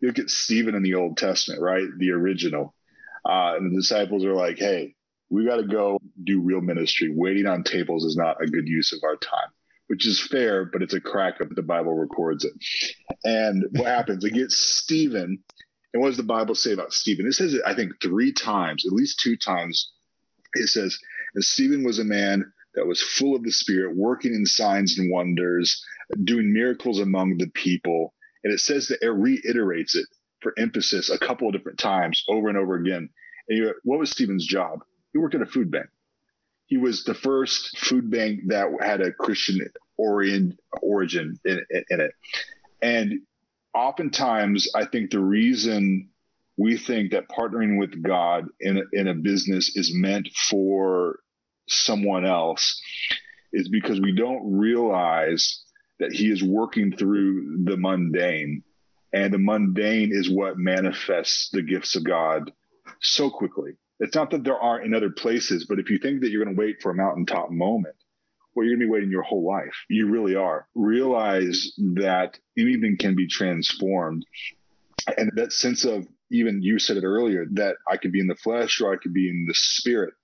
You 0.00 0.08
look 0.08 0.18
at 0.18 0.30
Stephen 0.30 0.74
in 0.74 0.82
the 0.82 0.94
Old 0.94 1.16
Testament, 1.16 1.60
right? 1.60 1.86
The 1.98 2.12
original. 2.12 2.74
Uh, 3.24 3.56
and 3.56 3.72
the 3.72 3.80
disciples 3.80 4.24
are 4.24 4.34
like, 4.34 4.58
hey, 4.58 4.94
we 5.30 5.46
got 5.46 5.56
to 5.56 5.66
go 5.66 5.98
do 6.24 6.40
real 6.40 6.60
ministry. 6.60 7.10
Waiting 7.14 7.46
on 7.46 7.62
tables 7.62 8.04
is 8.04 8.16
not 8.16 8.42
a 8.42 8.46
good 8.46 8.66
use 8.66 8.92
of 8.92 9.00
our 9.04 9.16
time, 9.16 9.50
which 9.88 10.06
is 10.06 10.20
fair, 10.20 10.64
but 10.64 10.82
it's 10.82 10.94
a 10.94 11.00
crack 11.00 11.40
up. 11.40 11.48
The 11.50 11.62
Bible 11.62 11.94
records 11.94 12.44
it. 12.44 12.52
And 13.24 13.64
what 13.72 13.86
happens? 13.86 14.24
It 14.24 14.34
gets 14.34 14.56
Stephen. 14.56 15.38
And 15.92 16.02
what 16.02 16.08
does 16.08 16.16
the 16.16 16.22
Bible 16.22 16.54
say 16.54 16.72
about 16.72 16.92
Stephen? 16.92 17.26
It 17.26 17.34
says 17.34 17.54
it, 17.54 17.62
I 17.66 17.74
think, 17.74 17.92
three 18.02 18.32
times, 18.32 18.84
at 18.86 18.92
least 18.92 19.20
two 19.20 19.36
times. 19.36 19.92
It 20.54 20.68
says, 20.68 20.98
and 21.34 21.44
Stephen 21.44 21.84
was 21.84 21.98
a 21.98 22.04
man 22.04 22.50
that 22.74 22.86
was 22.86 23.02
full 23.02 23.34
of 23.34 23.42
the 23.42 23.50
Spirit, 23.50 23.96
working 23.96 24.34
in 24.34 24.46
signs 24.46 24.98
and 24.98 25.10
wonders, 25.10 25.84
doing 26.24 26.52
miracles 26.52 27.00
among 27.00 27.36
the 27.36 27.50
people. 27.54 28.14
And 28.44 28.52
it 28.52 28.60
says 28.60 28.88
that 28.88 29.02
it 29.02 29.10
reiterates 29.10 29.94
it 29.94 30.06
for 30.40 30.54
emphasis 30.58 31.10
a 31.10 31.18
couple 31.18 31.48
of 31.48 31.54
different 31.54 31.78
times 31.78 32.24
over 32.28 32.48
and 32.48 32.56
over 32.56 32.76
again. 32.76 33.08
And 33.48 33.58
you, 33.58 33.74
what 33.84 33.98
was 33.98 34.10
Stephen's 34.10 34.46
job? 34.46 34.80
He 35.12 35.18
worked 35.18 35.34
at 35.34 35.42
a 35.42 35.46
food 35.46 35.70
bank. 35.70 35.86
He 36.66 36.76
was 36.76 37.04
the 37.04 37.14
first 37.14 37.78
food 37.78 38.10
bank 38.10 38.40
that 38.48 38.68
had 38.80 39.00
a 39.00 39.12
Christian 39.12 39.60
orient, 39.96 40.58
origin 40.82 41.38
in, 41.44 41.60
in 41.70 42.00
it. 42.00 42.12
And 42.82 43.20
oftentimes, 43.74 44.68
I 44.74 44.84
think 44.84 45.10
the 45.10 45.20
reason 45.20 46.10
we 46.58 46.76
think 46.76 47.12
that 47.12 47.28
partnering 47.28 47.78
with 47.78 48.02
God 48.02 48.46
in 48.60 48.78
a, 48.78 48.82
in 48.92 49.08
a 49.08 49.14
business 49.14 49.76
is 49.76 49.94
meant 49.94 50.28
for 50.50 51.20
someone 51.68 52.26
else 52.26 52.80
is 53.52 53.68
because 53.68 54.00
we 54.00 54.12
don't 54.12 54.58
realize 54.58 55.62
that 56.00 56.12
He 56.12 56.30
is 56.30 56.42
working 56.42 56.92
through 56.92 57.64
the 57.64 57.76
mundane. 57.76 58.62
And 59.12 59.32
the 59.32 59.38
mundane 59.38 60.10
is 60.12 60.28
what 60.28 60.58
manifests 60.58 61.48
the 61.50 61.62
gifts 61.62 61.96
of 61.96 62.04
God 62.04 62.52
so 63.00 63.30
quickly. 63.30 63.72
It's 64.00 64.14
not 64.14 64.30
that 64.30 64.44
there 64.44 64.58
aren't 64.58 64.86
in 64.86 64.94
other 64.94 65.10
places, 65.10 65.66
but 65.66 65.78
if 65.78 65.90
you 65.90 65.98
think 65.98 66.20
that 66.20 66.30
you're 66.30 66.44
going 66.44 66.54
to 66.54 66.60
wait 66.60 66.80
for 66.80 66.90
a 66.90 66.94
mountaintop 66.94 67.50
moment, 67.50 67.96
well, 68.54 68.64
you're 68.64 68.76
going 68.76 68.86
to 68.86 68.86
be 68.86 68.92
waiting 68.92 69.10
your 69.10 69.22
whole 69.22 69.46
life. 69.46 69.84
You 69.88 70.08
really 70.08 70.34
are. 70.34 70.66
Realize 70.74 71.72
that 71.94 72.38
anything 72.56 72.96
can 72.98 73.14
be 73.14 73.26
transformed. 73.26 74.24
And 75.16 75.30
that 75.36 75.52
sense 75.52 75.84
of, 75.84 76.06
even 76.30 76.62
you 76.62 76.78
said 76.78 76.96
it 76.96 77.04
earlier, 77.04 77.46
that 77.52 77.76
I 77.90 77.96
could 77.96 78.12
be 78.12 78.20
in 78.20 78.26
the 78.26 78.34
flesh 78.34 78.80
or 78.80 78.92
I 78.92 78.96
could 78.96 79.14
be 79.14 79.28
in 79.28 79.46
the 79.48 79.54
spirit. 79.54 80.14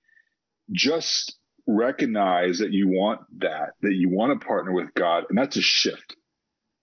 Just 0.72 1.36
recognize 1.66 2.58
that 2.58 2.72
you 2.72 2.88
want 2.88 3.22
that, 3.38 3.70
that 3.80 3.94
you 3.94 4.10
want 4.10 4.38
to 4.38 4.46
partner 4.46 4.72
with 4.72 4.92
God. 4.94 5.24
And 5.28 5.38
that's 5.38 5.56
a 5.56 5.62
shift 5.62 6.16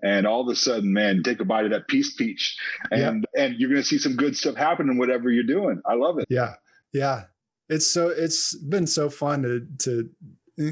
and 0.03 0.25
all 0.25 0.41
of 0.41 0.47
a 0.47 0.55
sudden, 0.55 0.93
man, 0.93 1.21
take 1.23 1.39
a 1.39 1.45
bite 1.45 1.65
of 1.65 1.71
that 1.71 1.87
peace 1.87 2.13
peach, 2.15 2.57
and 2.91 3.25
yeah. 3.35 3.43
and 3.43 3.55
you're 3.59 3.69
going 3.69 3.81
to 3.81 3.87
see 3.87 3.97
some 3.97 4.15
good 4.15 4.35
stuff 4.35 4.55
happen 4.55 4.89
in 4.89 4.97
whatever 4.97 5.29
you're 5.29 5.43
doing. 5.43 5.81
I 5.85 5.93
love 5.93 6.17
it. 6.19 6.25
Yeah, 6.29 6.53
yeah, 6.93 7.23
it's 7.69 7.91
so 7.91 8.09
it's 8.09 8.55
been 8.55 8.87
so 8.87 9.09
fun 9.09 9.43
to 9.43 9.65
to 9.79 10.09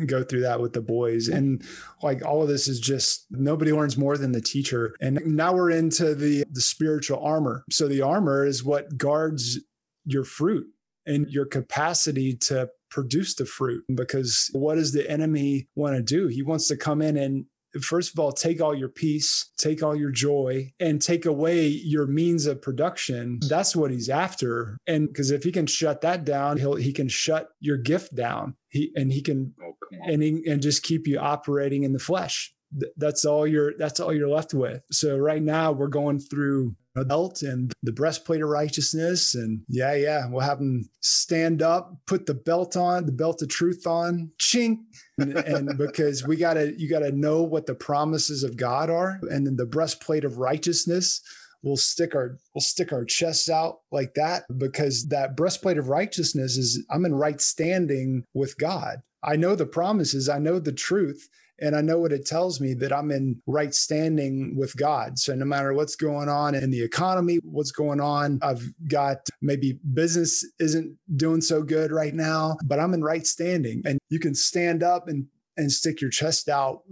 go 0.05 0.23
through 0.23 0.41
that 0.41 0.59
with 0.59 0.73
the 0.73 0.81
boys. 0.81 1.27
And 1.27 1.63
like 2.03 2.23
all 2.25 2.41
of 2.41 2.47
this 2.47 2.67
is 2.67 2.79
just 2.79 3.25
nobody 3.31 3.71
learns 3.71 3.97
more 3.97 4.17
than 4.17 4.31
the 4.31 4.41
teacher. 4.41 4.95
And 5.01 5.19
now 5.25 5.53
we're 5.53 5.71
into 5.71 6.15
the 6.15 6.43
the 6.51 6.61
spiritual 6.61 7.19
armor. 7.19 7.63
So 7.71 7.87
the 7.87 8.01
armor 8.01 8.45
is 8.45 8.63
what 8.63 8.97
guards 8.97 9.59
your 10.05 10.23
fruit 10.23 10.67
and 11.05 11.27
your 11.29 11.45
capacity 11.45 12.35
to 12.35 12.69
produce 12.91 13.35
the 13.35 13.45
fruit. 13.45 13.83
Because 13.93 14.49
what 14.53 14.75
does 14.75 14.93
the 14.93 15.09
enemy 15.09 15.67
want 15.75 15.95
to 15.95 16.03
do? 16.03 16.27
He 16.27 16.41
wants 16.41 16.67
to 16.67 16.77
come 16.77 17.01
in 17.01 17.17
and 17.17 17.45
first 17.81 18.13
of 18.13 18.19
all, 18.19 18.31
take 18.31 18.61
all 18.61 18.75
your 18.75 18.89
peace, 18.89 19.51
take 19.57 19.83
all 19.83 19.95
your 19.95 20.11
joy, 20.11 20.71
and 20.79 21.01
take 21.01 21.25
away 21.25 21.67
your 21.67 22.07
means 22.07 22.45
of 22.45 22.61
production. 22.61 23.39
That's 23.47 23.75
what 23.75 23.91
he's 23.91 24.09
after. 24.09 24.77
And 24.87 25.07
because 25.07 25.31
if 25.31 25.43
he 25.43 25.51
can 25.51 25.67
shut 25.67 26.01
that 26.01 26.25
down, 26.25 26.57
he'll 26.57 26.75
he 26.75 26.93
can 26.93 27.07
shut 27.07 27.49
your 27.59 27.77
gift 27.77 28.15
down. 28.15 28.55
He 28.69 28.91
and 28.95 29.11
he 29.11 29.21
can 29.21 29.53
oh, 29.63 29.73
and 29.91 30.23
he, 30.23 30.43
and 30.47 30.61
just 30.61 30.83
keep 30.83 31.07
you 31.07 31.19
operating 31.19 31.83
in 31.83 31.93
the 31.93 31.99
flesh. 31.99 32.53
That's 32.97 33.25
all 33.25 33.47
you're 33.47 33.73
that's 33.77 33.99
all 33.99 34.13
you're 34.13 34.29
left 34.29 34.53
with. 34.53 34.81
So 34.91 35.17
right 35.17 35.41
now 35.41 35.71
we're 35.71 35.87
going 35.87 36.19
through 36.19 36.75
belt 37.05 37.41
and 37.41 37.71
the 37.83 37.91
breastplate 37.91 38.41
of 38.41 38.49
righteousness. 38.49 39.35
And 39.35 39.61
yeah, 39.67 39.93
yeah, 39.93 40.27
we'll 40.27 40.41
have 40.41 40.59
them 40.59 40.89
stand 41.01 41.61
up, 41.61 41.95
put 42.05 42.25
the 42.25 42.33
belt 42.33 42.75
on, 42.75 43.05
the 43.05 43.11
belt 43.11 43.41
of 43.41 43.49
truth 43.49 43.85
on, 43.87 44.31
chink. 44.39 44.79
And, 45.17 45.37
and 45.37 45.77
because 45.77 46.25
we 46.25 46.35
gotta, 46.35 46.73
you 46.77 46.89
gotta 46.89 47.11
know 47.11 47.41
what 47.41 47.65
the 47.65 47.75
promises 47.75 48.43
of 48.43 48.57
God 48.57 48.89
are, 48.89 49.19
and 49.29 49.45
then 49.45 49.55
the 49.55 49.65
breastplate 49.65 50.23
of 50.23 50.37
righteousness 50.37 51.21
we'll 51.63 51.77
stick 51.77 52.15
our 52.15 52.37
we'll 52.53 52.61
stick 52.61 52.93
our 52.93 53.05
chests 53.05 53.49
out 53.49 53.79
like 53.91 54.13
that 54.13 54.43
because 54.57 55.07
that 55.07 55.35
breastplate 55.35 55.77
of 55.77 55.89
righteousness 55.89 56.57
is 56.57 56.85
I'm 56.89 57.05
in 57.05 57.15
right 57.15 57.41
standing 57.41 58.23
with 58.33 58.57
God. 58.57 59.01
I 59.23 59.35
know 59.35 59.55
the 59.55 59.65
promises, 59.65 60.29
I 60.29 60.39
know 60.39 60.59
the 60.59 60.71
truth, 60.71 61.27
and 61.61 61.75
I 61.75 61.81
know 61.81 61.99
what 61.99 62.11
it 62.11 62.25
tells 62.25 62.59
me 62.59 62.73
that 62.75 62.93
I'm 62.93 63.11
in 63.11 63.41
right 63.47 63.73
standing 63.73 64.55
with 64.55 64.75
God. 64.75 65.19
So 65.19 65.35
no 65.35 65.45
matter 65.45 65.73
what's 65.73 65.95
going 65.95 66.29
on 66.29 66.55
in 66.55 66.71
the 66.71 66.81
economy, 66.81 67.39
what's 67.43 67.71
going 67.71 67.99
on, 67.99 68.39
I've 68.41 68.63
got 68.87 69.27
maybe 69.41 69.79
business 69.93 70.45
isn't 70.59 70.97
doing 71.15 71.41
so 71.41 71.63
good 71.63 71.91
right 71.91 72.13
now, 72.13 72.57
but 72.65 72.79
I'm 72.79 72.93
in 72.93 73.03
right 73.03 73.25
standing. 73.25 73.81
And 73.85 73.99
you 74.09 74.19
can 74.19 74.35
stand 74.35 74.83
up 74.83 75.07
and 75.07 75.27
and 75.57 75.71
stick 75.71 75.99
your 75.99 76.09
chest 76.09 76.47
out 76.47 76.83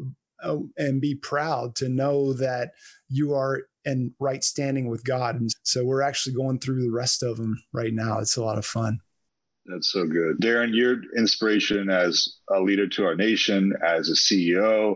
uh, 0.43 0.57
and 0.77 1.01
be 1.01 1.15
proud 1.15 1.75
to 1.75 1.89
know 1.89 2.33
that 2.33 2.71
you 3.09 3.33
are 3.33 3.63
in 3.85 4.13
right 4.19 4.43
standing 4.43 4.89
with 4.89 5.03
God. 5.05 5.39
And 5.39 5.49
so 5.63 5.85
we're 5.85 6.01
actually 6.01 6.35
going 6.35 6.59
through 6.59 6.83
the 6.83 6.91
rest 6.91 7.23
of 7.23 7.37
them 7.37 7.55
right 7.71 7.93
now. 7.93 8.19
It's 8.19 8.35
a 8.35 8.43
lot 8.43 8.57
of 8.57 8.65
fun. 8.65 8.99
That's 9.67 9.91
so 9.91 10.05
good. 10.05 10.39
Darren, 10.39 10.73
your 10.73 11.01
inspiration 11.17 11.89
as 11.89 12.37
a 12.49 12.61
leader 12.61 12.87
to 12.87 13.05
our 13.05 13.15
nation, 13.15 13.73
as 13.85 14.09
a 14.09 14.13
CEO, 14.13 14.95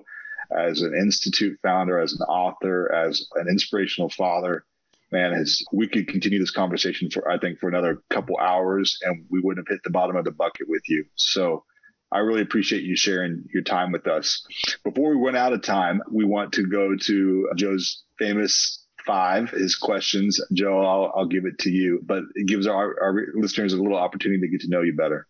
as 0.57 0.81
an 0.81 0.95
institute 0.95 1.59
founder, 1.61 1.99
as 1.99 2.13
an 2.13 2.21
author, 2.21 2.93
as 2.93 3.27
an 3.35 3.47
inspirational 3.49 4.09
father, 4.09 4.65
man, 5.11 5.33
has 5.33 5.61
we 5.73 5.87
could 5.87 6.07
continue 6.07 6.39
this 6.39 6.51
conversation 6.51 7.09
for 7.09 7.29
I 7.29 7.37
think 7.37 7.59
for 7.59 7.67
another 7.67 8.01
couple 8.09 8.37
hours 8.37 8.97
and 9.03 9.25
we 9.29 9.41
wouldn't 9.41 9.67
have 9.67 9.73
hit 9.73 9.83
the 9.83 9.89
bottom 9.89 10.15
of 10.15 10.23
the 10.23 10.31
bucket 10.31 10.67
with 10.69 10.83
you. 10.87 11.05
So 11.15 11.65
I 12.11 12.19
really 12.19 12.41
appreciate 12.41 12.83
you 12.83 12.95
sharing 12.95 13.45
your 13.53 13.63
time 13.63 13.91
with 13.91 14.07
us. 14.07 14.45
Before 14.83 15.09
we 15.09 15.25
run 15.25 15.35
out 15.35 15.53
of 15.53 15.61
time, 15.61 16.01
we 16.11 16.25
want 16.25 16.53
to 16.53 16.65
go 16.65 16.95
to 16.95 17.49
Joe's 17.55 18.03
famous 18.19 18.80
five, 19.05 19.51
is 19.53 19.75
questions. 19.75 20.39
Joe, 20.53 20.81
I'll, 20.81 21.11
I'll 21.15 21.27
give 21.27 21.45
it 21.45 21.57
to 21.59 21.69
you, 21.69 22.01
but 22.03 22.23
it 22.35 22.47
gives 22.47 22.67
our, 22.67 23.01
our 23.01 23.27
listeners 23.35 23.73
a 23.73 23.81
little 23.81 23.97
opportunity 23.97 24.41
to 24.41 24.47
get 24.47 24.61
to 24.61 24.69
know 24.69 24.81
you 24.81 24.95
better. 24.95 25.27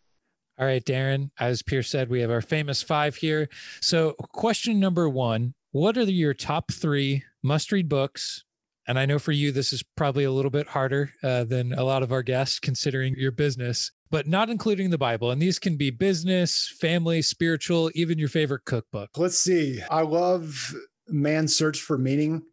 All 0.60 0.66
right, 0.66 0.84
Darren, 0.84 1.32
as 1.40 1.62
Pierce 1.62 1.90
said, 1.90 2.10
we 2.10 2.22
have 2.22 2.30
our 2.30 2.42
famous 2.42 2.84
five 2.84 3.16
here. 3.16 3.50
So, 3.82 4.14
question 4.14 4.80
number 4.80 5.10
one 5.10 5.54
What 5.72 5.98
are 5.98 6.04
your 6.04 6.34
top 6.34 6.72
three 6.72 7.24
must 7.42 7.72
read 7.72 7.90
books? 7.90 8.44
And 8.88 9.00
I 9.00 9.06
know 9.06 9.20
for 9.20 9.32
you, 9.32 9.52
this 9.52 9.74
is 9.74 9.84
probably 9.96 10.24
a 10.24 10.32
little 10.32 10.52
bit 10.52 10.68
harder 10.68 11.14
uh, 11.24 11.46
than 11.46 11.74
a 11.74 11.84
lot 11.84 12.04
of 12.04 12.12
our 12.12 12.24
guests, 12.24 12.60
considering 12.60 13.16
your 13.18 13.32
business, 13.32 13.92
but 14.10 14.28
not 14.28 14.50
including 14.50 14.90
the 14.90 14.98
Bible. 14.98 15.32
And 15.32 15.42
these 15.42 15.60
can 15.60 15.78
be 15.78 15.92
business, 15.92 16.68
family, 16.80 17.22
spiritual, 17.22 17.92
even 17.96 18.20
your 18.20 18.28
favorite 18.28 18.66
cookbook. 18.66 19.12
Let's 19.18 19.40
see. 19.40 19.82
I 19.90 20.02
love 20.02 20.76
Man's 21.08 21.56
Search 21.56 21.80
for 21.80 21.98
Meaning 21.98 22.44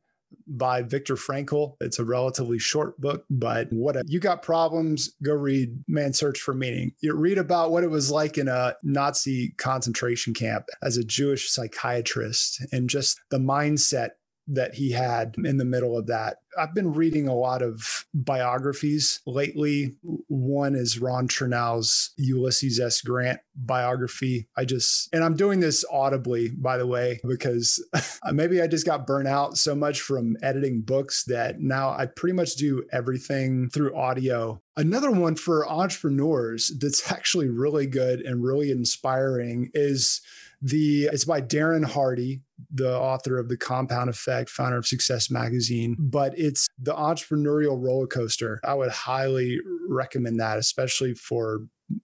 by 0.47 0.83
Viktor 0.83 1.15
Frankl. 1.15 1.77
It's 1.81 1.99
a 1.99 2.05
relatively 2.05 2.59
short 2.59 3.01
book, 3.01 3.25
but 3.31 3.73
what 3.73 3.97
a, 3.97 4.05
you 4.07 4.21
got 4.21 4.43
problems, 4.43 5.15
go 5.23 5.35
read 5.35 5.83
Man's 5.87 6.19
Search 6.19 6.41
for 6.41 6.55
Meaning. 6.55 6.93
You 7.01 7.15
read 7.15 7.39
about 7.39 7.71
what 7.71 7.85
it 7.85 7.91
was 7.91 8.11
like 8.11 8.39
in 8.39 8.49
a 8.49 8.75
Nazi 8.83 9.51
concentration 9.59 10.35
camp 10.35 10.67
as 10.83 10.97
a 10.97 11.05
Jewish 11.05 11.51
psychiatrist 11.51 12.65
and 12.73 12.89
just 12.89 13.21
the 13.31 13.39
mindset 13.39 14.11
that 14.49 14.75
he 14.75 14.91
had 14.91 15.35
in 15.45 15.59
the 15.59 15.65
middle 15.65 15.97
of 15.97 16.07
that. 16.07 16.39
I've 16.59 16.75
been 16.75 16.93
reading 16.93 17.29
a 17.29 17.35
lot 17.35 17.63
of 17.63 18.07
biographies 18.13 19.21
lately. 19.27 19.95
One 20.27 20.75
is 20.75 20.99
Ron 20.99 21.29
Chernow's 21.29 22.11
Ulysses 22.17 22.81
S. 22.81 23.01
Grant 23.01 23.41
biography. 23.55 24.49
I 24.57 24.65
just, 24.65 25.09
and 25.13 25.23
I'm 25.23 25.37
doing 25.37 25.61
this 25.61 25.85
audibly, 25.91 26.51
by 26.51 26.77
the 26.77 26.87
way, 26.87 27.21
because 27.27 27.83
maybe 28.33 28.61
I 28.61 28.67
just 28.67 28.87
got 28.87 29.07
burnt 29.07 29.29
out 29.29 29.57
so 29.57 29.75
much 29.75 30.01
from 30.01 30.37
editing 30.43 30.83
books 30.83 31.25
that 31.25 31.61
now 31.61 31.91
I 31.91 32.07
pretty 32.07 32.35
much 32.35 32.57
do 32.57 32.85
everything 32.93 33.71
through 33.71 33.97
audio. 33.97 34.61
Another 34.77 35.11
one 35.11 35.37
for 35.37 35.69
entrepreneurs 35.69 36.73
that's 36.81 37.11
actually 37.13 37.49
really 37.49 37.87
good 37.87 38.21
and 38.21 38.43
really 38.43 38.71
inspiring 38.71 39.71
is 39.75 40.21
the 40.61 41.05
it's 41.05 41.25
by 41.25 41.41
Darren 41.41 41.85
Hardy, 41.85 42.43
the 42.73 42.97
author 42.97 43.39
of 43.39 43.49
The 43.49 43.57
Compound 43.57 44.11
Effect, 44.11 44.51
founder 44.51 44.77
of 44.77 44.87
Success 44.87 45.31
Magazine, 45.31 45.97
but 45.99 46.37
it's 46.49 46.67
the 46.81 46.95
entrepreneurial 46.95 47.81
roller 47.81 48.07
coaster. 48.07 48.59
I 48.65 48.73
would 48.75 48.91
highly 48.91 49.61
recommend 49.87 50.41
that, 50.41 50.57
especially 50.59 51.13
for 51.13 51.61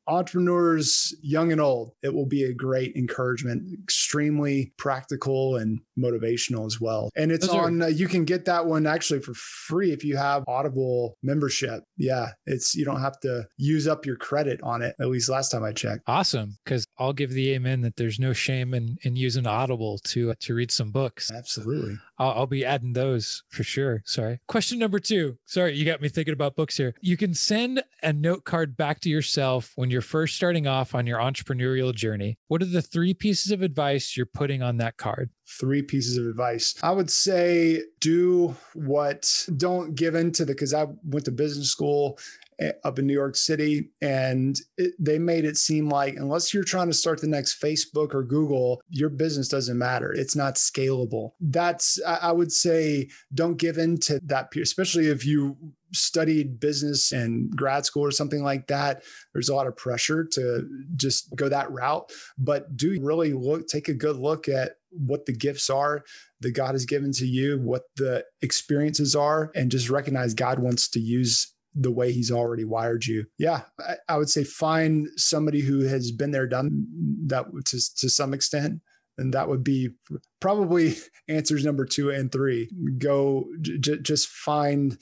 entrepreneurs, 0.07 1.15
young 1.23 1.51
and 1.51 1.61
old, 1.61 1.93
it 2.03 2.13
will 2.13 2.27
be 2.27 2.45
a 2.45 2.53
great 2.53 2.95
encouragement, 2.95 3.67
extremely 3.83 4.73
practical 4.77 5.57
and 5.57 5.81
motivational 5.99 6.67
as 6.67 6.81
well. 6.81 7.11
And 7.17 7.31
it's 7.33 7.47
Those 7.47 7.57
on, 7.57 7.83
are- 7.83 7.87
uh, 7.87 7.89
you 7.89 8.09
can 8.09 8.25
get 8.25 8.45
that 8.47 8.67
one 8.67 8.87
actually 8.87 9.21
for 9.21 9.35
free 9.35 9.93
if 9.93 10.05
you 10.05 10.17
have 10.17 10.45
Audible 10.47 11.17
membership. 11.23 11.85
Yeah, 11.97 12.31
it's, 12.47 12.75
you 12.75 12.85
don't 12.85 13.01
have 13.01 13.19
to 13.21 13.47
use 13.57 13.87
up 13.87 14.07
your 14.07 14.17
credit 14.17 14.61
on 14.63 14.83
it, 14.83 14.95
at 15.01 15.09
least 15.09 15.29
last 15.29 15.51
time 15.51 15.65
I 15.65 15.73
checked. 15.73 16.03
Awesome. 16.07 16.57
Cause 16.67 16.87
I'll 16.99 17.13
give 17.13 17.31
the 17.31 17.53
amen 17.53 17.81
that 17.83 17.97
there's 17.97 18.19
no 18.19 18.33
shame 18.33 18.75
in, 18.75 18.97
in 19.03 19.17
using 19.17 19.47
Audible 19.47 19.99
to, 20.05 20.31
uh, 20.31 20.35
to 20.41 20.55
read 20.55 20.71
some 20.71 20.91
books. 20.91 21.31
Absolutely. 21.31 21.97
I'll, 22.19 22.31
I'll 22.31 22.47
be 22.47 22.65
adding 22.65 22.93
those 22.93 23.43
for 23.51 23.65
sure. 23.65 24.03
Sorry. 24.05 24.41
Question 24.47 24.79
number 24.79 24.99
two. 24.99 25.37
Sorry, 25.47 25.77
you 25.77 25.85
got 25.85 26.01
me 26.01 26.09
thinking 26.09 26.35
about 26.35 26.57
books 26.57 26.77
here. 26.77 26.95
You 27.01 27.17
can 27.17 27.35
send 27.35 27.83
a 28.03 28.13
note 28.13 28.45
card 28.45 28.77
back 28.77 29.01
to 29.01 29.09
yourself 29.09 29.73
when 29.77 29.91
you're 29.91 30.01
first 30.01 30.37
starting 30.37 30.67
off 30.67 30.95
on 30.95 31.07
your 31.07 31.19
entrepreneurial 31.19 31.95
journey. 31.95 32.39
What 32.49 32.63
are 32.63 32.67
the 32.67 32.83
three 32.83 33.15
pieces 33.15 33.51
of 33.53 33.63
advice 33.63 34.17
you're 34.17 34.27
putting 34.27 34.63
on 34.63 34.77
that 34.79 34.97
card? 34.97 35.31
Three 35.47 35.83
pieces 35.83 36.17
of 36.17 36.27
advice. 36.27 36.75
I 36.83 36.91
would 36.91 37.11
say 37.11 37.83
do 38.01 38.57
what, 38.75 39.47
don't 39.57 39.95
give 39.95 40.15
in 40.15 40.33
to 40.33 40.45
the, 40.45 40.53
because 40.53 40.73
I 40.73 40.87
went 41.05 41.27
to 41.27 41.33
business 41.33 41.71
school 41.71 42.19
eh, 42.59 42.73
up 42.83 42.99
in 42.99 43.07
New 43.07 43.13
York 43.13 43.37
City, 43.37 43.91
and 44.01 44.59
it, 44.79 44.95
they 44.99 45.19
made 45.19 45.45
it 45.45 45.59
seem 45.59 45.89
like 45.91 46.17
unless 46.17 46.55
you're 46.55 46.65
trying 46.65 46.89
to 46.89 46.95
start 46.95 47.21
the 47.21 47.27
next 47.27 47.61
Facebook 47.61 48.15
or 48.15 48.23
Google, 48.23 48.81
your 48.89 49.11
business 49.11 49.49
doesn't 49.49 49.77
matter. 49.77 50.13
It's 50.13 50.35
not 50.35 50.55
scalable. 50.55 51.33
That's 51.41 52.01
I 52.07 52.33
would 52.33 52.53
say 52.53 53.11
don't 53.35 53.59
give 53.59 53.77
in 53.77 53.99
to 54.01 54.21
that, 54.25 54.49
especially 54.57 55.09
if 55.09 55.27
you 55.27 55.57
studied 55.95 56.61
business 56.61 57.13
and 57.13 57.51
grad 57.57 57.87
school 57.87 58.05
or 58.05 58.11
something 58.11 58.43
like 58.43 58.67
that, 58.67 59.03
there's 59.33 59.49
a 59.49 59.55
lot 59.55 59.67
of 59.67 59.77
pressure 59.77 60.25
to 60.33 60.69
just 60.97 61.35
go 61.37 61.49
that 61.49 61.71
route. 61.71 62.13
But 62.39 62.77
do 62.77 62.99
really 63.03 63.33
look, 63.33 63.67
take 63.67 63.89
a 63.89 63.95
good 63.95 64.17
look 64.17 64.49
at 64.49 64.73
what 64.91 65.27
the 65.27 65.33
gifts 65.33 65.71
are 65.71 66.05
that 66.41 66.53
God 66.53 66.73
has 66.73 66.85
given 66.85 67.13
to 67.13 67.27
you, 67.27 67.59
what 67.59 67.85
the 67.97 68.25
experiences 68.43 69.17
are, 69.17 69.51
and 69.55 69.71
just 69.71 69.91
recognize 69.91 70.35
God 70.35 70.59
wants 70.59 70.89
to 70.91 71.01
use 71.01 71.53
the 71.75 71.91
way 71.91 72.13
he's 72.13 72.31
already 72.31 72.65
wired 72.65 73.05
you. 73.05 73.25
Yeah, 73.39 73.63
I, 73.81 73.97
I 74.09 74.17
would 74.17 74.29
say 74.31 74.45
find 74.45 75.09
somebody 75.17 75.61
who 75.61 75.81
has 75.81 76.13
been 76.13 76.31
there, 76.31 76.47
done 76.47 76.87
that 77.27 77.47
to, 77.67 77.97
to 77.97 78.09
some 78.09 78.33
extent 78.33 78.81
and 79.19 79.35
that 79.35 79.49
would 79.49 79.65
be 79.65 79.91
probably 80.41 80.97
answers 81.29 81.65
number 81.65 81.85
two 81.85 82.11
and 82.11 82.31
three 82.33 82.69
go 82.99 83.47
j- 83.61 83.99
just 83.99 84.29
find 84.29 84.99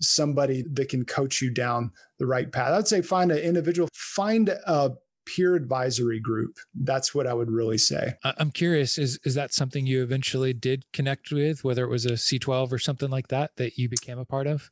somebody 0.00 0.64
that 0.72 0.88
can 0.88 1.04
coach 1.04 1.40
you 1.40 1.50
down 1.50 1.90
the 2.18 2.26
right 2.26 2.50
path. 2.50 2.72
I'd 2.72 2.88
say 2.88 3.02
find 3.02 3.30
an 3.30 3.38
individual, 3.38 3.88
find 3.92 4.48
a 4.48 4.92
peer 5.26 5.54
advisory 5.54 6.20
group. 6.20 6.56
That's 6.74 7.14
what 7.14 7.26
I 7.26 7.34
would 7.34 7.50
really 7.50 7.78
say. 7.78 8.14
I'm 8.24 8.50
curious 8.50 8.96
is 8.96 9.18
is 9.24 9.34
that 9.34 9.52
something 9.52 9.86
you 9.86 10.02
eventually 10.02 10.52
did 10.52 10.84
connect 10.92 11.32
with 11.32 11.64
whether 11.64 11.84
it 11.84 11.90
was 11.90 12.06
a 12.06 12.12
C12 12.12 12.72
or 12.72 12.78
something 12.78 13.10
like 13.10 13.28
that 13.28 13.56
that 13.56 13.76
you 13.76 13.88
became 13.88 14.18
a 14.18 14.24
part 14.24 14.46
of? 14.46 14.70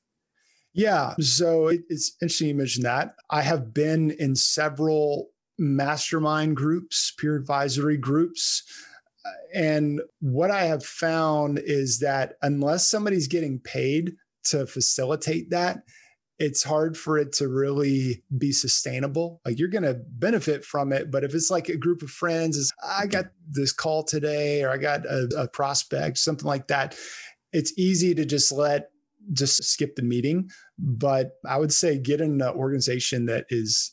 Yeah, 0.72 1.14
so 1.20 1.68
it's 1.68 2.16
interesting 2.20 2.48
you 2.48 2.54
mentioned 2.54 2.84
that. 2.84 3.14
I 3.30 3.42
have 3.42 3.72
been 3.72 4.10
in 4.12 4.34
several 4.34 5.28
mastermind 5.56 6.56
groups, 6.56 7.12
peer 7.16 7.36
advisory 7.36 7.96
groups. 7.96 8.64
Uh, 9.24 9.30
and 9.54 10.00
what 10.20 10.50
I 10.50 10.64
have 10.64 10.84
found 10.84 11.60
is 11.60 12.00
that 12.00 12.34
unless 12.42 12.90
somebody's 12.90 13.28
getting 13.28 13.60
paid 13.60 14.16
to 14.46 14.66
facilitate 14.66 15.50
that, 15.50 15.82
it's 16.38 16.62
hard 16.62 16.96
for 16.96 17.16
it 17.18 17.32
to 17.34 17.48
really 17.48 18.22
be 18.36 18.52
sustainable. 18.52 19.40
Like 19.44 19.58
you're 19.58 19.68
going 19.68 19.84
to 19.84 19.94
benefit 19.94 20.64
from 20.64 20.92
it, 20.92 21.10
but 21.10 21.24
if 21.24 21.34
it's 21.34 21.50
like 21.50 21.68
a 21.68 21.76
group 21.76 22.02
of 22.02 22.10
friends, 22.10 22.56
is 22.56 22.72
I 22.82 23.02
mm-hmm. 23.02 23.10
got 23.10 23.26
this 23.48 23.72
call 23.72 24.02
today, 24.02 24.62
or 24.62 24.70
I 24.70 24.78
got 24.78 25.06
a, 25.06 25.28
a 25.36 25.48
prospect, 25.48 26.18
something 26.18 26.46
like 26.46 26.68
that. 26.68 26.96
It's 27.52 27.72
easy 27.78 28.14
to 28.14 28.24
just 28.24 28.50
let 28.50 28.90
just 29.32 29.62
skip 29.64 29.96
the 29.96 30.02
meeting, 30.02 30.50
but 30.78 31.32
I 31.46 31.56
would 31.56 31.72
say 31.72 31.98
get 31.98 32.20
in 32.20 32.40
an 32.40 32.48
organization 32.48 33.26
that 33.26 33.46
is 33.48 33.92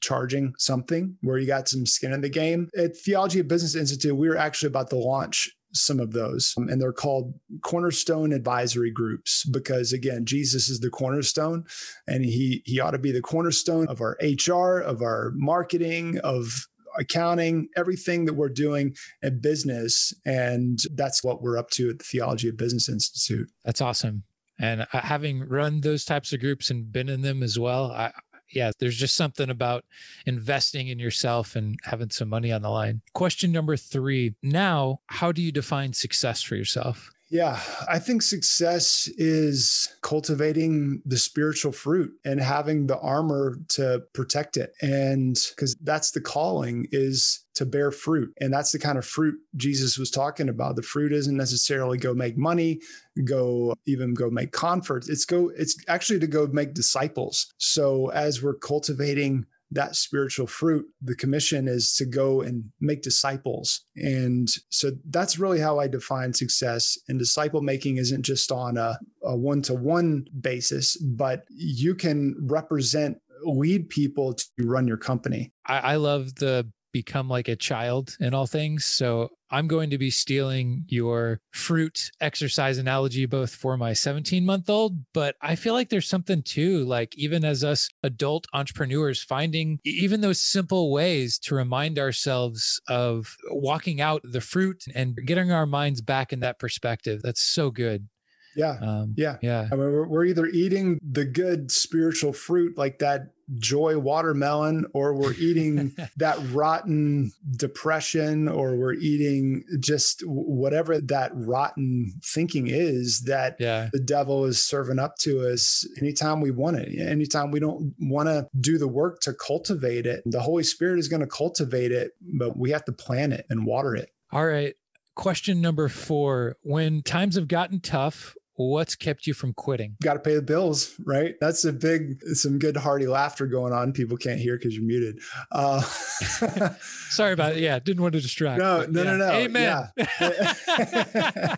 charging 0.00 0.54
something 0.56 1.16
where 1.20 1.38
you 1.38 1.46
got 1.46 1.68
some 1.68 1.86
skin 1.86 2.12
in 2.12 2.22
the 2.22 2.28
game. 2.28 2.68
At 2.76 2.96
Theology 2.96 3.40
of 3.40 3.48
Business 3.48 3.76
Institute, 3.76 4.16
we 4.16 4.28
were 4.28 4.36
actually 4.36 4.68
about 4.68 4.90
to 4.90 4.96
launch 4.96 5.54
some 5.72 6.00
of 6.00 6.12
those 6.12 6.54
um, 6.58 6.68
and 6.68 6.80
they're 6.80 6.92
called 6.92 7.32
cornerstone 7.62 8.32
advisory 8.32 8.90
groups 8.90 9.44
because 9.46 9.92
again 9.92 10.24
jesus 10.24 10.68
is 10.68 10.80
the 10.80 10.90
cornerstone 10.90 11.64
and 12.06 12.24
he 12.24 12.62
he 12.64 12.80
ought 12.80 12.92
to 12.92 12.98
be 12.98 13.12
the 13.12 13.22
cornerstone 13.22 13.86
of 13.88 14.00
our 14.00 14.16
hr 14.46 14.80
of 14.80 15.02
our 15.02 15.32
marketing 15.34 16.18
of 16.18 16.66
accounting 16.98 17.68
everything 17.76 18.24
that 18.24 18.34
we're 18.34 18.48
doing 18.48 18.94
in 19.22 19.40
business. 19.40 20.12
And 20.26 20.80
that's 20.94 21.22
what 21.22 21.42
we're 21.42 21.56
up 21.56 21.70
to 21.70 21.90
at 21.90 21.98
the 21.98 22.04
theology 22.04 22.48
of 22.48 22.56
business 22.56 22.88
institute. 22.88 23.48
That's 23.64 23.80
awesome. 23.80 24.24
And 24.58 24.82
uh, 24.92 25.00
having 25.00 25.48
run 25.48 25.80
those 25.80 26.04
types 26.04 26.32
of 26.32 26.40
groups 26.40 26.70
and 26.70 26.92
been 26.92 27.08
in 27.08 27.22
them 27.22 27.42
as 27.42 27.58
well 27.58 27.92
i 27.92 28.12
yeah, 28.52 28.70
there's 28.78 28.96
just 28.96 29.16
something 29.16 29.50
about 29.50 29.84
investing 30.26 30.88
in 30.88 30.98
yourself 30.98 31.56
and 31.56 31.78
having 31.84 32.10
some 32.10 32.28
money 32.28 32.52
on 32.52 32.62
the 32.62 32.70
line. 32.70 33.02
Question 33.14 33.52
number 33.52 33.76
three 33.76 34.34
Now, 34.42 35.00
how 35.06 35.32
do 35.32 35.42
you 35.42 35.52
define 35.52 35.92
success 35.92 36.42
for 36.42 36.56
yourself? 36.56 37.10
Yeah, 37.32 37.60
I 37.88 38.00
think 38.00 38.22
success 38.22 39.08
is 39.16 39.88
cultivating 40.02 41.00
the 41.06 41.16
spiritual 41.16 41.70
fruit 41.70 42.10
and 42.24 42.40
having 42.40 42.88
the 42.88 42.98
armor 42.98 43.56
to 43.68 44.02
protect 44.14 44.56
it. 44.56 44.74
And 44.82 45.38
because 45.50 45.76
that's 45.76 46.10
the 46.10 46.20
calling 46.20 46.88
is 46.90 47.44
to 47.54 47.64
bear 47.64 47.92
fruit. 47.92 48.34
And 48.40 48.52
that's 48.52 48.72
the 48.72 48.80
kind 48.80 48.98
of 48.98 49.06
fruit 49.06 49.36
Jesus 49.54 49.96
was 49.96 50.10
talking 50.10 50.48
about. 50.48 50.74
The 50.74 50.82
fruit 50.82 51.12
isn't 51.12 51.36
necessarily 51.36 51.98
go 51.98 52.14
make 52.14 52.36
money, 52.36 52.80
go 53.24 53.74
even 53.86 54.12
go 54.12 54.28
make 54.28 54.50
converts. 54.50 55.08
It's 55.08 55.24
go, 55.24 55.52
it's 55.56 55.76
actually 55.86 56.18
to 56.20 56.26
go 56.26 56.48
make 56.48 56.74
disciples. 56.74 57.52
So 57.58 58.08
as 58.10 58.42
we're 58.42 58.54
cultivating 58.54 59.46
that 59.72 59.94
spiritual 59.96 60.46
fruit, 60.46 60.84
the 61.00 61.14
commission 61.14 61.68
is 61.68 61.94
to 61.94 62.04
go 62.04 62.40
and 62.40 62.64
make 62.80 63.02
disciples. 63.02 63.84
And 63.96 64.48
so 64.68 64.90
that's 65.10 65.38
really 65.38 65.60
how 65.60 65.78
I 65.78 65.86
define 65.86 66.32
success. 66.34 66.98
And 67.08 67.18
disciple 67.18 67.62
making 67.62 67.98
isn't 67.98 68.22
just 68.22 68.50
on 68.50 68.76
a 68.76 68.98
one 69.22 69.62
to 69.62 69.74
one 69.74 70.26
basis, 70.40 70.96
but 70.96 71.44
you 71.50 71.94
can 71.94 72.34
represent, 72.40 73.18
lead 73.44 73.88
people 73.88 74.34
to 74.34 74.44
run 74.64 74.88
your 74.88 74.96
company. 74.96 75.52
I, 75.66 75.78
I 75.78 75.96
love 75.96 76.34
the 76.34 76.68
become 76.92 77.28
like 77.28 77.48
a 77.48 77.56
child 77.56 78.16
in 78.20 78.34
all 78.34 78.46
things. 78.46 78.84
So 78.84 79.30
I'm 79.50 79.66
going 79.66 79.90
to 79.90 79.98
be 79.98 80.10
stealing 80.10 80.84
your 80.88 81.40
fruit 81.52 82.10
exercise 82.20 82.78
analogy 82.78 83.26
both 83.26 83.52
for 83.52 83.76
my 83.76 83.92
17 83.92 84.44
month 84.44 84.70
old, 84.70 85.04
but 85.12 85.34
I 85.42 85.56
feel 85.56 85.74
like 85.74 85.88
there's 85.88 86.08
something 86.08 86.42
too, 86.42 86.84
like 86.84 87.16
even 87.16 87.44
as 87.44 87.64
us 87.64 87.88
adult 88.02 88.46
entrepreneurs, 88.52 89.22
finding 89.22 89.80
even 89.84 90.20
those 90.20 90.40
simple 90.40 90.92
ways 90.92 91.38
to 91.40 91.54
remind 91.54 91.98
ourselves 91.98 92.80
of 92.88 93.36
walking 93.50 94.00
out 94.00 94.22
the 94.24 94.40
fruit 94.40 94.84
and 94.94 95.16
getting 95.26 95.50
our 95.50 95.66
minds 95.66 96.00
back 96.00 96.32
in 96.32 96.40
that 96.40 96.58
perspective. 96.58 97.20
That's 97.22 97.42
so 97.42 97.70
good. 97.70 98.08
Yeah. 98.56 98.76
Um, 98.80 99.14
yeah. 99.16 99.36
Yeah. 99.42 99.68
I 99.70 99.76
mean, 99.76 100.08
we're, 100.08 100.24
either 100.30 100.46
eating 100.46 101.00
the 101.02 101.24
good 101.24 101.72
spiritual 101.72 102.32
fruit 102.32 102.76
like 102.76 102.98
that 103.00 103.32
joy 103.58 103.98
watermelon 103.98 104.86
or 104.94 105.14
we're 105.14 105.34
eating 105.34 105.92
that 106.16 106.38
rotten 106.52 107.32
depression 107.56 108.48
or 108.48 108.76
we're 108.76 108.94
eating 108.94 109.64
just 109.80 110.22
whatever 110.24 111.00
that 111.00 111.32
rotten 111.34 112.12
thinking 112.24 112.68
is 112.68 113.22
that 113.22 113.56
yeah. 113.58 113.88
the 113.92 113.98
devil 113.98 114.44
is 114.44 114.62
serving 114.62 114.98
up 114.98 115.16
to 115.16 115.48
us 115.48 115.86
anytime 115.98 116.40
we 116.40 116.50
want 116.50 116.76
it 116.76 116.96
anytime 117.00 117.50
we 117.50 117.58
don't 117.58 117.92
want 117.98 118.28
to 118.28 118.46
do 118.60 118.78
the 118.78 118.88
work 118.88 119.20
to 119.20 119.32
cultivate 119.32 120.06
it 120.06 120.22
the 120.26 120.40
holy 120.40 120.62
spirit 120.62 120.98
is 120.98 121.08
going 121.08 121.20
to 121.20 121.26
cultivate 121.26 121.90
it 121.90 122.12
but 122.38 122.56
we 122.56 122.70
have 122.70 122.84
to 122.84 122.92
plant 122.92 123.32
it 123.32 123.46
and 123.50 123.66
water 123.66 123.96
it 123.96 124.10
all 124.30 124.46
right 124.46 124.74
question 125.16 125.60
number 125.60 125.88
four 125.88 126.56
when 126.62 127.02
times 127.02 127.34
have 127.34 127.48
gotten 127.48 127.80
tough 127.80 128.36
what's 128.68 128.94
kept 128.94 129.26
you 129.26 129.34
from 129.34 129.52
quitting? 129.54 129.96
Got 130.02 130.14
to 130.14 130.20
pay 130.20 130.34
the 130.34 130.42
bills, 130.42 130.94
right? 131.04 131.34
That's 131.40 131.64
a 131.64 131.72
big, 131.72 132.22
some 132.34 132.58
good 132.58 132.76
hearty 132.76 133.06
laughter 133.06 133.46
going 133.46 133.72
on. 133.72 133.92
People 133.92 134.16
can't 134.16 134.40
hear 134.40 134.56
because 134.56 134.74
you're 134.74 134.84
muted. 134.84 135.20
Uh, 135.50 135.80
Sorry 137.10 137.32
about 137.32 137.52
it. 137.52 137.58
Yeah, 137.58 137.78
didn't 137.78 138.02
want 138.02 138.14
to 138.14 138.20
distract. 138.20 138.58
No, 138.58 138.84
no, 138.86 139.02
yeah. 139.02 139.10
no, 139.10 139.16
no. 139.16 139.30
Amen. 139.32 139.88
Yeah. 139.98 141.56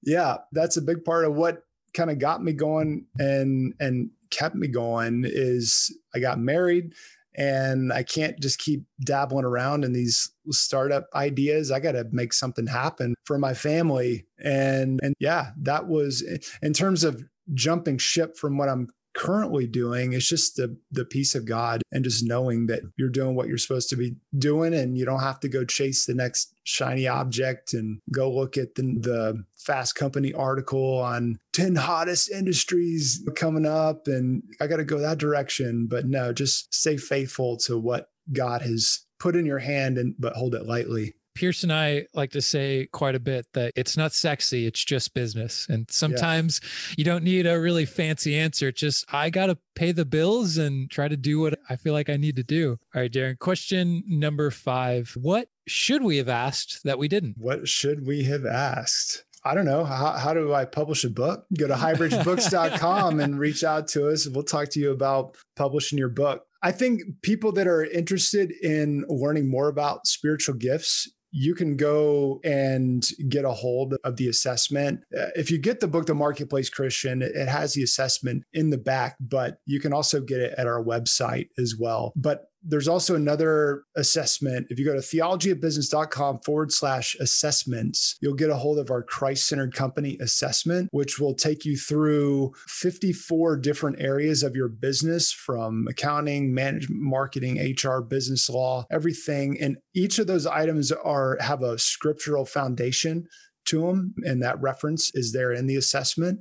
yeah, 0.04 0.38
that's 0.52 0.78
a 0.78 0.82
big 0.82 1.04
part 1.04 1.26
of 1.26 1.34
what 1.34 1.64
kind 1.94 2.12
of 2.12 2.20
got 2.20 2.44
me 2.44 2.54
going 2.54 3.06
and 3.18 3.74
and 3.80 4.12
kept 4.30 4.56
me 4.56 4.68
going 4.68 5.24
is 5.26 5.98
I 6.14 6.20
got 6.20 6.40
married 6.40 6.94
and 7.38 7.92
I 7.92 8.04
can't 8.04 8.40
just 8.40 8.60
keep 8.60 8.84
dabbling 9.04 9.46
around 9.46 9.84
in 9.84 9.94
these 9.94 10.32
startup 10.52 11.08
ideas. 11.14 11.72
I 11.72 11.80
got 11.80 11.94
to 11.94 12.06
make 12.12 12.34
something 12.34 12.68
happen 12.68 13.16
for 13.26 13.38
my 13.38 13.54
family. 13.54 14.26
And 14.40 15.00
and 15.04 15.16
yeah, 15.20 15.52
that 15.62 15.88
was 15.88 16.24
in 16.62 16.74
terms 16.74 17.04
of 17.04 17.24
jumping 17.54 17.98
ship 17.98 18.38
from 18.38 18.58
what 18.58 18.70
I'm 18.70 18.90
currently 19.16 19.66
doing 19.66 20.14
it's 20.14 20.28
just 20.28 20.58
the 20.58 20.78
the 20.92 21.06
peace 21.06 21.36
of 21.36 21.46
god 21.46 21.82
and 21.92 22.04
just 22.04 22.26
knowing 22.26 22.68
that 22.68 22.82
you're 22.98 23.10
doing 23.10 23.34
what 23.34 23.48
you're 23.48 23.58
supposed 23.58 23.90
to 23.90 23.96
be 23.96 24.16
doing 24.38 24.74
and 24.74 24.98
you 24.98 25.06
don't 25.06 25.22
have 25.22 25.40
to 25.40 25.48
go 25.48 25.64
chase 25.64 26.06
the 26.06 26.14
next 26.14 26.54
shiny 26.66 27.08
object 27.08 27.74
and 27.74 28.00
go 28.12 28.30
look 28.30 28.58
at 28.58 28.76
the, 28.76 28.82
the 29.00 29.44
fast 29.58 29.96
company 29.96 30.34
article 30.34 31.00
on 31.00 31.38
10 31.54 31.76
hottest 31.76 32.30
industries 32.30 33.26
coming 33.36 33.66
up 33.66 34.08
and 34.08 34.44
i 34.60 34.68
got 34.68 34.78
to 34.78 34.84
go 34.84 35.00
that 35.00 35.18
direction. 35.18 35.88
But 35.90 36.06
no 36.06 36.34
just 36.34 36.74
stay 36.74 36.98
faithful 36.98 37.58
to 37.60 37.78
what 37.78 38.10
god 38.34 38.62
has 38.62 39.06
put 39.20 39.36
in 39.36 39.46
your 39.46 39.60
hand 39.60 39.98
and 39.98 40.16
but 40.20 40.34
hold 40.34 40.56
it 40.56 40.66
lightly 40.66 41.14
Pierce 41.36 41.64
and 41.64 41.72
I 41.72 42.08
like 42.14 42.32
to 42.32 42.42
say 42.42 42.88
quite 42.92 43.14
a 43.16 43.20
bit 43.20 43.46
that 43.54 43.74
it's 43.76 43.98
not 43.98 44.14
sexy, 44.14 44.66
it's 44.66 44.84
just 44.84 45.14
business. 45.14 45.68
And 45.70 45.90
sometimes 45.92 46.62
yeah. 46.64 46.96
you 46.98 47.04
don't 47.04 47.24
need 47.24 47.46
a 47.46 47.60
really 47.60 47.86
fancy 47.86 48.38
answer. 48.38 48.70
It's 48.70 48.80
just, 48.80 49.06
I 49.14 49.30
got 49.30 49.48
to 49.48 49.58
pay 49.76 49.92
the 49.92 50.06
bills 50.06 50.58
and 50.58 50.90
try 50.90 51.08
to 51.08 51.18
do 51.18 51.40
what 51.40 51.60
I 51.70 51.76
feel 51.76 51.94
like 51.94 52.10
I 52.10 52.18
need 52.18 52.38
to 52.38 52.44
do. 52.44 52.80
All 52.96 53.02
right, 53.02 53.12
Darren, 53.12 53.38
question 53.38 54.04
number 54.08 54.50
five 54.50 55.16
What 55.22 55.50
should 55.68 56.04
we 56.04 56.18
have 56.18 56.30
asked 56.30 56.84
that 56.84 56.98
we 56.98 57.08
didn't? 57.08 57.36
What 57.38 57.68
should 57.68 58.08
we 58.08 58.24
have 58.24 58.46
asked? 58.46 59.26
I 59.44 59.54
don't 59.54 59.66
know. 59.66 59.84
How, 59.84 60.14
how 60.14 60.34
do 60.34 60.54
I 60.54 60.66
publish 60.66 61.04
a 61.04 61.10
book? 61.10 61.46
Go 61.58 61.68
to 61.68 61.74
highbridgebooks.com 61.76 63.20
and 63.20 63.40
reach 63.40 63.64
out 63.64 63.88
to 63.90 64.10
us. 64.10 64.28
We'll 64.28 64.44
talk 64.44 64.70
to 64.70 64.80
you 64.80 64.92
about 64.92 65.38
publishing 65.56 66.00
your 66.00 66.10
book. 66.10 66.46
I 66.64 66.72
think 66.72 67.04
people 67.22 67.52
that 67.52 67.68
are 67.68 67.86
interested 67.86 68.52
in 68.52 69.06
learning 69.08 69.48
more 69.48 69.68
about 69.68 70.08
spiritual 70.08 70.56
gifts, 70.56 71.08
you 71.38 71.54
can 71.54 71.76
go 71.76 72.40
and 72.46 73.06
get 73.28 73.44
a 73.44 73.52
hold 73.52 73.94
of 74.06 74.16
the 74.16 74.30
assessment. 74.30 75.02
Uh, 75.14 75.26
if 75.36 75.52
you 75.52 75.58
get 75.58 75.82
the 75.82 75.88
book, 75.88 76.06
The 76.06 76.16
Marketplace 76.16 76.70
Christian, 76.70 77.22
it 77.22 77.50
has 77.50 77.74
the 77.74 77.84
assessment 77.84 78.46
in 78.54 78.70
the 78.70 78.78
back, 78.78 79.18
but 79.20 79.58
you 79.66 79.82
can 79.82 79.92
also 79.92 80.22
get 80.22 80.40
it 80.40 80.54
at 80.58 80.66
our 80.66 80.82
website 80.82 81.50
as 81.58 81.76
well. 81.78 82.14
But 82.16 82.46
there's 82.68 82.88
also 82.88 83.16
another 83.16 83.84
assessment. 83.96 84.68
If 84.70 84.80
you 84.80 84.86
go 84.86 84.94
to 84.94 85.00
theologyofbusiness.com 85.00 86.40
forward 86.40 86.72
slash 86.72 87.16
assessments, 87.20 88.18
you'll 88.22 88.34
get 88.34 88.50
a 88.50 88.56
hold 88.56 88.80
of 88.80 88.90
our 88.90 89.04
Christ 89.04 89.48
centered 89.48 89.74
company 89.74 90.18
assessment, 90.20 90.90
which 90.92 91.20
will 91.20 91.36
take 91.36 91.64
you 91.64 91.78
through 91.78 92.54
54 92.68 93.58
different 93.58 94.02
areas 94.02 94.42
of 94.42 94.56
your 94.56 94.68
business 94.68 95.32
from 95.32 95.86
accounting, 95.88 96.54
management, 96.54 97.02
marketing, 97.02 97.76
HR, 97.84 98.02
business 98.02 98.50
law, 98.50 98.86
everything. 98.92 99.60
And 99.62 99.78
each 99.94 100.18
of 100.18 100.28
those 100.28 100.48
items 100.48 100.92
are 100.92 101.38
have 101.40 101.62
a 101.62 101.78
scriptural 101.78 102.46
foundation 102.46 103.28
to 103.66 103.82
them. 103.82 104.14
And 104.24 104.42
that 104.42 104.62
reference 104.62 105.12
is 105.14 105.34
there 105.34 105.52
in 105.52 105.68
the 105.68 105.76
assessment 105.76 106.40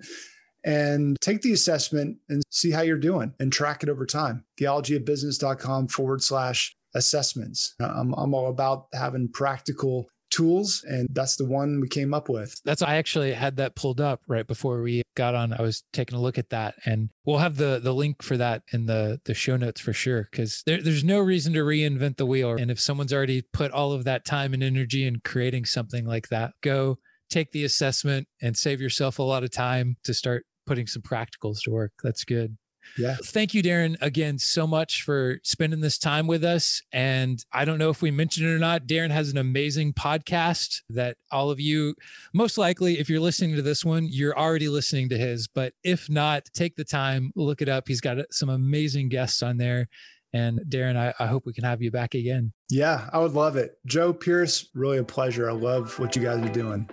and 0.65 1.17
take 1.21 1.43
the 1.43 1.53
assessment 1.53 2.17
and 2.29 2.43
see 2.51 2.71
how 2.71 2.83
you're 2.83 2.97
doing 2.97 3.35
and 3.39 3.53
track 3.53 3.83
it 3.83 3.89
over 3.89 4.07
time. 4.07 4.45
Theologyofbusiness.com 4.61 5.89
forward 5.89 6.23
slash 6.23 6.75
assessments. 6.95 7.75
I'm, 7.81 8.15
I'm 8.15 8.35
all 8.35 8.49
about 8.49 8.87
having 8.93 9.29
practical 9.29 10.09
tools 10.31 10.85
and 10.89 11.07
that's 11.13 11.37
the 11.37 11.45
one 11.45 11.81
we 11.81 11.87
came 11.87 12.13
up 12.13 12.29
with 12.29 12.61
that's 12.65 12.83
i 12.83 12.97
actually 12.97 13.33
had 13.33 13.57
that 13.57 13.77
pulled 13.77 14.01
up 14.01 14.21
right 14.27 14.49
before 14.49 14.83
we 14.83 15.01
got 15.15 15.33
on 15.33 15.53
i 15.53 15.63
was 15.63 15.85
taking 15.93 16.19
a 16.19 16.21
look 16.21 16.39
at 16.39 16.51
that 16.51 16.75
and 16.87 17.09
we'll 17.25 17.39
have 17.39 17.57
the 17.57 17.79
the 17.85 17.95
link 17.95 18.21
for 18.21 18.37
that 18.37 18.63
in 18.73 18.87
the 18.87 19.21
the 19.27 19.35
show 19.35 19.57
notes 19.57 19.81
for 19.81 19.93
sure 19.93 20.27
because 20.29 20.65
there, 20.67 20.83
there's 20.83 21.05
no 21.05 21.21
reason 21.21 21.53
to 21.53 21.61
reinvent 21.61 22.17
the 22.17 22.27
wheel 22.27 22.57
and 22.57 22.69
if 22.69 22.81
someone's 22.81 23.13
already 23.13 23.43
put 23.53 23.71
all 23.71 23.93
of 23.93 24.03
that 24.03 24.25
time 24.25 24.53
and 24.53 24.63
energy 24.63 25.07
in 25.07 25.21
creating 25.21 25.65
something 25.65 26.05
like 26.05 26.29
that 26.31 26.53
go 26.63 26.99
take 27.31 27.53
the 27.53 27.63
assessment 27.63 28.27
and 28.43 28.57
save 28.57 28.81
yourself 28.81 29.21
a 29.21 29.23
lot 29.23 29.45
of 29.45 29.53
time 29.53 29.97
to 30.03 30.13
start 30.13 30.45
putting 30.67 30.87
some 30.87 31.03
practicals 31.03 31.61
to 31.63 31.71
work. 31.71 31.93
That's 32.03 32.25
good. 32.25 32.57
Yeah. 32.99 33.17
Thank 33.23 33.55
you, 33.55 33.63
Darren, 33.63 33.97
again 34.01 34.39
so 34.39 34.67
much 34.67 35.03
for 35.03 35.39
spending 35.43 35.81
this 35.81 35.99
time 35.99 36.27
with 36.27 36.45
us. 36.45 36.83
And 36.93 37.45
I 37.53 37.65
don't 37.65 37.79
know 37.79 37.91
if 37.91 38.03
we 38.03 38.11
mentioned 38.11 38.47
it 38.47 38.55
or 38.55 38.59
not. 38.59 38.87
Darren 38.87 39.11
has 39.11 39.31
an 39.31 39.39
amazing 39.39 39.95
podcast 39.95 40.83
that 40.91 41.17
all 41.31 41.51
of 41.51 41.61
you, 41.61 41.95
most 42.33 42.59
likely, 42.59 42.99
if 42.99 43.09
you're 43.09 43.21
listening 43.21 43.57
to 43.57 43.63
this 43.63 43.85
one, 43.85 44.07
you're 44.11 44.39
already 44.39 44.69
listening 44.69 45.09
to 45.11 45.19
his. 45.19 45.49
But 45.49 45.73
if 45.83 46.09
not, 46.09 46.45
take 46.55 46.77
the 46.77 46.85
time, 46.85 47.33
look 47.35 47.63
it 47.63 47.69
up. 47.69 47.89
He's 47.89 48.01
got 48.01 48.19
uh, 48.19 48.25
some 48.31 48.49
amazing 48.49 49.09
guests 49.09 49.43
on 49.43 49.57
there. 49.57 49.89
And 50.33 50.61
Darren, 50.69 50.97
I, 50.97 51.15
I 51.23 51.27
hope 51.27 51.47
we 51.47 51.53
can 51.53 51.65
have 51.65 51.81
you 51.81 51.93
back 51.93 52.15
again. 52.15 52.53
Yeah, 52.69 53.09
I 53.13 53.19
would 53.19 53.33
love 53.33 53.57
it. 53.57 53.79
Joe 53.87 54.13
Pierce, 54.13 54.69
really 54.75 54.99
a 54.99 55.05
pleasure. 55.05 55.49
I 55.49 55.53
love 55.53 55.97
what 56.01 56.17
you 56.17 56.23
guys 56.23 56.45
are 56.45 56.53
doing. 56.53 56.89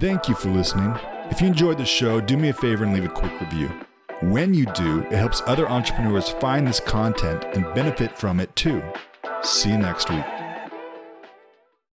Thank 0.00 0.28
you 0.28 0.34
for 0.34 0.50
listening. 0.50 0.98
If 1.30 1.42
you 1.42 1.46
enjoyed 1.46 1.78
the 1.78 1.84
show, 1.84 2.20
do 2.20 2.36
me 2.36 2.48
a 2.48 2.52
favor 2.52 2.84
and 2.84 2.94
leave 2.94 3.04
a 3.04 3.08
quick 3.08 3.40
review. 3.40 3.68
When 4.22 4.54
you 4.54 4.66
do, 4.72 5.00
it 5.02 5.12
helps 5.12 5.42
other 5.46 5.68
entrepreneurs 5.68 6.30
find 6.30 6.66
this 6.66 6.80
content 6.80 7.44
and 7.54 7.72
benefit 7.74 8.18
from 8.18 8.40
it 8.40 8.54
too. 8.56 8.82
See 9.42 9.70
you 9.70 9.78
next 9.78 10.10
week. 10.10 10.24